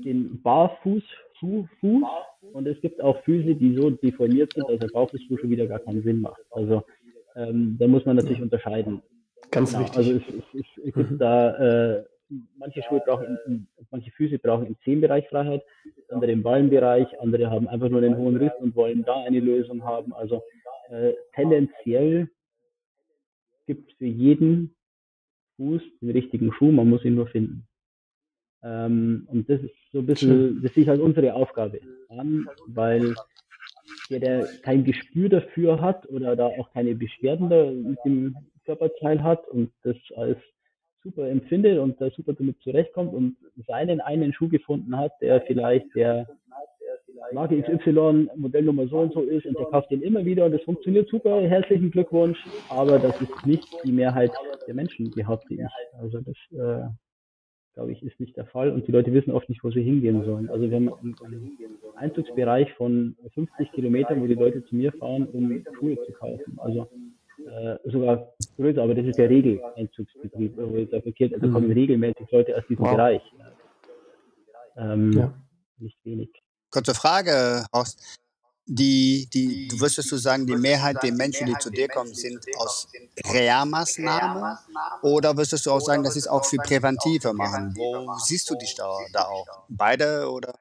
den 0.04 0.40
Barfuß, 0.42 1.02
Fuß 1.40 2.02
und 2.52 2.66
es 2.66 2.80
gibt 2.80 3.00
auch 3.02 3.22
Füße, 3.24 3.54
die 3.54 3.74
so 3.74 3.90
deformiert 3.90 4.52
sind, 4.54 4.68
dass 4.68 4.78
der 4.78 4.88
Barfußschuh 4.88 5.36
schon 5.38 5.50
wieder 5.50 5.66
gar 5.66 5.80
keinen 5.80 6.02
Sinn 6.02 6.20
macht. 6.20 6.40
Also 6.50 6.84
ähm, 7.36 7.76
da 7.78 7.86
muss 7.86 8.04
man 8.06 8.16
natürlich 8.16 8.40
unterscheiden. 8.40 9.02
Ganz 9.50 9.72
genau, 9.72 9.84
wichtig. 9.84 9.98
Also 9.98 10.12
es, 10.12 10.22
es, 10.54 10.66
es 10.86 10.94
gibt 10.94 11.10
mhm. 11.10 11.18
da 11.18 11.96
äh, 11.96 12.04
manche 12.56 12.82
Schuhe 12.82 13.00
brauchen, 13.04 13.68
manche 13.90 14.10
Füße 14.12 14.38
brauchen 14.38 14.66
im 14.66 14.76
Zehenbereich 14.84 15.28
Freiheit, 15.28 15.62
andere 16.08 16.32
im 16.32 16.42
Ballenbereich, 16.42 17.20
andere 17.20 17.50
haben 17.50 17.68
einfach 17.68 17.88
nur 17.88 18.02
einen 18.02 18.16
hohen 18.16 18.36
Riss 18.36 18.52
und 18.60 18.74
wollen 18.74 19.04
da 19.04 19.22
eine 19.24 19.40
Lösung 19.40 19.84
haben. 19.84 20.12
Also 20.12 20.42
äh, 20.90 21.12
tendenziell 21.34 22.28
gibt 23.66 23.92
für 23.94 24.06
jeden 24.06 24.74
Fuß 25.56 25.82
den 26.00 26.10
richtigen 26.10 26.52
Schuh, 26.52 26.70
man 26.70 26.88
muss 26.88 27.04
ihn 27.04 27.14
nur 27.14 27.28
finden. 27.28 27.66
Ähm, 28.62 29.26
und 29.30 29.48
das 29.48 29.60
ist 29.60 29.74
so 29.92 29.98
ein 29.98 30.06
bisschen, 30.06 30.62
das 30.62 30.76
ist 30.76 30.88
halt 30.88 31.00
unsere 31.00 31.34
Aufgabe 31.34 31.80
an, 32.08 32.48
weil 32.66 33.14
der, 34.10 34.20
der 34.20 34.48
kein 34.62 34.84
Gespür 34.84 35.28
dafür 35.28 35.80
hat 35.80 36.08
oder 36.08 36.34
da 36.36 36.46
auch 36.46 36.72
keine 36.72 36.94
Beschwerden 36.94 37.50
da 37.50 37.70
mit 37.70 37.98
dem 38.04 38.36
Körperteil 38.64 39.22
hat 39.22 39.46
und 39.48 39.70
das 39.82 39.96
als 40.16 40.38
super 41.04 41.28
empfindet 41.28 41.78
und 41.78 42.00
da 42.00 42.10
super 42.10 42.32
damit 42.32 42.60
zurechtkommt 42.62 43.12
und 43.12 43.36
seinen 43.66 44.00
einen 44.00 44.32
Schuh 44.32 44.48
gefunden 44.48 44.96
hat, 44.96 45.12
der 45.20 45.42
vielleicht 45.42 45.94
der 45.94 46.26
Marke 47.32 47.60
XY, 47.60 48.28
Modellnummer 48.36 48.86
so 48.88 48.98
und 48.98 49.12
so 49.12 49.22
ist 49.22 49.46
und 49.46 49.58
der 49.58 49.66
kauft 49.66 49.90
den 49.90 50.02
immer 50.02 50.24
wieder 50.24 50.44
und 50.46 50.52
das 50.52 50.62
funktioniert 50.62 51.08
super, 51.08 51.42
herzlichen 51.42 51.90
Glückwunsch, 51.90 52.38
aber 52.68 52.98
das 52.98 53.20
ist 53.20 53.46
nicht 53.46 53.66
die 53.84 53.92
Mehrheit 53.92 54.30
der 54.66 54.74
Menschen, 54.74 55.10
behaupte 55.10 55.54
ich. 55.54 55.60
Also 56.00 56.20
das, 56.20 56.36
äh, 56.52 56.86
glaube 57.74 57.92
ich, 57.92 58.02
ist 58.02 58.18
nicht 58.20 58.36
der 58.36 58.46
Fall 58.46 58.70
und 58.70 58.86
die 58.86 58.92
Leute 58.92 59.12
wissen 59.12 59.32
oft 59.32 59.48
nicht, 59.48 59.64
wo 59.64 59.70
sie 59.70 59.82
hingehen 59.82 60.24
sollen. 60.24 60.48
Also 60.48 60.70
wir 60.70 60.76
haben 60.76 60.92
einen 60.92 61.58
Einzugsbereich 61.96 62.72
von 62.74 63.16
50 63.34 63.72
Kilometern, 63.72 64.20
wo 64.20 64.26
die 64.26 64.34
Leute 64.34 64.64
zu 64.64 64.76
mir 64.76 64.92
fahren, 64.92 65.26
um 65.32 65.64
Schuhe 65.78 65.96
zu 66.04 66.12
kaufen. 66.12 66.58
Also 66.58 66.88
äh, 67.46 67.78
sogar 67.90 68.34
größer, 68.56 68.82
aber 68.82 68.94
das 68.94 69.06
ist 69.06 69.18
der 69.18 69.28
Regeleinzugsbetrieb, 69.28 70.56
wo 70.56 70.76
jetzt 70.76 70.90
verkehrt, 70.90 71.34
also 71.34 71.50
kommen 71.50 71.68
mhm. 71.68 71.72
regelmäßig 71.72 72.30
Leute 72.30 72.56
aus 72.56 72.64
diesem 72.68 72.84
wow. 72.84 72.92
Bereich. 72.92 73.22
Ähm, 74.76 75.12
ja. 75.12 75.34
Nicht 75.78 75.98
wenig. 76.04 76.30
Kurze 76.70 76.94
Frage, 76.94 77.64
Horst. 77.72 78.18
Die, 78.66 79.28
die, 79.32 79.68
du 79.68 79.78
würdest 79.78 80.10
du 80.10 80.16
sagen, 80.16 80.46
die 80.46 80.56
Mehrheit 80.56 80.96
der 81.02 81.12
Menschen, 81.12 81.46
die 81.46 81.52
zu 81.58 81.68
dir 81.68 81.86
kommen, 81.86 82.14
sind 82.14 82.40
aus 82.56 82.88
Reha-Maßnahmen? 83.30 84.56
Oder 85.02 85.36
würdest 85.36 85.66
du 85.66 85.70
auch 85.70 85.80
sagen, 85.80 86.02
das 86.02 86.16
ist 86.16 86.26
auch 86.28 86.46
für 86.46 86.56
Präventive 86.56 87.34
machen? 87.34 87.74
Wo 87.76 88.16
siehst 88.24 88.48
du 88.48 88.54
dich 88.54 88.74
da, 88.74 88.90
da 89.12 89.26
auch? 89.26 89.46
Beide 89.68 90.30
oder? 90.30 90.54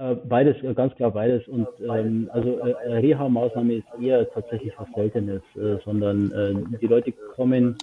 Äh, 0.00 0.14
beides, 0.14 0.56
äh, 0.62 0.72
ganz 0.72 0.94
klar 0.94 1.10
beides. 1.10 1.46
Und 1.46 1.68
ähm, 1.86 2.30
also 2.32 2.58
äh, 2.58 2.94
Reha-Maßnahme 3.00 3.74
ist 3.74 3.86
eher 4.00 4.28
tatsächlich 4.30 4.72
was 4.78 4.88
Seltenes, 4.94 5.42
äh, 5.56 5.76
sondern 5.84 6.32
äh, 6.32 6.78
die 6.78 6.86
Leute 6.86 7.12
kommen 7.12 7.76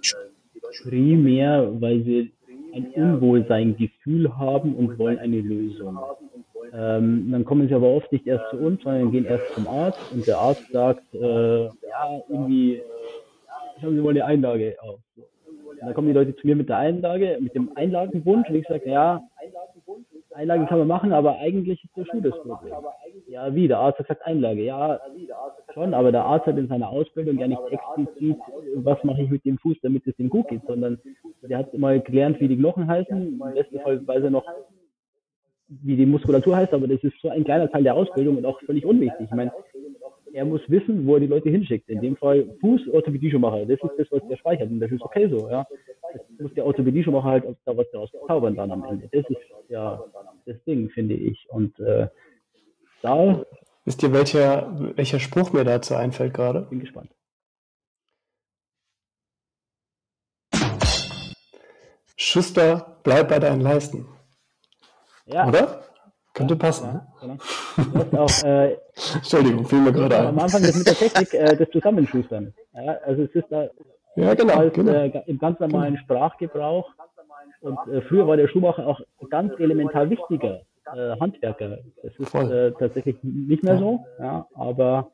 primär, 0.83 1.69
weil 1.79 2.03
sie 2.03 2.31
ein 2.73 2.87
Unwohlsein-Gefühl 2.95 4.35
haben 4.35 4.75
und 4.75 4.97
wollen 4.97 5.19
eine 5.19 5.41
Lösung. 5.41 5.99
Ähm, 6.73 7.29
dann 7.31 7.45
kommen 7.45 7.67
sie 7.67 7.75
aber 7.75 7.87
oft 7.87 8.11
nicht 8.11 8.25
erst 8.25 8.49
zu 8.49 8.57
uns, 8.57 8.81
sondern 8.81 9.11
gehen 9.11 9.25
erst 9.25 9.53
zum 9.53 9.67
Arzt 9.67 9.99
und 10.11 10.25
der 10.25 10.39
Arzt 10.39 10.67
sagt, 10.71 11.13
äh, 11.13 11.65
ja, 11.65 12.21
irgendwie, 12.29 12.81
haben 13.81 13.95
Sie 13.95 14.03
wohl 14.03 14.11
eine 14.11 14.25
Einlage 14.25 14.75
auf. 14.81 14.99
Und 15.15 15.81
dann 15.81 15.93
kommen 15.93 16.07
die 16.07 16.13
Leute 16.13 16.35
zu 16.35 16.47
mir 16.47 16.55
mit 16.55 16.67
der 16.67 16.77
Einlage, 16.77 17.37
mit 17.39 17.53
dem 17.53 17.71
Einlagenwunsch 17.75 18.49
und 18.49 18.55
ich 18.55 18.67
sage, 18.67 18.89
ja, 18.89 19.21
Einlage 20.37 20.65
kann 20.67 20.79
man 20.79 20.87
machen, 20.87 21.11
aber 21.13 21.39
eigentlich 21.39 21.83
ist 21.83 21.97
der 21.97 22.05
Schuh 22.05 22.21
das 22.21 22.37
Problem. 22.41 22.73
Ja, 23.27 23.53
wie? 23.53 23.67
Der 23.67 23.79
Arzt 23.79 23.99
hat 23.99 24.07
gesagt 24.07 24.25
Einlage. 24.25 24.63
Ja, 24.63 24.99
schon, 25.73 25.93
aber 25.93 26.11
der 26.11 26.23
Arzt 26.23 26.45
hat 26.45 26.57
in 26.57 26.67
seiner 26.67 26.89
Ausbildung 26.89 27.37
ja 27.39 27.47
nicht 27.47 27.61
explizit, 27.69 28.37
was 28.75 29.03
mache 29.03 29.23
ich 29.23 29.29
mit 29.29 29.43
dem 29.45 29.57
Fuß, 29.57 29.77
damit 29.81 30.05
es 30.07 30.17
ihm 30.19 30.29
gut 30.29 30.47
geht, 30.47 30.61
sondern 30.67 30.99
der 31.41 31.57
hat 31.57 31.77
mal 31.77 31.99
gelernt, 31.99 32.39
wie 32.39 32.47
die 32.47 32.57
Knochen 32.57 32.87
heißen. 32.87 33.41
Im 33.41 33.53
besten 33.53 33.79
Fall 33.79 34.05
weiß 34.07 34.23
er 34.23 34.29
noch, 34.29 34.45
wie 35.69 35.95
die 35.95 36.05
Muskulatur 36.05 36.55
heißt, 36.55 36.73
aber 36.73 36.87
das 36.87 37.03
ist 37.03 37.19
so 37.21 37.29
ein 37.29 37.43
kleiner 37.43 37.69
Teil 37.69 37.83
der 37.83 37.95
Ausbildung 37.95 38.37
und 38.37 38.45
auch 38.45 38.59
völlig 38.61 38.85
unwichtig. 38.85 39.25
Ich 39.25 39.35
meine, 39.35 39.51
er 40.33 40.45
muss 40.45 40.61
wissen, 40.67 41.05
wo 41.07 41.15
er 41.15 41.19
die 41.19 41.27
Leute 41.27 41.49
hinschickt. 41.49 41.89
In 41.89 41.99
dem 41.99 42.15
Fall 42.15 42.45
Fuß, 42.61 42.89
Orthopädie 42.93 43.31
Schuhmacher. 43.31 43.65
Das 43.65 43.79
ist 43.81 43.97
das, 43.97 44.07
was 44.11 44.27
der 44.27 44.37
speichert 44.37 44.69
und 44.69 44.79
das 44.79 44.91
ist 44.91 45.01
okay 45.01 45.27
so, 45.29 45.49
ja. 45.49 45.65
Das 46.17 46.39
muss 46.39 46.53
der 46.53 46.65
Orthopädie 46.65 47.03
Schuhmacher 47.03 47.29
halt 47.29 47.57
da 47.65 47.77
was 47.77 47.87
daraus 47.91 48.09
zaubern 48.27 48.55
dann 48.55 48.71
am 48.71 48.83
Ende. 48.83 49.09
Das 49.11 49.25
ist 49.29 49.37
ja 49.69 50.03
das 50.45 50.63
Ding, 50.65 50.89
finde 50.89 51.15
ich. 51.15 51.47
Und 51.49 51.79
äh, 51.79 52.07
da. 53.01 53.43
Wisst 53.85 54.03
ihr, 54.03 54.11
welcher, 54.11 54.95
welcher 54.95 55.19
Spruch 55.19 55.53
mir 55.53 55.63
dazu 55.63 55.95
einfällt 55.95 56.33
gerade? 56.33 56.61
Bin 56.61 56.79
gespannt. 56.79 57.11
Schuster, 62.15 62.99
bleib 63.03 63.29
bei 63.29 63.39
deinen 63.39 63.61
Leisten. 63.61 64.07
Ja. 65.25 65.47
Oder? 65.47 65.83
Könnte 66.33 66.55
passen. 66.55 66.85
Ja, 66.85 67.07
genau. 67.21 68.23
auch, 68.23 68.43
äh, 68.43 68.77
Entschuldigung, 69.15 69.65
fiel 69.65 69.79
mir 69.79 69.91
gerade 69.91 70.17
ein. 70.17 70.27
Am 70.27 70.39
Anfang 70.39 70.61
das 70.61 70.75
mit 70.75 70.87
der 70.87 70.95
Technik 70.95 71.33
äh, 71.33 71.55
des 71.55 71.69
Zusammenschustern. 71.71 72.53
Ja, 72.73 72.93
also 73.05 73.23
es 73.23 73.31
ist 73.33 73.45
da 73.49 73.67
ja, 74.17 74.33
genau, 74.33 74.53
als, 74.55 74.73
genau. 74.73 74.91
Äh, 74.91 75.23
im 75.27 75.37
ganz 75.37 75.59
normalen 75.59 75.95
genau. 75.95 76.03
Sprachgebrauch. 76.03 76.91
Und 77.61 77.77
äh, 77.87 78.01
früher 78.01 78.27
war 78.27 78.37
der 78.37 78.47
Schuhmacher 78.47 78.85
auch 78.87 79.01
ganz 79.29 79.53
elementar 79.59 80.09
wichtiger 80.09 80.61
äh, 80.93 81.19
Handwerker. 81.19 81.77
Das 82.03 82.13
ist 82.17 82.33
äh, 82.35 82.71
tatsächlich 82.73 83.17
nicht 83.23 83.63
mehr 83.63 83.77
so, 83.77 84.05
ja, 84.19 84.47
aber 84.53 85.11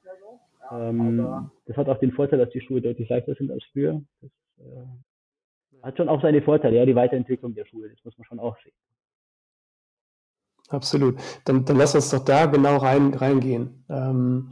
ähm, 0.71 1.49
das 1.65 1.77
hat 1.77 1.89
auch 1.89 1.99
den 1.99 2.11
Vorteil, 2.11 2.39
dass 2.39 2.49
die 2.49 2.61
Schuhe 2.61 2.81
deutlich 2.81 3.09
leichter 3.09 3.35
sind 3.35 3.51
als 3.51 3.63
früher. 3.71 4.01
Das 4.21 4.31
äh, 4.59 5.83
hat 5.83 5.97
schon 5.97 6.09
auch 6.09 6.21
seine 6.21 6.41
Vorteile, 6.41 6.77
ja, 6.77 6.85
die 6.85 6.95
Weiterentwicklung 6.95 7.53
der 7.53 7.65
Schuhe, 7.65 7.89
das 7.89 8.03
muss 8.03 8.17
man 8.17 8.25
schon 8.25 8.39
auch 8.39 8.57
sehen. 8.63 8.73
Absolut. 10.69 11.17
Dann, 11.45 11.65
dann 11.65 11.77
lass 11.77 11.93
uns 11.93 12.09
doch 12.09 12.23
da 12.23 12.45
genau 12.45 12.77
rein, 12.77 13.13
reingehen. 13.13 13.85
Ähm, 13.89 14.49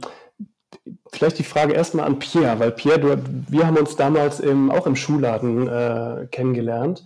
vielleicht 1.12 1.38
die 1.38 1.44
Frage 1.44 1.74
erstmal 1.74 2.06
an 2.06 2.18
Pierre, 2.18 2.58
weil 2.58 2.72
Pierre, 2.72 3.00
du, 3.00 3.22
wir 3.48 3.66
haben 3.66 3.76
uns 3.76 3.96
damals 3.96 4.40
im, 4.40 4.70
auch 4.70 4.86
im 4.86 4.96
Schuhladen 4.96 5.68
äh, 5.68 6.26
kennengelernt. 6.30 7.04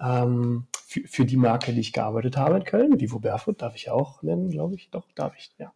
Ähm, 0.00 0.66
für, 0.72 1.00
für, 1.06 1.24
die 1.24 1.36
Marke, 1.36 1.72
die 1.72 1.80
ich 1.80 1.92
gearbeitet 1.92 2.36
habe 2.36 2.56
in 2.56 2.64
Köln, 2.64 3.00
Vivo 3.00 3.18
Barefoot, 3.18 3.62
darf 3.62 3.76
ich 3.76 3.90
auch 3.90 4.22
nennen, 4.22 4.50
glaube 4.50 4.74
ich. 4.74 4.90
Doch, 4.90 5.06
darf 5.14 5.34
ich, 5.38 5.52
ja. 5.58 5.72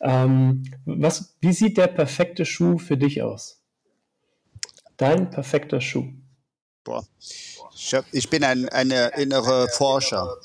Ähm, 0.00 0.62
was, 0.84 1.36
wie 1.40 1.52
sieht 1.52 1.76
der 1.76 1.88
perfekte 1.88 2.44
Schuh 2.44 2.78
für 2.78 2.96
dich 2.96 3.22
aus? 3.22 3.60
Dein 4.96 5.30
perfekter 5.30 5.80
Schuh. 5.80 6.06
Boah. 6.84 7.04
Ich, 7.74 7.94
hab, 7.94 8.04
ich 8.12 8.30
bin 8.30 8.44
ein 8.44 8.68
eine 8.68 9.10
innere 9.16 9.68
Forscher. 9.68 10.36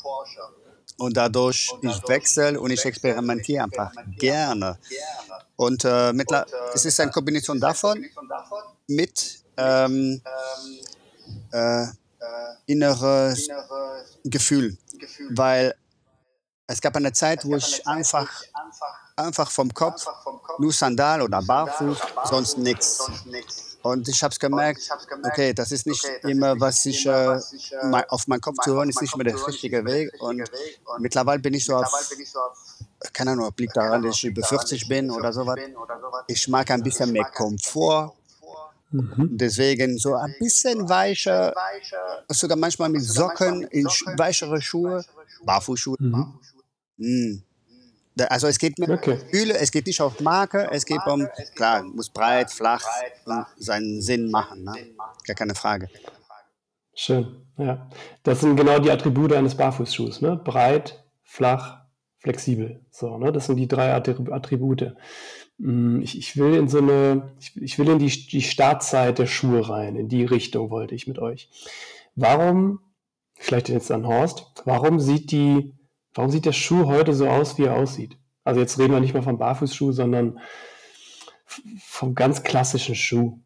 Und 1.00 1.16
dadurch, 1.16 1.74
ich 1.82 2.08
wechsle 2.08 2.60
und 2.60 2.72
ich 2.72 2.84
experimentiere 2.84 3.64
einfach 3.64 3.92
gerne. 4.18 4.78
Und 5.56 5.84
äh, 5.86 6.14
es 6.74 6.86
ist 6.86 7.00
eine 7.00 7.12
Kombination 7.12 7.60
davon 7.60 8.06
mit 8.88 9.44
ähm, 9.58 10.22
äh, 11.52 11.86
inneres 12.66 13.48
Gefühl. 14.24 14.78
Weil 15.32 15.74
es 16.68 16.82
gab 16.82 16.96
eine 16.96 17.12
Zeit, 17.14 17.46
wo 17.46 17.56
ich 17.56 17.86
einfach, 17.88 18.30
einfach 19.16 19.50
vom 19.50 19.74
Kopf 19.74 20.06
nur 20.60 20.72
Sandal 20.72 21.22
oder 21.22 21.42
Barfuß, 21.42 21.98
sonst 22.26 22.58
nichts. 22.58 23.10
Und 23.82 24.08
ich 24.10 24.22
habe 24.24 24.32
es 24.32 24.40
gemerkt, 24.40 24.82
okay, 25.24 25.54
das 25.54 25.72
ist 25.72 25.88
nicht 25.88 26.04
immer, 26.24 26.60
was 26.60 26.86
ich 26.86 27.06
äh, 27.06 27.40
auf 28.10 28.28
meinen 28.28 28.42
Kopf 28.42 28.58
zu 28.64 28.74
hören, 28.74 28.90
ist 28.90 29.02
nicht 29.02 29.16
mehr 29.16 29.26
der 29.26 29.48
richtige 29.48 29.86
Weg. 29.86 30.12
Und 30.20 30.44
mittlerweile 31.00 31.40
bin 31.40 31.54
ich 31.54 31.66
so 31.66 31.76
auf, 31.76 31.88
keine 33.14 33.32
Ahnung, 33.32 33.52
liegt 33.58 33.78
daran, 33.78 34.04
dass 34.04 34.16
ich 34.16 34.26
über 34.26 34.44
40 34.44 34.88
bin 34.88 35.10
oder 35.10 35.32
sowas. 35.32 35.58
Ich 36.28 36.48
mag 36.48 36.70
ein 36.72 36.84
bisschen 36.84 37.12
mehr 37.12 37.30
Komfort. 37.34 38.14
Mhm. 38.92 39.38
Deswegen 39.38 40.00
so 40.00 40.16
ein 40.16 40.36
bisschen 40.40 40.90
weicher, 40.90 41.54
sogar 42.28 42.58
manchmal 42.58 42.90
mit 42.90 43.04
Socken 43.04 43.62
in 43.64 43.86
weichere 43.86 44.60
Schuhe, 44.62 45.06
Barfußschuhe. 45.46 45.96
Mhm. 46.00 46.40
Mm. 46.98 47.44
Also 48.28 48.48
es 48.48 48.58
geht 48.58 48.78
mir 48.80 48.90
okay. 48.90 49.18
Gefühle, 49.18 49.58
es 49.58 49.72
geht 49.72 49.88
nicht 49.88 50.02
auf 50.02 50.20
Marke, 50.20 50.68
es 50.72 50.86
geht 50.86 51.06
um, 51.06 51.28
klar, 51.56 51.84
muss 51.84 52.10
breit, 52.10 52.52
flach 52.52 52.84
und 53.26 53.46
seinen 53.58 54.02
Sinn 54.02 54.30
machen, 54.32 54.64
ne? 54.64 54.74
gar 55.26 55.36
keine 55.36 55.56
Frage. 55.56 55.90
Schön, 56.94 57.46
ja. 57.58 57.90
Das 58.24 58.42
sind 58.42 58.58
genau 58.58 58.80
die 58.80 58.92
Attribute 58.92 59.34
eines 59.34 59.56
Barfußschuhs, 59.56 60.22
ne? 60.22 60.36
Breit, 60.36 61.04
flach, 61.24 61.86
flexibel. 62.18 62.84
So, 62.92 63.18
ne? 63.18 63.32
Das 63.32 63.46
sind 63.46 63.56
die 63.56 63.68
drei 63.68 63.94
Attribute. 63.94 64.96
Mm, 65.58 66.02
ich, 66.02 66.18
ich 66.18 66.36
will 66.36 66.56
in 66.56 66.68
so 66.68 66.80
eine, 66.80 67.32
ich, 67.40 67.56
ich 67.56 67.80
will 67.80 67.90
in 67.90 68.00
die, 68.00 68.10
die 68.28 68.42
Startzeit 68.42 69.20
der 69.20 69.28
Schuhe 69.28 69.70
rein, 69.70 69.96
in 69.96 70.10
die 70.10 70.26
Richtung 70.26 70.72
wollte 70.72 70.96
ich 70.96 71.08
mit 71.08 71.20
euch. 71.20 71.50
Warum, 72.16 72.80
vielleicht 73.36 73.70
jetzt 73.70 73.92
an 73.92 74.06
Horst, 74.06 74.46
warum 74.66 75.00
sieht 75.00 75.32
die 75.32 75.79
Warum 76.14 76.32
sieht 76.32 76.46
der 76.46 76.54
Schuh 76.54 76.86
heute 76.86 77.14
so 77.14 77.28
aus, 77.28 77.58
wie 77.58 77.64
er 77.64 77.76
aussieht? 77.76 78.18
Also 78.44 78.62
jetzt 78.62 78.80
reden 78.80 78.94
wir 78.94 79.00
nicht 79.00 79.14
mehr 79.14 79.24
vom 79.24 79.38
Barfußschuh, 79.38 79.92
sondern 79.92 80.40
vom 81.80 82.16
ganz 82.16 82.44
klassischen 82.44 82.96
Schuh. 82.96 83.40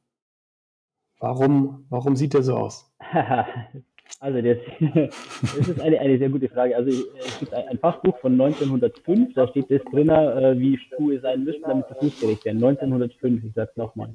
Warum, 1.19 1.85
warum 1.89 2.15
sieht 2.15 2.33
der 2.33 2.43
so 2.43 2.55
aus? 2.55 2.91
also 4.19 4.41
das, 4.41 4.57
das 5.41 5.67
ist 5.67 5.81
eine, 5.81 5.99
eine 5.99 6.17
sehr 6.17 6.29
gute 6.29 6.49
Frage. 6.49 6.75
Also 6.75 6.89
es 7.17 7.39
gibt 7.39 7.53
ein, 7.53 7.67
ein 7.67 7.79
Fachbuch 7.79 8.17
von 8.19 8.33
1905, 8.33 9.33
da 9.33 9.47
steht 9.47 9.71
das 9.71 9.81
drin, 9.91 10.09
äh, 10.09 10.59
wie 10.59 10.77
Schuhe 10.77 11.19
sein 11.21 11.43
müssen, 11.43 11.63
damit 11.63 11.85
sie 11.87 11.95
fußgerecht 11.95 12.45
werden. 12.45 12.63
1905, 12.63 13.43
ich 13.43 13.53
sag's 13.53 13.75
nochmal. 13.77 14.13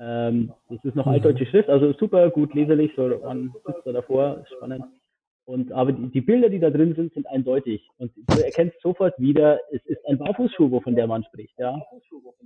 Ähm, 0.00 0.52
das 0.68 0.84
ist 0.84 0.94
noch 0.94 1.06
altdeutsche 1.06 1.46
Schrift, 1.46 1.68
also 1.68 1.92
super 1.92 2.30
gut 2.30 2.54
leserlich, 2.54 2.92
so 2.94 3.08
man 3.24 3.52
sitzt 3.66 3.84
da 3.84 3.92
davor, 3.92 4.44
spannend. 4.56 4.84
Und, 5.48 5.72
aber 5.72 5.92
die, 5.92 6.10
die, 6.10 6.20
Bilder, 6.20 6.50
die 6.50 6.58
da 6.58 6.68
drin 6.68 6.94
sind, 6.94 7.14
sind 7.14 7.26
eindeutig. 7.26 7.88
Und 7.96 8.12
du 8.14 8.44
erkennst 8.44 8.78
sofort 8.82 9.18
wieder, 9.18 9.58
es 9.72 9.82
ist 9.86 10.06
ein 10.06 10.18
Barfußschuh, 10.18 10.70
wovon 10.70 10.94
der 10.94 11.06
Mann 11.06 11.24
spricht, 11.24 11.58
ja. 11.58 11.80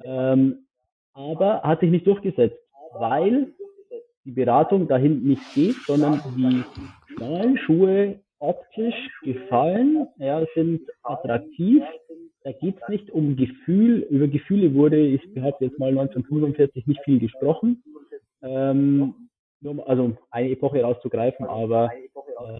Ähm, 0.05 0.67
aber 1.13 1.63
hat 1.63 1.81
sich 1.81 1.91
nicht 1.91 2.07
durchgesetzt, 2.07 2.57
weil 2.93 3.49
die 4.25 4.31
Beratung 4.31 4.87
dahin 4.87 5.25
nicht 5.25 5.43
geht, 5.53 5.75
sondern 5.85 6.21
die 6.37 6.63
schmalen 7.13 7.59
Schuhe 7.59 8.21
optisch 8.39 8.95
gefallen, 9.25 10.07
ja, 10.19 10.47
sind 10.55 10.83
attraktiv. 11.03 11.83
Da 12.45 12.53
geht 12.53 12.77
es 12.81 12.89
nicht 12.89 13.11
um 13.11 13.35
Gefühl. 13.35 14.07
Über 14.11 14.29
Gefühle 14.29 14.75
wurde, 14.75 15.05
ich 15.05 15.35
behaupte 15.35 15.65
jetzt 15.65 15.79
mal 15.81 15.89
1945, 15.89 16.87
nicht 16.87 17.01
viel 17.03 17.19
gesprochen. 17.19 17.83
Ähm, 18.43 19.15
nur, 19.63 19.89
also 19.89 20.17
eine 20.31 20.51
Epoche 20.51 20.83
rauszugreifen, 20.83 21.47
aber 21.47 21.91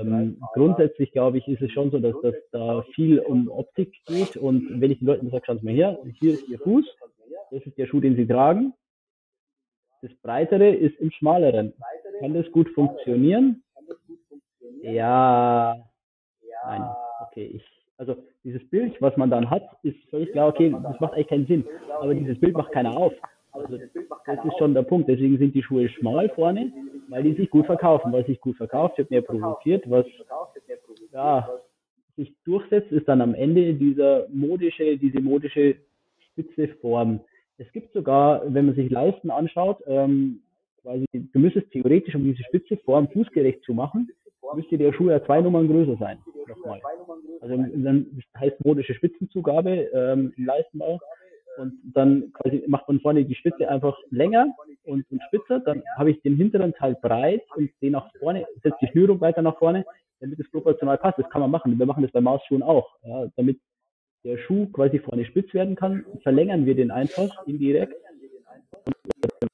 ähm, 0.01 0.39
grundsätzlich 0.55 1.13
glaube 1.13 1.39
ich, 1.39 1.49
ist 1.49 1.63
es 1.63 1.73
schon 1.73 1.91
so, 1.91 1.99
dass 1.99 2.15
das 2.23 2.35
da 2.53 2.83
viel 2.95 3.19
um 3.19 3.51
Optik 3.51 3.93
geht. 4.07 4.37
und 4.37 4.81
wenn 4.81 4.91
ich 4.91 4.99
den 4.99 5.09
Leuten 5.09 5.31
sage, 5.31 5.45
schaut 5.47 5.63
mal 5.63 5.75
her, 5.75 5.99
hier 6.21 6.35
ist 6.35 6.49
ihr 6.49 6.59
Fuß, 6.59 6.85
das 7.51 7.63
ist 7.67 7.77
der 7.77 7.87
Schuh, 7.87 8.01
den 8.01 8.17
sie 8.17 8.27
tragen. 8.27 8.73
Das 10.01 10.13
Breitere 10.23 10.71
ist 10.71 10.99
im 11.01 11.11
Schmaleren. 11.11 11.75
Kann 12.21 12.35
das 12.35 12.51
gut 12.51 12.69
funktionieren? 12.71 13.63
Ja, 14.83 15.77
nein, 16.67 16.83
okay, 17.29 17.45
ich, 17.55 17.65
also 17.99 18.17
dieses 18.43 18.69
Bild, 18.69 19.01
was 19.01 19.17
man 19.17 19.31
dann 19.31 19.49
hat, 19.49 19.63
ist 19.83 19.97
völlig 20.11 20.33
klar, 20.33 20.49
okay, 20.49 20.75
das 20.83 20.99
macht 21.01 21.15
eigentlich 21.15 21.29
keinen 21.29 21.47
Sinn, 21.47 21.65
aber 22.01 22.15
dieses 22.15 22.39
Bild 22.41 22.57
macht 22.57 22.73
keiner 22.73 22.97
auf. 22.97 23.13
Also 23.53 23.77
das 23.77 24.45
ist 24.45 24.59
schon 24.59 24.75
der 24.75 24.83
Punkt. 24.83 25.09
Deswegen 25.09 25.39
sind 25.39 25.55
die 25.55 25.63
Schuhe 25.63 25.89
schmal 25.89 26.29
vorne, 26.31 26.73
weil 27.09 27.23
die 27.23 27.35
sich 27.35 27.51
gut 27.51 27.67
verkaufen. 27.67 28.13
Was 28.13 28.27
sich 28.27 28.41
gut 28.41 28.57
verkauft, 28.57 28.99
wird 28.99 29.11
mehr 29.11 29.23
provoziert. 29.23 29.89
Was 29.89 30.07
ja, 31.13 31.49
sich 32.17 32.35
durchsetzt, 32.45 32.91
ist 32.93 33.09
dann 33.09 33.21
am 33.21 33.35
Ende 33.35 33.75
dieser 33.75 34.27
modische, 34.31 34.97
diese 34.97 35.21
modische 35.21 35.77
spitze 36.31 36.69
Form. 36.81 37.21
Es 37.59 37.71
gibt 37.73 37.93
sogar, 37.93 38.43
wenn 38.53 38.67
man 38.67 38.75
sich 38.75 38.91
Leisten 38.91 39.31
anschaut, 39.31 39.83
ähm, 39.87 40.41
quasi, 40.81 41.07
du 41.13 41.39
müsstest 41.39 41.71
theoretisch, 41.71 42.15
um 42.15 42.25
diese 42.25 42.43
spitze 42.45 42.77
Form 42.79 43.09
fußgerecht 43.09 43.63
zu 43.63 43.75
machen, 43.75 44.11
müsste 44.55 44.79
der 44.79 44.93
Schuh 44.93 45.11
ja 45.11 45.25
zwei 45.25 45.41
Nummern 45.41 45.69
größer 45.69 45.97
sein. 45.97 46.19
Nochmal. 46.49 46.81
Also 47.41 47.57
dann 47.57 48.07
das 48.13 48.41
heißt 48.41 48.65
modische 48.65 48.95
Spitzenzugabe 48.95 49.71
ähm, 49.93 50.33
Leistenbau 50.37 51.01
und 51.59 51.81
dann 51.95 52.33
quasi 52.33 52.65
macht 52.67 52.89
man 52.89 53.01
vorne 53.01 53.25
die 53.25 53.35
Spitze 53.35 53.69
einfach 53.69 53.97
länger 54.11 54.47
und, 54.85 55.05
und 55.11 55.23
spitzer, 55.29 55.61
dann 55.61 55.83
habe 55.97 56.11
ich 56.11 56.21
den 56.23 56.37
hinteren 56.37 56.73
Teil 56.75 56.97
breit 57.01 57.43
und 57.57 57.71
den 57.81 57.93
nach 57.93 58.11
vorne, 58.19 58.47
setze 58.63 58.79
die 58.83 58.89
Schnürung 58.89 59.21
weiter 59.21 59.43
nach 59.43 59.59
vorne, 59.59 59.85
damit 60.21 60.39
es 60.41 60.51
proportional 60.51 60.99
passt. 60.99 61.19
Das 61.19 61.29
kann 61.31 61.41
man 61.41 61.51
machen. 61.51 61.79
Wir 61.79 61.87
machen 61.87 62.03
das 62.03 62.13
bei 62.13 62.21
Mausschuhen 62.21 62.63
auch. 62.63 62.97
Ja, 63.05 63.27
damit 63.37 63.61
der 64.25 64.39
Schuh 64.39 64.67
quasi 64.73 64.99
vorne 64.99 65.25
spitz 65.25 65.53
werden 65.53 65.75
kann, 65.75 66.05
verlängern 66.23 66.65
wir 66.65 66.75
den 66.75 66.91
einfach 66.91 67.47
indirekt 67.47 67.95
und 68.87 68.95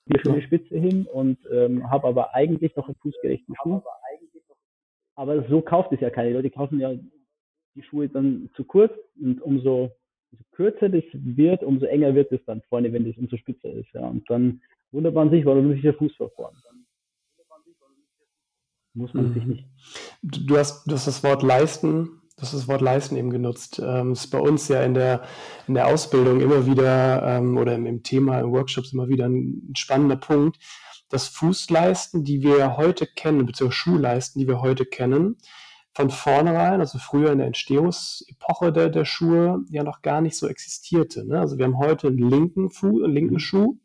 hier 0.07 0.21
schon 0.21 0.35
die 0.37 0.43
Spitze 0.43 0.79
hin 0.79 1.07
und 1.13 1.39
ähm, 1.51 1.91
habe 1.91 2.09
aber 2.09 2.35
eigentlich 2.35 2.75
noch 2.77 2.87
einen 2.87 2.97
fußgerechten 2.97 3.55
Schuh. 3.63 3.81
Aber 5.15 5.43
so 5.49 5.61
kauft 5.63 5.93
es 5.93 6.01
ja 6.01 6.11
keine 6.11 6.31
Leute. 6.31 6.45
Die 6.45 6.55
kaufen 6.55 6.79
ja 6.79 6.95
die 7.75 7.83
Schuhe 7.83 8.09
dann 8.09 8.51
zu 8.55 8.65
kurz 8.65 8.93
und 9.21 9.41
umso 9.43 9.91
umso 10.31 10.45
kürzer 10.53 10.89
das 10.89 11.05
wird, 11.13 11.63
umso 11.63 11.87
enger 11.87 12.15
wird 12.15 12.33
es 12.33 12.45
dann 12.47 12.63
vorne, 12.69 12.93
wenn 12.93 13.05
das 13.05 13.17
umso 13.17 13.37
spitzer 13.37 13.73
ist. 13.73 13.93
Ja. 13.95 14.07
Und 14.07 14.29
dann 14.31 14.61
wundert 14.93 15.15
man 15.15 15.31
sich, 15.31 15.45
warum 15.45 15.73
sich 15.73 15.83
der 15.83 15.95
Fuß 15.95 16.15
verformt. 16.17 16.57
Muss 18.95 19.15
man 19.15 19.29
mhm. 19.29 19.35
sich 19.35 19.45
nicht. 19.45 19.65
Du 20.23 20.57
hast, 20.57 20.85
du 20.87 20.95
hast 20.95 21.07
das 21.07 21.23
Wort 21.23 21.43
leisten, 21.43 22.21
du 22.37 22.43
hast 22.43 22.55
das 22.55 22.67
Wort 22.67 22.81
leisten 22.81 23.17
eben 23.17 23.31
genutzt. 23.31 23.79
Ähm, 23.79 24.11
das 24.11 24.25
ist 24.25 24.31
bei 24.31 24.41
uns 24.41 24.67
ja 24.69 24.83
in 24.83 24.95
der, 24.95 25.23
in 25.69 25.75
der 25.75 25.87
Ausbildung 25.87 26.41
immer 26.41 26.67
wieder 26.67 27.23
ähm, 27.23 27.57
oder 27.57 27.75
im, 27.75 27.87
im 27.87 28.03
Thema, 28.03 28.41
im 28.41 28.51
Workshops 28.51 28.93
immer 28.93 29.09
wieder 29.09 29.29
ein 29.29 29.73
spannender 29.77 30.17
Punkt. 30.17 30.59
Das 31.11 31.29
Fußleisten, 31.29 32.25
die 32.25 32.43
wir 32.43 32.77
heute 32.77 33.07
kennen, 33.07 33.47
beziehungsweise 33.47 33.79
Schuhleisten, 33.79 34.41
die 34.41 34.49
wir 34.49 34.61
heute 34.61 34.85
kennen, 34.85 35.37
von 35.99 36.11
vornherein, 36.11 36.79
also 36.79 36.97
früher 37.01 37.33
in 37.33 37.39
der 37.39 37.49
Entstehungsepoche 37.49 38.73
der, 38.73 38.89
der 38.89 39.05
Schuhe, 39.05 39.65
ja 39.69 39.83
noch 39.83 40.01
gar 40.01 40.21
nicht 40.21 40.37
so 40.37 40.47
existierte. 40.47 41.27
Ne? 41.27 41.41
Also 41.41 41.59
wir 41.59 41.65
haben 41.65 41.77
heute 41.77 42.07
einen 42.07 42.19
linken, 42.19 42.71
Fu 42.71 43.03
einen 43.03 43.13
linken 43.13 43.35
mhm. 43.35 43.41
Schuh, 43.41 43.79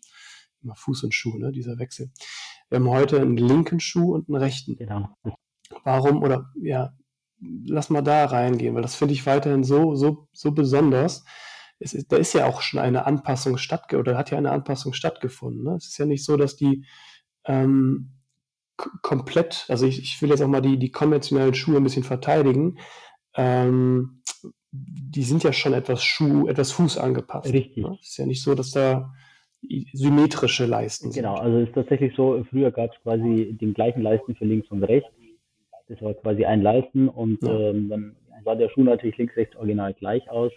immer 0.61 0.75
Fuß 0.75 1.05
und 1.05 1.15
Schuh, 1.15 1.39
ne? 1.39 1.51
dieser 1.51 1.79
Wechsel. 1.79 2.11
Wir 2.69 2.77
haben 2.77 2.87
heute 2.87 3.19
einen 3.19 3.35
linken 3.35 3.79
Schuh 3.79 4.13
und 4.13 4.29
einen 4.29 4.35
rechten. 4.35 4.75
Genau. 4.75 5.09
Warum 5.83 6.21
oder 6.21 6.51
ja, 6.61 6.93
lass 7.39 7.89
mal 7.89 8.03
da 8.03 8.25
reingehen, 8.25 8.75
weil 8.75 8.83
das 8.83 8.93
finde 8.93 9.15
ich 9.15 9.25
weiterhin 9.25 9.63
so, 9.63 9.95
so, 9.95 10.27
so 10.33 10.51
besonders. 10.51 11.25
Es 11.79 11.95
ist, 11.95 12.11
da 12.11 12.17
ist 12.17 12.33
ja 12.33 12.45
auch 12.45 12.61
schon 12.61 12.79
eine 12.79 13.07
Anpassung 13.07 13.57
stattgefunden, 13.57 14.11
oder 14.11 14.19
hat 14.19 14.29
ja 14.29 14.37
eine 14.37 14.51
Anpassung 14.51 14.93
stattgefunden. 14.93 15.63
Ne? 15.63 15.77
Es 15.77 15.87
ist 15.87 15.97
ja 15.97 16.05
nicht 16.05 16.23
so, 16.23 16.37
dass 16.37 16.57
die 16.57 16.85
ähm, 17.45 18.11
komplett, 18.77 19.65
also 19.69 19.85
ich, 19.85 19.99
ich 19.99 20.21
will 20.21 20.29
jetzt 20.29 20.41
auch 20.41 20.47
mal 20.47 20.61
die, 20.61 20.77
die 20.77 20.91
konventionellen 20.91 21.53
Schuhe 21.53 21.77
ein 21.77 21.83
bisschen 21.83 22.03
verteidigen. 22.03 22.77
Ähm, 23.35 24.21
die 24.71 25.23
sind 25.23 25.43
ja 25.43 25.53
schon 25.53 25.73
etwas 25.73 26.03
Schuh, 26.03 26.47
etwas 26.47 26.71
Fuß 26.71 26.97
angepasst. 26.97 27.53
Richtig. 27.53 27.83
Ne? 27.83 27.97
Ist 28.01 28.17
ja 28.17 28.25
nicht 28.25 28.41
so, 28.41 28.55
dass 28.55 28.71
da 28.71 29.13
symmetrische 29.93 30.65
Leisten 30.65 31.11
sind. 31.11 31.23
Genau, 31.23 31.35
also 31.35 31.59
es 31.59 31.69
ist 31.69 31.75
tatsächlich 31.75 32.15
so, 32.15 32.43
früher 32.49 32.71
gab 32.71 32.91
es 32.91 33.01
quasi 33.01 33.55
den 33.59 33.73
gleichen 33.73 34.01
Leisten 34.01 34.35
für 34.35 34.45
links 34.45 34.69
und 34.71 34.83
rechts. 34.83 35.09
Das 35.87 36.01
war 36.01 36.13
quasi 36.15 36.45
ein 36.45 36.61
Leisten 36.61 37.07
und 37.07 37.41
ja. 37.43 37.69
ähm, 37.69 37.89
dann 37.89 38.15
sah 38.43 38.55
der 38.55 38.69
Schuh 38.69 38.83
natürlich 38.83 39.17
links, 39.17 39.35
rechts 39.37 39.55
original 39.55 39.93
gleich 39.93 40.29
aus. 40.29 40.51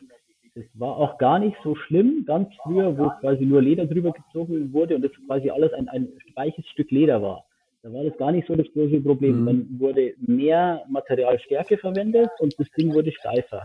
das 0.54 0.64
war 0.74 0.96
auch 0.96 1.18
gar 1.18 1.38
nicht 1.38 1.56
so 1.62 1.74
schlimm, 1.74 2.24
ganz 2.26 2.48
früher, 2.62 2.96
wo 2.96 3.10
quasi 3.20 3.44
nur 3.44 3.62
Leder 3.62 3.86
drüber 3.86 4.12
gezogen 4.12 4.72
wurde 4.72 4.96
und 4.96 5.02
das 5.02 5.12
quasi 5.26 5.50
alles 5.50 5.72
ein, 5.74 5.88
ein 5.88 6.08
weiches 6.34 6.66
Stück 6.68 6.90
Leder 6.90 7.22
war. 7.22 7.44
Da 7.86 7.92
war 7.92 8.02
das 8.02 8.16
gar 8.16 8.32
nicht 8.32 8.48
so 8.48 8.56
das 8.56 8.66
große 8.72 9.00
Problem. 9.00 9.42
Mhm. 9.42 9.46
Dann 9.46 9.66
wurde 9.78 10.14
mehr 10.18 10.82
Materialstärke 10.88 11.78
verwendet 11.78 12.30
und 12.40 12.52
das 12.58 12.68
Ding 12.76 12.92
wurde 12.92 13.12
steifer. 13.12 13.64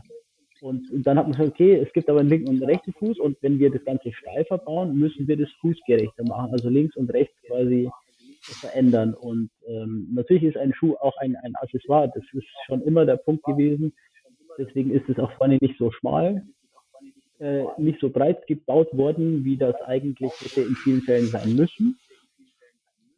Und, 0.61 0.91
und 0.91 1.07
dann 1.07 1.17
hat 1.17 1.25
man 1.25 1.31
gesagt, 1.31 1.53
okay, 1.53 1.73
es 1.77 1.91
gibt 1.91 2.07
aber 2.07 2.19
einen 2.19 2.29
linken 2.29 2.49
und 2.49 2.57
einen 2.57 2.69
rechten 2.69 2.93
Fuß 2.93 3.17
und 3.17 3.35
wenn 3.41 3.57
wir 3.57 3.71
das 3.71 3.83
Ganze 3.83 4.13
steifer 4.13 4.59
bauen, 4.59 4.95
müssen 4.95 5.27
wir 5.27 5.37
das 5.37 5.49
fußgerechter 5.59 6.23
machen, 6.25 6.51
also 6.51 6.69
links 6.69 6.95
und 6.97 7.11
rechts 7.11 7.33
quasi 7.47 7.89
verändern. 8.41 9.15
Und 9.15 9.49
ähm, 9.65 10.07
natürlich 10.13 10.43
ist 10.43 10.57
ein 10.57 10.71
Schuh 10.75 10.93
auch 10.99 11.17
ein, 11.17 11.35
ein 11.37 11.55
Accessoire, 11.55 12.11
das 12.13 12.23
ist 12.33 12.45
schon 12.67 12.83
immer 12.83 13.07
der 13.07 13.17
Punkt 13.17 13.43
gewesen. 13.43 13.91
Deswegen 14.59 14.91
ist 14.91 15.09
es 15.09 15.17
auch 15.17 15.31
vorne 15.31 15.57
nicht 15.61 15.79
so 15.79 15.89
schmal, 15.89 16.43
äh, 17.39 17.63
nicht 17.79 17.99
so 17.99 18.11
breit 18.11 18.45
gebaut 18.45 18.95
worden, 18.95 19.43
wie 19.43 19.57
das 19.57 19.81
eigentlich 19.81 20.31
hätte 20.41 20.61
in 20.61 20.75
vielen 20.75 21.01
Fällen 21.01 21.25
sein 21.25 21.55
müssen, 21.55 21.97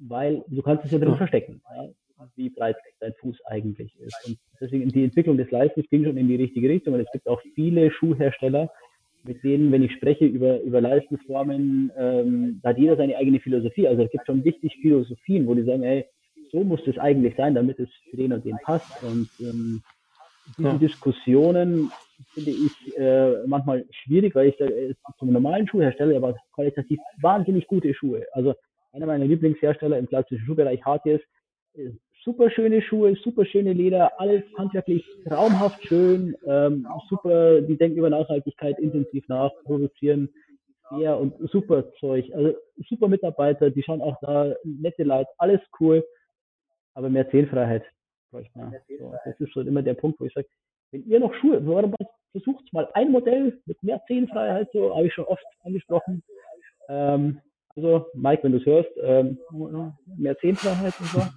weil 0.07 0.43
du 0.47 0.61
kannst 0.61 0.85
es 0.85 0.91
ja 0.91 0.99
drin 0.99 1.15
verstecken. 1.15 1.61
Ja? 1.75 1.89
wie 2.35 2.49
breit 2.49 2.77
dein 2.99 3.13
Fuß 3.15 3.37
eigentlich 3.45 3.99
ist. 3.99 4.15
Und 4.25 4.37
deswegen 4.59 4.89
die 4.89 5.03
Entwicklung 5.03 5.37
des 5.37 5.51
Leistens 5.51 5.89
ging 5.89 6.05
schon 6.05 6.17
in 6.17 6.27
die 6.27 6.35
richtige 6.35 6.69
Richtung. 6.69 6.93
Und 6.93 7.01
es 7.01 7.11
gibt 7.11 7.27
auch 7.27 7.41
viele 7.55 7.91
Schuhhersteller, 7.91 8.69
mit 9.23 9.43
denen, 9.43 9.71
wenn 9.71 9.83
ich 9.83 9.93
spreche 9.93 10.25
über, 10.25 10.61
über 10.61 10.81
Leistungsformen, 10.81 11.91
ähm, 11.97 12.59
da 12.61 12.69
hat 12.69 12.77
jeder 12.77 12.97
seine 12.97 13.17
eigene 13.17 13.39
Philosophie. 13.39 13.87
Also 13.87 14.03
es 14.03 14.11
gibt 14.11 14.25
schon 14.25 14.43
wichtig 14.43 14.77
Philosophien, 14.81 15.47
wo 15.47 15.53
die 15.53 15.63
sagen, 15.63 15.83
ey, 15.83 16.05
so 16.51 16.63
muss 16.63 16.83
das 16.85 16.97
eigentlich 16.97 17.35
sein, 17.35 17.55
damit 17.55 17.79
es 17.79 17.89
für 18.09 18.17
den 18.17 18.33
und 18.33 18.45
den 18.45 18.57
passt. 18.63 19.01
Und 19.03 19.29
ähm, 19.39 19.81
diese 20.57 20.67
ja. 20.67 20.77
Diskussionen 20.77 21.91
finde 22.33 22.51
ich 22.51 22.97
äh, 22.97 23.47
manchmal 23.47 23.85
schwierig, 23.91 24.35
weil 24.35 24.49
ich 24.49 24.57
da 24.57 24.65
äh, 24.65 24.93
zum 25.17 25.31
normalen 25.31 25.67
Schuhhersteller 25.67 26.17
aber 26.17 26.35
qualitativ 26.53 26.99
wahnsinnig 27.21 27.65
gute 27.67 27.93
Schuhe. 27.93 28.25
Also 28.33 28.53
einer 28.93 29.07
meiner 29.07 29.25
Lieblingshersteller 29.25 29.97
im 29.97 30.07
klassischen 30.07 30.45
Schuhbereich, 30.45 30.83
Hartius, 30.85 31.21
super 32.23 32.49
schöne 32.49 32.81
Schuhe, 32.81 33.15
super 33.15 33.45
schöne 33.45 33.73
Leder, 33.73 34.19
alles 34.19 34.43
handwerklich 34.57 35.03
traumhaft 35.27 35.83
schön, 35.85 36.37
ähm, 36.45 36.87
super, 37.09 37.61
die 37.61 37.77
denken 37.77 37.97
über 37.97 38.09
Nachhaltigkeit 38.09 38.79
intensiv 38.79 39.27
nach, 39.27 39.51
produzieren 39.65 40.29
sehr 40.97 41.17
und 41.17 41.33
super 41.49 41.91
Zeug, 41.99 42.29
also 42.33 42.55
super 42.87 43.07
Mitarbeiter, 43.07 43.71
die 43.71 43.83
schauen 43.83 44.01
auch 44.01 44.17
da, 44.21 44.53
nette 44.63 45.03
Leute, 45.03 45.29
alles 45.37 45.59
cool, 45.79 46.05
aber 46.93 47.09
mehr 47.09 47.29
Zehnfreiheit 47.29 47.83
bräuchte 48.31 48.57
man. 48.57 48.75
So, 48.99 49.13
das 49.25 49.39
ist 49.39 49.53
so 49.53 49.61
immer 49.61 49.81
der 49.81 49.95
Punkt, 49.95 50.19
wo 50.19 50.25
ich 50.25 50.33
sage, 50.33 50.47
wenn 50.91 51.05
ihr 51.05 51.19
noch 51.19 51.33
Schuhe, 51.35 51.61
versucht 52.31 52.71
mal 52.73 52.87
ein 52.93 53.11
Modell 53.11 53.59
mit 53.65 53.81
mehr 53.81 54.01
Zehnfreiheit, 54.07 54.69
so 54.71 54.95
habe 54.95 55.07
ich 55.07 55.13
schon 55.13 55.25
oft 55.25 55.43
angesprochen. 55.63 56.23
Ähm, 56.89 57.39
also 57.75 58.05
Mike, 58.13 58.43
wenn 58.43 58.51
du 58.51 58.57
es 58.59 58.65
hörst, 58.65 58.89
ähm, 59.01 59.37
mehr 60.17 60.37
Zehnfreiheit 60.39 60.93
und 60.99 61.07
so. 61.07 61.21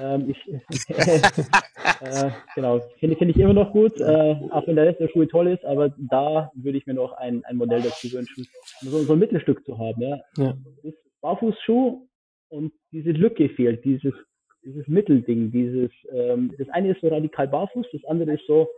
Ähm, 0.00 0.30
ich, 0.30 0.48
äh, 0.88 2.30
genau, 2.54 2.80
finde 2.98 3.16
find 3.16 3.30
ich 3.30 3.36
immer 3.36 3.52
noch 3.52 3.72
gut, 3.72 4.00
äh, 4.00 4.36
auch 4.50 4.66
wenn 4.66 4.76
der 4.76 4.86
Rest 4.86 5.00
der 5.00 5.08
Schuhe 5.08 5.28
toll 5.28 5.48
ist, 5.48 5.64
aber 5.64 5.92
da 6.10 6.50
würde 6.54 6.78
ich 6.78 6.86
mir 6.86 6.94
noch 6.94 7.12
ein, 7.12 7.44
ein 7.44 7.56
Modell 7.56 7.82
dazu 7.82 8.10
wünschen, 8.12 8.46
so, 8.80 8.98
so 8.98 9.12
ein 9.12 9.18
Mittelstück 9.18 9.64
zu 9.66 9.78
haben. 9.78 10.00
Ja. 10.00 10.20
ja. 10.36 10.54
Das 10.82 10.94
Barfußschuh 11.20 12.06
und 12.50 12.72
diese 12.92 13.10
Lücke 13.10 13.48
fehlt, 13.50 13.84
dieses, 13.84 14.14
dieses 14.64 14.86
Mittelding, 14.86 15.50
dieses, 15.50 15.90
ähm, 16.12 16.54
das 16.56 16.68
eine 16.70 16.92
ist 16.92 17.00
so 17.00 17.08
radikal 17.08 17.48
barfuß, 17.48 17.86
das 17.92 18.04
andere 18.04 18.34
ist 18.34 18.46
so, 18.46 18.68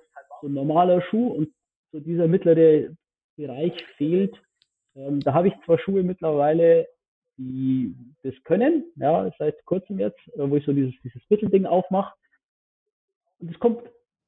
so 0.41 0.49
ein 0.49 0.55
normaler 0.55 1.03
Schuh 1.03 1.29
und 1.29 1.51
so 1.93 2.01
dieser 2.01 2.27
mittlere 2.27 2.91
Bereich 3.37 3.75
fehlt. 3.97 4.35
Ähm, 4.97 5.21
da 5.21 5.35
habe 5.35 5.49
ich 5.49 5.55
zwar 5.65 5.79
Schuhe 5.79 6.03
mittlerweile, 6.03 6.89
die 7.41 7.95
das 8.23 8.35
können, 8.45 8.85
ja, 8.97 9.31
seit 9.39 9.65
kurzem 9.65 9.99
jetzt, 9.99 10.21
äh, 10.35 10.51
wo 10.51 10.57
ich 10.57 10.65
so 10.65 10.73
dieses, 10.73 10.95
dieses 11.03 11.23
Mittelding 11.29 11.67
aufmache. 11.67 12.15
Und 13.39 13.51
es 13.51 13.59
kommt 13.59 13.83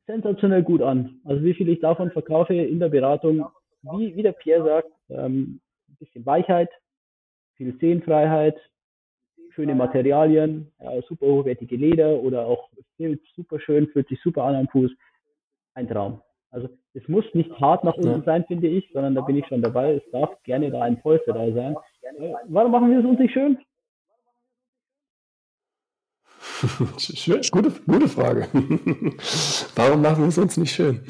sensationell 0.06 0.62
gut 0.62 0.82
an. 0.82 1.20
Also 1.24 1.44
wie 1.44 1.54
viel 1.54 1.68
ich 1.68 1.80
davon 1.80 2.10
verkaufe 2.10 2.54
in 2.54 2.80
der 2.80 2.88
Beratung, 2.88 3.46
wie, 3.82 4.16
wie 4.16 4.22
der 4.22 4.32
Pierre 4.32 4.64
sagt, 4.64 4.92
ähm, 5.10 5.60
ein 5.88 5.96
bisschen 5.98 6.24
Weichheit, 6.24 6.70
viel 7.56 7.76
Sehnfreiheit, 7.78 8.58
schöne 9.50 9.74
Materialien, 9.74 10.72
ja, 10.80 11.02
super 11.02 11.26
hochwertige 11.26 11.76
Leder 11.76 12.16
oder 12.20 12.46
auch 12.46 12.70
super 13.36 13.60
schön, 13.60 13.88
fühlt 13.88 14.08
sich 14.08 14.20
super 14.22 14.44
an 14.44 14.54
am 14.54 14.68
Fuß. 14.68 14.90
Ein 15.74 15.88
Traum. 15.88 16.22
Also 16.52 16.68
es 16.92 17.08
muss 17.08 17.24
nicht 17.32 17.50
hart 17.60 17.82
nach 17.82 17.96
unten 17.96 18.22
sein, 18.24 18.44
finde 18.46 18.68
ich, 18.68 18.88
sondern 18.92 19.14
da 19.14 19.22
bin 19.22 19.36
ich 19.36 19.46
schon 19.46 19.62
dabei. 19.62 19.94
Es 19.94 20.10
darf 20.12 20.30
gerne 20.44 20.70
da 20.70 20.82
ein 20.82 21.00
Polster 21.00 21.32
da 21.32 21.50
sein. 21.52 21.74
Warum 22.48 22.70
machen 22.70 22.90
wir 22.90 22.98
es 22.98 23.04
uns 23.04 23.18
nicht 23.18 23.32
schön? 23.32 23.58
schön 26.98 27.40
gute, 27.50 27.72
gute 27.86 28.08
Frage. 28.08 28.48
Warum 29.74 30.02
machen 30.02 30.22
wir 30.22 30.28
es 30.28 30.38
uns 30.38 30.58
nicht 30.58 30.72
schön? 30.72 31.00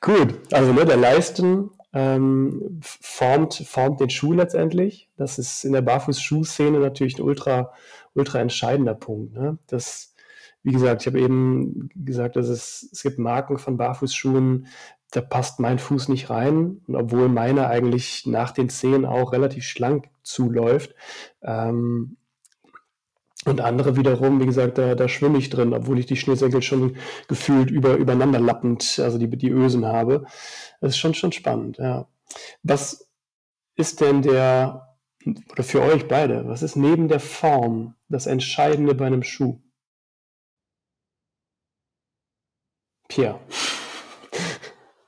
Gut, 0.00 0.34
also 0.52 0.72
ne, 0.72 0.84
der 0.84 0.96
Leisten 0.96 1.70
ähm, 1.92 2.80
formt, 2.82 3.54
formt 3.54 4.00
den 4.00 4.10
Schuh 4.10 4.32
letztendlich. 4.32 5.08
Das 5.16 5.38
ist 5.38 5.64
in 5.64 5.72
der 5.72 5.82
Barfußschuhszene 5.82 6.80
natürlich 6.80 7.18
ein 7.18 7.22
ultra, 7.22 7.72
ultra 8.14 8.40
entscheidender 8.40 8.94
Punkt. 8.94 9.34
Ne? 9.34 9.58
Das, 9.68 10.09
wie 10.62 10.72
gesagt, 10.72 11.02
ich 11.02 11.06
habe 11.06 11.20
eben 11.20 11.88
gesagt, 11.94 12.36
dass 12.36 12.48
es, 12.48 12.88
es 12.92 13.02
gibt 13.02 13.18
Marken 13.18 13.58
von 13.58 13.76
Barfußschuhen, 13.76 14.66
da 15.10 15.20
passt 15.20 15.58
mein 15.58 15.78
Fuß 15.78 16.08
nicht 16.08 16.30
rein. 16.30 16.82
Und 16.86 16.96
obwohl 16.96 17.28
meiner 17.28 17.68
eigentlich 17.68 18.26
nach 18.26 18.52
den 18.52 18.68
Zehen 18.68 19.04
auch 19.04 19.32
relativ 19.32 19.64
schlank 19.64 20.08
zuläuft. 20.22 20.94
Ähm, 21.42 22.16
und 23.46 23.62
andere 23.62 23.96
wiederum, 23.96 24.40
wie 24.40 24.46
gesagt, 24.46 24.76
da, 24.76 24.94
da 24.94 25.08
schwimme 25.08 25.38
ich 25.38 25.48
drin, 25.48 25.72
obwohl 25.72 25.98
ich 25.98 26.04
die 26.04 26.16
Schneesenkel 26.16 26.60
schon 26.60 26.96
gefühlt 27.26 27.70
über, 27.70 27.96
übereinander 27.96 28.38
lappend, 28.38 29.00
also 29.02 29.16
die, 29.16 29.30
die 29.30 29.48
Ösen 29.48 29.86
habe. 29.86 30.26
Das 30.80 30.90
ist 30.90 30.98
schon, 30.98 31.14
schon 31.14 31.32
spannend, 31.32 31.78
ja. 31.78 32.06
Was 32.62 33.08
ist 33.76 34.02
denn 34.02 34.20
der, 34.20 34.96
oder 35.50 35.62
für 35.62 35.80
euch 35.80 36.06
beide, 36.06 36.46
was 36.46 36.62
ist 36.62 36.76
neben 36.76 37.08
der 37.08 37.20
Form 37.20 37.94
das 38.10 38.26
Entscheidende 38.26 38.94
bei 38.94 39.06
einem 39.06 39.22
Schuh? 39.22 39.58
Pierre. 43.10 43.38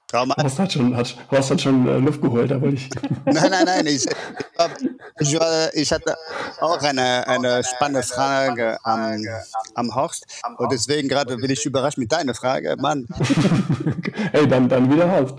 Trauma. 0.09 0.35
Horst 0.37 0.59
hat 0.59 0.73
schon, 0.73 0.95
hat, 0.95 1.17
Horst 1.31 1.51
hat 1.51 1.61
schon 1.63 1.89
äh, 1.89 1.97
Luft 1.97 2.21
geholt, 2.21 2.51
da 2.51 2.61
wollte 2.61 2.77
ich. 2.77 2.91
nein, 3.25 3.51
nein, 3.51 3.65
nein. 3.65 3.87
Ich, 3.87 4.05
ich, 5.21 5.41
war, 5.41 5.75
ich 5.75 5.91
hatte 5.91 6.15
auch 6.61 6.83
eine, 6.83 7.27
eine 7.27 7.65
spannende 7.65 8.03
Frage 8.03 8.77
am, 8.85 9.25
am 9.75 9.95
Horst. 9.95 10.27
Und 10.59 10.71
deswegen 10.71 11.09
gerade 11.09 11.39
bin 11.39 11.51
ich 11.51 11.65
überrascht 11.65 11.97
mit 11.97 12.13
deiner 12.13 12.35
Frage. 12.35 12.77
Mann. 12.79 13.07
hey, 14.33 14.47
dann, 14.47 14.69
dann 14.69 14.93
wieder 14.93 15.11
Horst. 15.11 15.37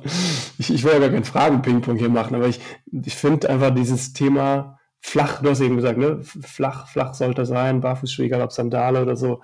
Ich, 0.57 0.73
ich 0.73 0.83
will 0.83 0.93
ja 0.93 0.99
gar 0.99 1.09
keinen 1.09 1.25
Fragen-Ping-Pong 1.25 1.97
hier 1.97 2.09
machen, 2.09 2.35
aber 2.35 2.47
ich, 2.47 2.59
ich 2.91 3.15
finde 3.15 3.49
einfach 3.51 3.75
dieses 3.75 4.13
Thema 4.13 4.79
flach, 5.05 5.41
du 5.41 5.49
hast 5.49 5.59
eben 5.59 5.75
gesagt, 5.75 5.97
ne? 5.97 6.21
flach, 6.23 6.87
flach 6.87 7.13
sollte 7.13 7.45
sein, 7.45 7.81
Barfußschuh, 7.81 8.23
egal 8.23 8.41
ob 8.41 8.53
Sandale 8.53 9.01
oder 9.01 9.17
so. 9.17 9.41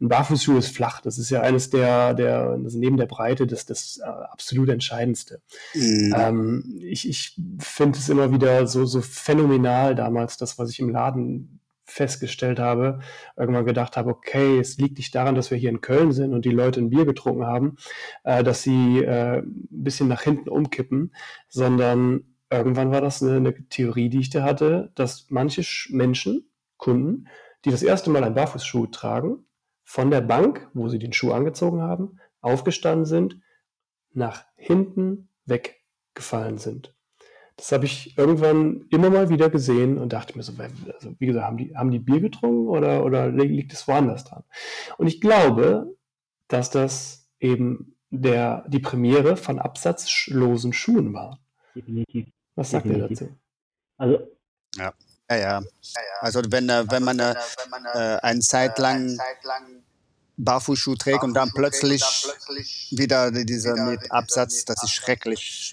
Ein 0.00 0.08
Barfußschuh 0.08 0.58
ist 0.58 0.76
flach, 0.76 1.00
das 1.00 1.16
ist 1.16 1.30
ja 1.30 1.40
eines 1.40 1.70
der, 1.70 2.12
der 2.12 2.58
das 2.58 2.74
neben 2.74 2.98
der 2.98 3.06
Breite 3.06 3.46
das, 3.46 3.64
das 3.64 4.00
äh, 4.04 4.06
absolut 4.06 4.68
Entscheidendste. 4.68 5.40
Mhm. 5.74 6.14
Ähm, 6.16 6.78
ich 6.82 7.08
ich 7.08 7.40
finde 7.58 7.98
es 7.98 8.10
immer 8.10 8.32
wieder 8.32 8.66
so, 8.66 8.84
so 8.84 9.00
phänomenal 9.00 9.94
damals, 9.94 10.36
das, 10.36 10.58
was 10.58 10.70
ich 10.70 10.78
im 10.78 10.90
Laden 10.90 11.60
festgestellt 11.84 12.58
habe, 12.58 13.00
irgendwann 13.34 13.64
gedacht 13.64 13.96
habe, 13.96 14.10
okay, 14.10 14.58
es 14.58 14.76
liegt 14.76 14.98
nicht 14.98 15.14
daran, 15.14 15.34
dass 15.34 15.50
wir 15.50 15.56
hier 15.56 15.70
in 15.70 15.80
Köln 15.80 16.12
sind 16.12 16.34
und 16.34 16.44
die 16.44 16.50
Leute 16.50 16.80
ein 16.80 16.90
Bier 16.90 17.06
getrunken 17.06 17.46
haben, 17.46 17.76
äh, 18.24 18.44
dass 18.44 18.62
sie 18.62 18.98
äh, 19.02 19.38
ein 19.38 19.68
bisschen 19.70 20.06
nach 20.06 20.20
hinten 20.20 20.50
umkippen, 20.50 21.14
sondern 21.48 22.24
irgendwann 22.50 22.90
war 22.90 23.00
das 23.00 23.22
eine, 23.22 23.36
eine 23.36 23.68
Theorie, 23.68 24.08
die 24.08 24.20
ich 24.20 24.30
da 24.30 24.42
hatte, 24.42 24.92
dass 24.94 25.26
manche 25.28 25.62
Menschen, 25.90 26.50
Kunden, 26.76 27.28
die 27.64 27.70
das 27.70 27.82
erste 27.82 28.10
Mal 28.10 28.24
einen 28.24 28.34
Barfußschuh 28.34 28.86
tragen, 28.86 29.44
von 29.84 30.10
der 30.10 30.20
Bank, 30.20 30.68
wo 30.74 30.88
sie 30.88 30.98
den 30.98 31.12
Schuh 31.12 31.32
angezogen 31.32 31.80
haben, 31.80 32.20
aufgestanden 32.40 33.06
sind, 33.06 33.40
nach 34.12 34.44
hinten 34.54 35.28
weggefallen 35.46 36.58
sind. 36.58 36.94
Das 37.56 37.72
habe 37.72 37.86
ich 37.86 38.16
irgendwann 38.16 38.86
immer 38.90 39.10
mal 39.10 39.30
wieder 39.30 39.50
gesehen 39.50 39.98
und 39.98 40.12
dachte 40.12 40.36
mir 40.36 40.44
so, 40.44 40.52
also 40.94 41.14
wie 41.18 41.26
gesagt, 41.26 41.44
haben 41.44 41.56
die, 41.56 41.74
haben 41.74 41.90
die 41.90 41.98
Bier 41.98 42.20
getrunken 42.20 42.68
oder, 42.68 43.04
oder 43.04 43.30
liegt 43.30 43.72
es 43.72 43.88
woanders 43.88 44.24
dran? 44.24 44.44
Und 44.96 45.08
ich 45.08 45.20
glaube, 45.20 45.96
dass 46.46 46.70
das 46.70 47.28
eben 47.40 47.96
der, 48.10 48.64
die 48.68 48.78
Premiere 48.78 49.36
von 49.36 49.58
absatzlosen 49.58 50.72
Schuhen 50.72 51.12
war. 51.12 51.40
Definitiv. 51.74 52.28
Was 52.58 52.72
sagt 52.72 52.86
ihr 52.86 52.98
dazu? 52.98 53.28
Also, 53.98 54.18
ja. 54.74 54.92
Ja, 55.30 55.36
ja. 55.36 55.62
Also 56.20 56.42
wenn, 56.48 56.68
äh, 56.68 56.84
wenn 56.90 57.04
man 57.04 57.20
äh, 57.20 57.34
äh 57.94 58.18
eine 58.20 58.40
Zeit 58.40 58.78
lang 58.80 59.16
Barfußschuh 60.36 60.96
trägt 60.96 61.22
und 61.22 61.34
dann 61.34 61.52
plötzlich 61.54 62.02
wieder 62.90 63.30
dieser 63.30 63.76
mit 63.76 64.10
Absatz, 64.10 64.64
das 64.64 64.82
ist 64.82 64.90
schrecklich. 64.90 65.72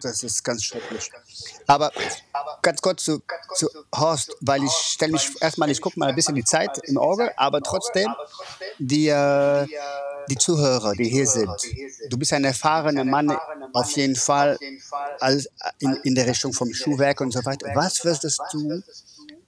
das 0.00 0.22
ist 0.22 0.42
ganz 0.42 0.64
schrecklich. 0.64 1.10
Aber 1.66 1.92
ganz 2.62 2.80
kurz 2.80 3.04
zu, 3.04 3.22
zu 3.56 3.68
Horst, 3.94 4.34
weil 4.40 4.64
ich 4.64 4.72
stelle 4.72 5.12
mich 5.12 5.30
erstmal, 5.42 5.70
ich 5.70 5.82
gucke 5.82 5.98
mal 5.98 6.08
ein 6.08 6.14
bisschen 6.14 6.34
die 6.34 6.44
Zeit 6.44 6.78
im 6.84 6.96
Auge, 6.96 7.38
aber 7.38 7.60
trotzdem, 7.60 8.14
die, 8.78 9.08
äh, 9.08 9.66
die 10.28 10.36
Zuhörer, 10.36 10.92
die 10.92 11.08
hier 11.08 11.26
sind, 11.26 11.50
du 12.10 12.18
bist 12.18 12.32
ein 12.32 12.44
erfahrener 12.44 13.04
Mann 13.04 13.36
auf 13.72 13.90
jeden 13.92 14.16
Fall 14.16 14.58
als, 15.20 15.48
in, 15.78 15.94
in 16.04 16.14
der 16.14 16.26
Richtung 16.26 16.52
vom 16.52 16.72
Schuhwerk 16.72 17.20
und 17.20 17.32
so 17.32 17.44
weiter. 17.44 17.68
Was 17.74 18.04
würdest 18.04 18.40
du 18.52 18.82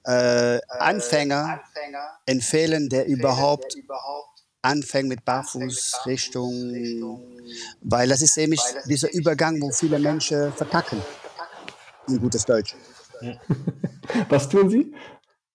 äh, 0.04 0.60
Anfänger 0.68 1.60
empfehlen, 2.26 2.88
der 2.88 3.06
überhaupt 3.06 3.76
anfängt 4.62 5.08
mit 5.08 5.24
Barfußrichtung, 5.24 7.20
weil 7.82 8.08
das 8.08 8.22
ist 8.22 8.36
nämlich 8.36 8.60
dieser 8.86 9.12
Übergang, 9.12 9.60
wo 9.60 9.70
viele 9.70 9.98
Menschen 9.98 10.52
verkacken. 10.52 11.00
Ein 12.08 12.18
gutes 12.18 12.44
Deutsch. 12.44 12.74
Was 14.28 14.48
tun 14.48 14.70
sie? 14.70 14.94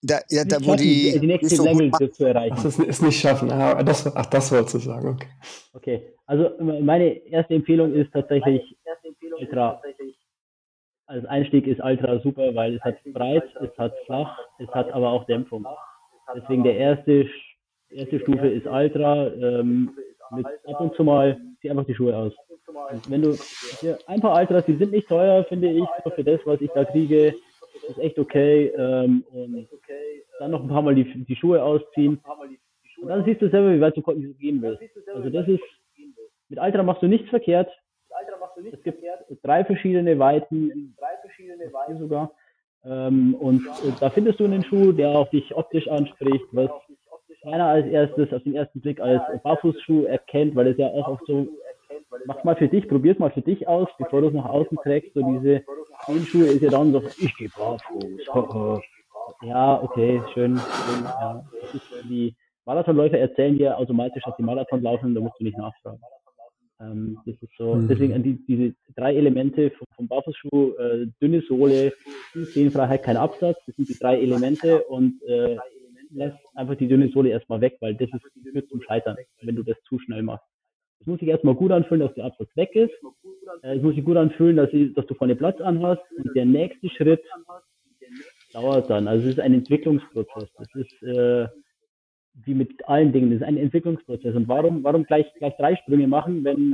Da, 0.05 0.19
ja, 0.29 0.43
da, 0.43 0.57
wo 0.61 0.75
die, 0.75 1.17
die 1.17 1.27
nächste 1.27 1.55
so 1.55 1.63
Level 1.63 2.11
zu 2.11 2.25
erreichen. 2.25 2.55
Ach, 2.57 2.63
das 2.63 2.77
ist 2.77 3.01
nicht 3.01 3.17
schaffen. 3.17 3.49
Ah, 3.49 3.81
das, 3.81 4.05
ach, 4.13 4.25
das 4.25 4.51
wolltest 4.51 4.75
du 4.75 4.79
sagen. 4.79 5.07
Okay. 5.07 5.27
okay, 5.73 6.13
also 6.25 6.51
meine 6.59 7.25
erste 7.27 7.53
Empfehlung 7.53 7.93
ist 7.93 8.11
tatsächlich 8.11 8.61
Ultra. 9.39 9.81
Als 11.05 11.25
Einstieg 11.25 11.67
ist 11.67 11.81
Ultra 11.81 12.19
super, 12.19 12.53
weil 12.53 12.75
es 12.75 12.81
hat 12.81 12.97
breit, 13.13 13.45
es 13.61 13.77
hat 13.77 13.93
flach, 14.05 14.37
es 14.59 14.67
hat 14.69 14.91
aber 14.91 15.09
auch 15.09 15.25
Dämpfung. 15.25 15.65
Deswegen 16.35 16.63
der 16.63 16.77
erste 16.77 17.25
erste 17.89 18.19
Stufe 18.19 18.47
ist 18.47 18.67
Ultra. 18.67 19.27
Ähm, 19.27 19.91
mit 20.35 20.45
ab 20.45 20.81
und 20.81 20.95
zu 20.95 21.03
mal 21.03 21.39
zieh 21.61 21.69
einfach 21.69 21.85
die 21.85 21.95
Schuhe 21.95 22.15
aus. 22.15 22.33
Und 22.91 23.09
wenn 23.09 23.21
du 23.21 23.37
ja, 23.81 23.97
ein 24.07 24.19
paar 24.19 24.35
Ultras, 24.37 24.65
die 24.65 24.75
sind 24.75 24.91
nicht 24.91 25.07
teuer, 25.07 25.45
finde 25.45 25.71
ich, 25.71 25.85
für 26.15 26.23
das, 26.23 26.39
was 26.45 26.59
ich 26.59 26.71
da 26.73 26.85
kriege, 26.85 27.35
ist 27.89 27.99
echt 27.99 28.19
okay. 28.19 28.67
Ähm, 28.77 29.23
und 29.31 29.67
dann 30.39 30.51
noch 30.51 30.61
ein 30.61 30.69
paar 30.69 30.81
Mal 30.81 30.95
die, 30.95 31.25
die 31.25 31.35
Schuhe 31.35 31.61
ausziehen. 31.61 32.19
Und 33.01 33.09
dann 33.09 33.25
siehst 33.25 33.41
du 33.41 33.49
selber, 33.49 33.73
wie 33.73 33.81
weit 33.81 33.97
du 33.97 34.01
gehen 34.01 34.61
willst. 34.61 34.81
Also 35.13 35.29
das 35.29 35.47
ist, 35.47 35.63
mit 36.49 36.59
Ultra 36.59 36.83
machst 36.83 37.01
du 37.01 37.07
nichts 37.07 37.29
verkehrt. 37.29 37.69
Es 38.71 38.83
gibt 38.83 39.03
drei 39.43 39.65
verschiedene 39.65 40.17
Weiten, 40.19 40.95
drei 40.97 41.17
verschiedene 41.21 41.71
Weiten 41.73 41.99
sogar. 41.99 42.31
Ähm, 42.85 43.35
und 43.35 43.65
äh, 43.65 43.91
da 43.99 44.09
findest 44.09 44.39
du 44.39 44.45
einen 44.45 44.63
Schuh, 44.63 44.91
der 44.91 45.09
auch 45.09 45.29
dich 45.29 45.55
optisch 45.55 45.87
anspricht, 45.87 46.45
was 46.51 46.69
keiner 47.41 47.65
als 47.65 47.87
erstes 47.87 48.31
auf 48.33 48.43
den 48.43 48.55
ersten 48.55 48.81
Blick 48.81 48.99
als 48.99 49.21
Barfußschuh 49.41 50.05
erkennt, 50.05 50.55
weil 50.55 50.67
es 50.67 50.77
ja 50.77 50.87
auch 50.87 51.07
oft 51.07 51.25
so, 51.25 51.47
mach 52.25 52.43
mal 52.43 52.55
für 52.55 52.67
dich, 52.67 52.87
probier's 52.87 53.19
mal 53.19 53.31
für 53.31 53.41
dich 53.41 53.67
aus, 53.67 53.87
bevor 53.97 54.21
du 54.21 54.27
es 54.27 54.33
nach 54.33 54.45
außen 54.45 54.77
trägst. 54.83 55.13
So 55.13 55.21
diese 55.21 55.63
Schuhe 56.25 56.45
ist 56.45 56.61
ja 56.61 56.69
dann 56.69 56.91
so, 56.91 57.01
ich 57.17 57.35
gehe 57.35 57.49
barfuß. 57.49 58.81
ja, 59.41 59.81
okay, 59.81 60.21
schön. 60.33 60.57
schön 60.57 61.03
ja. 61.03 61.45
die 62.09 62.35
Marathonläufer 62.65 63.17
erzählen 63.17 63.57
dir 63.57 63.77
automatisch, 63.77 64.23
dass 64.23 64.35
die 64.37 64.43
Marathon 64.43 64.81
laufen, 64.81 65.13
da 65.13 65.21
musst 65.21 65.39
du 65.39 65.43
nicht 65.43 65.57
nachfragen. 65.57 65.99
Ähm, 66.79 67.17
das 67.25 67.35
ist 67.41 67.51
so, 67.57 67.75
mhm. 67.75 67.87
deswegen 67.87 68.23
die, 68.23 68.45
diese 68.45 68.75
drei 68.95 69.15
Elemente 69.15 69.71
vom, 69.71 69.87
vom 69.95 70.07
Barfußschuh, 70.07 70.73
äh, 70.77 71.07
dünne 71.21 71.41
Sohle, 71.41 71.93
Sehnfreiheit, 72.33 73.03
kein 73.03 73.17
Absatz, 73.17 73.57
das 73.65 73.75
sind 73.75 73.89
die 73.89 73.97
drei 73.97 74.19
Elemente 74.19 74.83
und 74.83 75.21
äh, 75.23 75.57
lässt 76.09 76.37
einfach 76.55 76.75
die 76.75 76.87
dünne 76.87 77.09
Sohle 77.09 77.29
erstmal 77.29 77.61
weg, 77.61 77.77
weil 77.79 77.95
das 77.95 78.09
ist, 78.09 78.51
führt 78.51 78.69
zum 78.69 78.81
Scheitern, 78.81 79.17
wenn 79.41 79.55
du 79.55 79.63
das 79.63 79.77
zu 79.87 79.99
schnell 79.99 80.23
machst. 80.23 80.45
Es 81.03 81.07
muss 81.07 81.19
sich 81.19 81.27
erstmal 81.27 81.55
gut 81.55 81.71
anfühlen, 81.71 81.99
dass 81.99 82.13
der 82.13 82.23
Absatz 82.23 82.47
weg 82.55 82.73
ist. 82.75 82.93
Äh, 83.61 83.75
es 83.75 83.83
muss 83.83 83.93
sich 83.93 84.05
gut 84.05 84.15
anfühlen, 84.15 84.55
dass, 84.55 84.71
ich, 84.71 84.93
dass 84.93 85.05
du 85.05 85.15
vorne 85.15 85.35
Platz 85.35 85.59
anhast. 85.59 86.01
Und 86.17 86.33
der 86.33 86.45
nächste 86.45 86.89
Schritt 86.89 87.21
dauert 88.53 88.89
dann. 88.89 89.09
Also 89.09 89.25
es 89.25 89.33
ist 89.33 89.39
ein 89.41 89.53
Entwicklungsprozess. 89.53 90.49
Das 90.57 90.67
ist 90.75 91.03
äh, 91.03 91.47
wie 92.45 92.53
mit 92.53 92.87
allen 92.87 93.11
Dingen, 93.11 93.31
das 93.31 93.41
ist 93.41 93.47
ein 93.47 93.57
Entwicklungsprozess. 93.57 94.33
Und 94.33 94.47
warum, 94.47 94.81
warum 94.85 95.03
gleich, 95.03 95.25
gleich 95.35 95.55
drei 95.57 95.75
Sprünge 95.75 96.07
machen, 96.07 96.45
wenn 96.45 96.73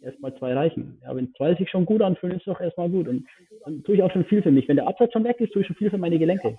erstmal 0.00 0.34
zwei 0.36 0.54
reichen? 0.54 1.00
Ja, 1.02 1.16
wenn 1.16 1.34
zwei 1.34 1.56
sich 1.56 1.68
schon 1.70 1.84
gut 1.84 2.02
anfühlen, 2.02 2.36
ist 2.36 2.46
doch 2.46 2.60
erstmal 2.60 2.88
gut. 2.88 3.08
Und 3.08 3.26
dann 3.64 3.82
tue 3.82 3.96
ich 3.96 4.02
auch 4.04 4.12
schon 4.12 4.26
viel 4.26 4.42
für 4.42 4.52
mich. 4.52 4.68
Wenn 4.68 4.76
der 4.76 4.86
Absatz 4.86 5.12
schon 5.12 5.24
weg 5.24 5.40
ist, 5.40 5.52
tue 5.52 5.62
ich 5.62 5.66
schon 5.66 5.76
viel 5.76 5.90
für 5.90 5.98
meine 5.98 6.20
Gelenke 6.20 6.56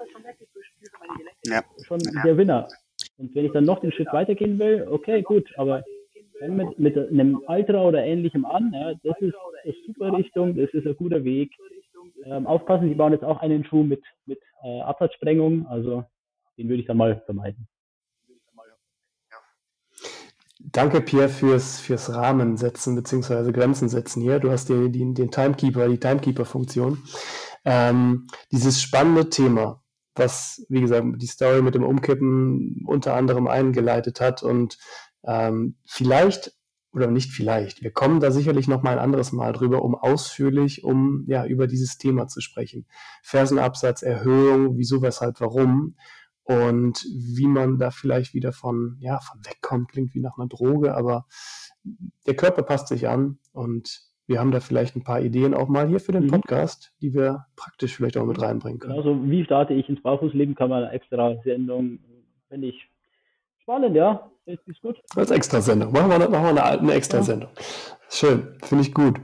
ja. 1.46 1.64
schon 1.88 2.00
der 2.00 2.38
Winner. 2.38 2.68
Und 3.18 3.34
wenn 3.36 3.46
ich 3.46 3.52
dann 3.52 3.66
noch 3.66 3.80
den 3.80 3.92
Schritt 3.92 4.12
weitergehen 4.12 4.60
will, 4.60 4.88
okay, 4.90 5.22
gut, 5.22 5.50
aber 5.58 5.84
fang 6.40 6.56
mit, 6.56 6.80
mit 6.80 6.98
einem 6.98 7.42
Ultra 7.48 7.84
oder 7.84 8.04
ähnlichem 8.04 8.46
an, 8.46 8.72
ja, 8.74 8.94
das 9.04 9.20
ist 9.22 9.36
eine 9.64 9.74
super 9.86 10.18
Richtung, 10.18 10.56
das 10.56 10.70
ist 10.74 10.86
ein 10.86 10.96
guter 10.96 11.24
Weg. 11.24 11.52
Ähm, 12.26 12.48
aufpassen, 12.48 12.88
sie 12.88 12.96
bauen 12.96 13.12
jetzt 13.12 13.24
auch 13.24 13.42
einen 13.42 13.66
Schuh 13.66 13.84
mit, 13.84 14.02
mit 14.26 14.40
äh, 14.64 14.82
Absatzsprengung, 14.82 15.68
also 15.68 16.06
den 16.58 16.70
würde 16.70 16.82
ich 16.82 16.88
dann 16.88 16.98
mal 16.98 17.22
vermeiden. 17.26 17.68
Danke, 20.72 21.02
Pierre, 21.02 21.30
fürs, 21.30 21.80
fürs 21.80 22.14
Rahmen 22.14 22.56
setzen 22.56 22.96
bzw. 22.96 23.52
Grenzen 23.52 23.90
setzen 23.90 24.22
hier. 24.22 24.40
Du 24.40 24.50
hast 24.50 24.70
den, 24.70 24.94
den, 24.94 25.14
den 25.14 25.30
Timekeeper, 25.30 25.90
die 25.90 26.00
Timekeeper-Funktion. 26.00 27.00
Ähm, 27.66 28.28
dieses 28.52 28.82
spannende 28.82 29.30
Thema, 29.30 29.84
was, 30.16 30.66
wie 30.70 30.82
gesagt, 30.82 31.06
die 31.18 31.28
Story 31.28 31.62
mit 31.62 31.76
dem 31.76 31.84
Umkippen 31.84 32.84
unter 32.88 33.14
anderem 33.16 33.48
eingeleitet 33.48 34.22
hat. 34.22 34.42
Und 34.42 34.78
ähm, 35.24 35.76
vielleicht 35.86 36.54
oder 36.94 37.08
nicht 37.08 37.32
vielleicht, 37.32 37.82
wir 37.82 37.92
kommen 37.92 38.20
da 38.20 38.30
sicherlich 38.30 38.68
noch 38.68 38.84
mal 38.84 38.92
ein 38.92 39.00
anderes 39.00 39.32
Mal 39.32 39.52
drüber, 39.52 39.82
um 39.82 39.96
ausführlich, 39.96 40.84
um 40.84 41.24
ja 41.28 41.46
über 41.46 41.66
dieses 41.66 41.98
Thema 41.98 42.28
zu 42.28 42.40
sprechen. 42.40 42.86
Fersenabsatz, 43.24 44.04
Erhöhung, 44.04 44.78
wieso, 44.78 45.02
weshalb, 45.02 45.42
warum 45.42 45.96
und 46.44 47.04
wie 47.16 47.48
man 47.48 47.80
da 47.80 47.90
vielleicht 47.90 48.34
wieder 48.34 48.52
von, 48.52 48.98
ja, 49.00 49.20
von 49.20 49.40
wegkommt, 49.44 49.90
klingt 49.90 50.14
wie 50.14 50.20
nach 50.20 50.38
einer 50.38 50.48
Droge, 50.48 50.96
aber 50.96 51.26
der 52.28 52.36
Körper 52.36 52.64
passt 52.64 52.90
sich 52.90 53.08
an 53.08 53.40
und 53.54 54.02
wir 54.26 54.40
haben 54.40 54.52
da 54.52 54.60
vielleicht 54.60 54.96
ein 54.96 55.04
paar 55.04 55.22
Ideen 55.22 55.54
auch 55.54 55.68
mal 55.68 55.88
hier 55.88 56.00
für 56.00 56.12
den 56.12 56.26
mhm. 56.26 56.32
Podcast, 56.32 56.94
die 57.02 57.14
wir 57.14 57.46
praktisch 57.56 57.96
vielleicht 57.96 58.18
auch 58.18 58.26
mit 58.26 58.42
reinbringen 58.42 58.80
können. 58.80 58.98
Also 58.98 59.20
wie 59.30 59.44
starte 59.44 59.74
ich 59.74 59.90
ins 59.90 60.02
Barfußleben, 60.02 60.56
kann 60.56 60.70
man 60.70 60.84
extra 60.90 61.36
Sendung, 61.44 62.00
finde 62.50 62.68
ich 62.68 62.90
spannend, 63.60 63.96
ja. 63.96 64.30
Ist 64.46 64.82
gut. 64.82 65.02
Als 65.16 65.32
extra 65.32 65.62
Sendung. 65.62 65.94
Machen 65.94 66.10
wir, 66.10 66.20
machen 66.30 66.56
wir 66.56 66.66
eine, 66.66 66.80
eine 66.80 66.94
extra 66.94 67.20
ja. 67.20 67.48
Schön, 68.10 68.58
finde 68.64 68.84
ich 68.84 68.94
gut. 68.94 69.20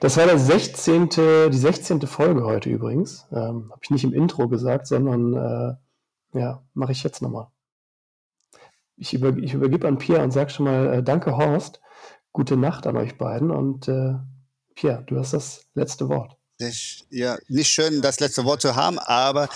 Das 0.00 0.16
war 0.16 0.26
der 0.26 0.38
16., 0.38 1.08
die 1.08 1.56
16. 1.56 2.00
Folge 2.02 2.44
heute 2.44 2.70
übrigens. 2.70 3.26
Ähm, 3.30 3.70
Habe 3.70 3.80
ich 3.82 3.90
nicht 3.90 4.04
im 4.04 4.12
Intro 4.12 4.48
gesagt, 4.48 4.86
sondern 4.88 5.34
äh, 5.34 6.38
ja, 6.38 6.62
mache 6.74 6.92
ich 6.92 7.04
jetzt 7.04 7.22
nochmal. 7.22 7.48
Ich, 8.96 9.14
über, 9.14 9.36
ich 9.36 9.54
übergebe 9.54 9.86
an 9.86 9.98
Pia 9.98 10.22
und 10.22 10.32
sage 10.32 10.50
schon 10.50 10.66
mal 10.66 10.94
äh, 10.94 11.02
Danke, 11.02 11.36
Horst. 11.36 11.80
Gute 12.32 12.56
Nacht 12.56 12.86
an 12.88 12.96
euch 12.96 13.16
beiden 13.16 13.52
und 13.52 13.86
äh, 13.86 14.14
Pierre, 14.74 15.04
du 15.06 15.18
hast 15.18 15.34
das 15.34 15.66
letzte 15.74 16.08
Wort. 16.08 16.36
Ich, 16.58 17.06
ja, 17.10 17.36
nicht 17.48 17.68
schön, 17.68 18.02
das 18.02 18.18
letzte 18.18 18.44
Wort 18.44 18.60
zu 18.60 18.74
haben, 18.74 18.98
aber 18.98 19.48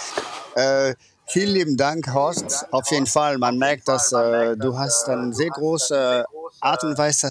äh, 0.55 0.95
vielen 1.29 1.55
lieben 1.55 1.76
Dank, 1.76 2.12
Horst. 2.12 2.66
Auf 2.72 2.91
jeden 2.91 3.07
Fall, 3.07 3.39
man 3.39 3.59
merkt, 3.59 3.89
dass 3.89 4.12
äh, 4.12 4.57
du 4.57 4.79
hast 4.79 5.09
eine 5.09 5.33
sehr 5.33 5.51
große 5.51 6.24
Art 6.61 6.85
und 6.85 6.97
Weise, 6.99 7.29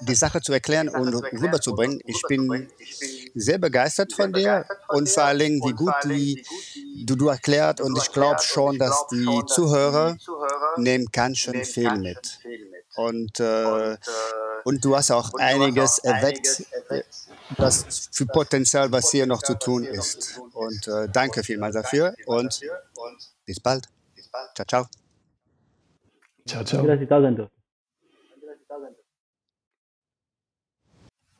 die 0.00 0.14
Sache 0.14 0.40
zu 0.40 0.52
erklären 0.52 0.88
und 0.88 1.14
rüberzubringen. 1.14 2.00
Ich 2.04 2.22
bin 2.28 2.68
sehr 3.34 3.58
begeistert 3.58 4.12
von 4.12 4.32
dir 4.32 4.64
und 4.88 5.08
vor 5.08 5.24
allen 5.24 5.38
Dingen, 5.38 5.60
wie 5.64 5.72
gut 5.72 5.94
die, 6.04 6.44
du, 7.04 7.16
du 7.16 7.28
erklärt 7.28 7.80
und 7.80 7.96
ich 7.98 8.12
glaube 8.12 8.40
schon, 8.42 8.78
dass 8.78 9.06
die 9.10 9.42
Zuhörer 9.46 10.16
nehmen 10.76 11.06
ganz 11.12 11.38
schön 11.38 11.64
viel 11.64 11.94
mit. 11.96 12.38
Und, 12.96 13.40
äh, 13.40 13.96
und 14.64 14.84
du 14.84 14.96
hast 14.96 15.10
auch 15.10 15.32
einiges 15.34 15.98
erweckt, 15.98 16.64
das 17.56 18.08
für 18.12 18.26
Potenzial, 18.26 18.90
was 18.92 19.10
hier 19.10 19.26
noch 19.26 19.42
zu 19.42 19.54
tun 19.58 19.84
ist. 19.84 20.40
Und 20.52 20.88
äh, 20.88 21.08
danke 21.12 21.42
vielmals 21.42 21.74
dafür 21.74 22.14
und 22.26 22.60
bis 23.44 23.60
bald. 23.60 23.86
Ciao, 24.54 24.66
ciao. 24.66 24.86
Ciao, 26.46 26.64
ciao. 26.64 26.86
Dass 26.86 27.00
ich 27.00 27.08
da 27.08 27.20
sein 27.20 27.36
durfte. 27.36 27.59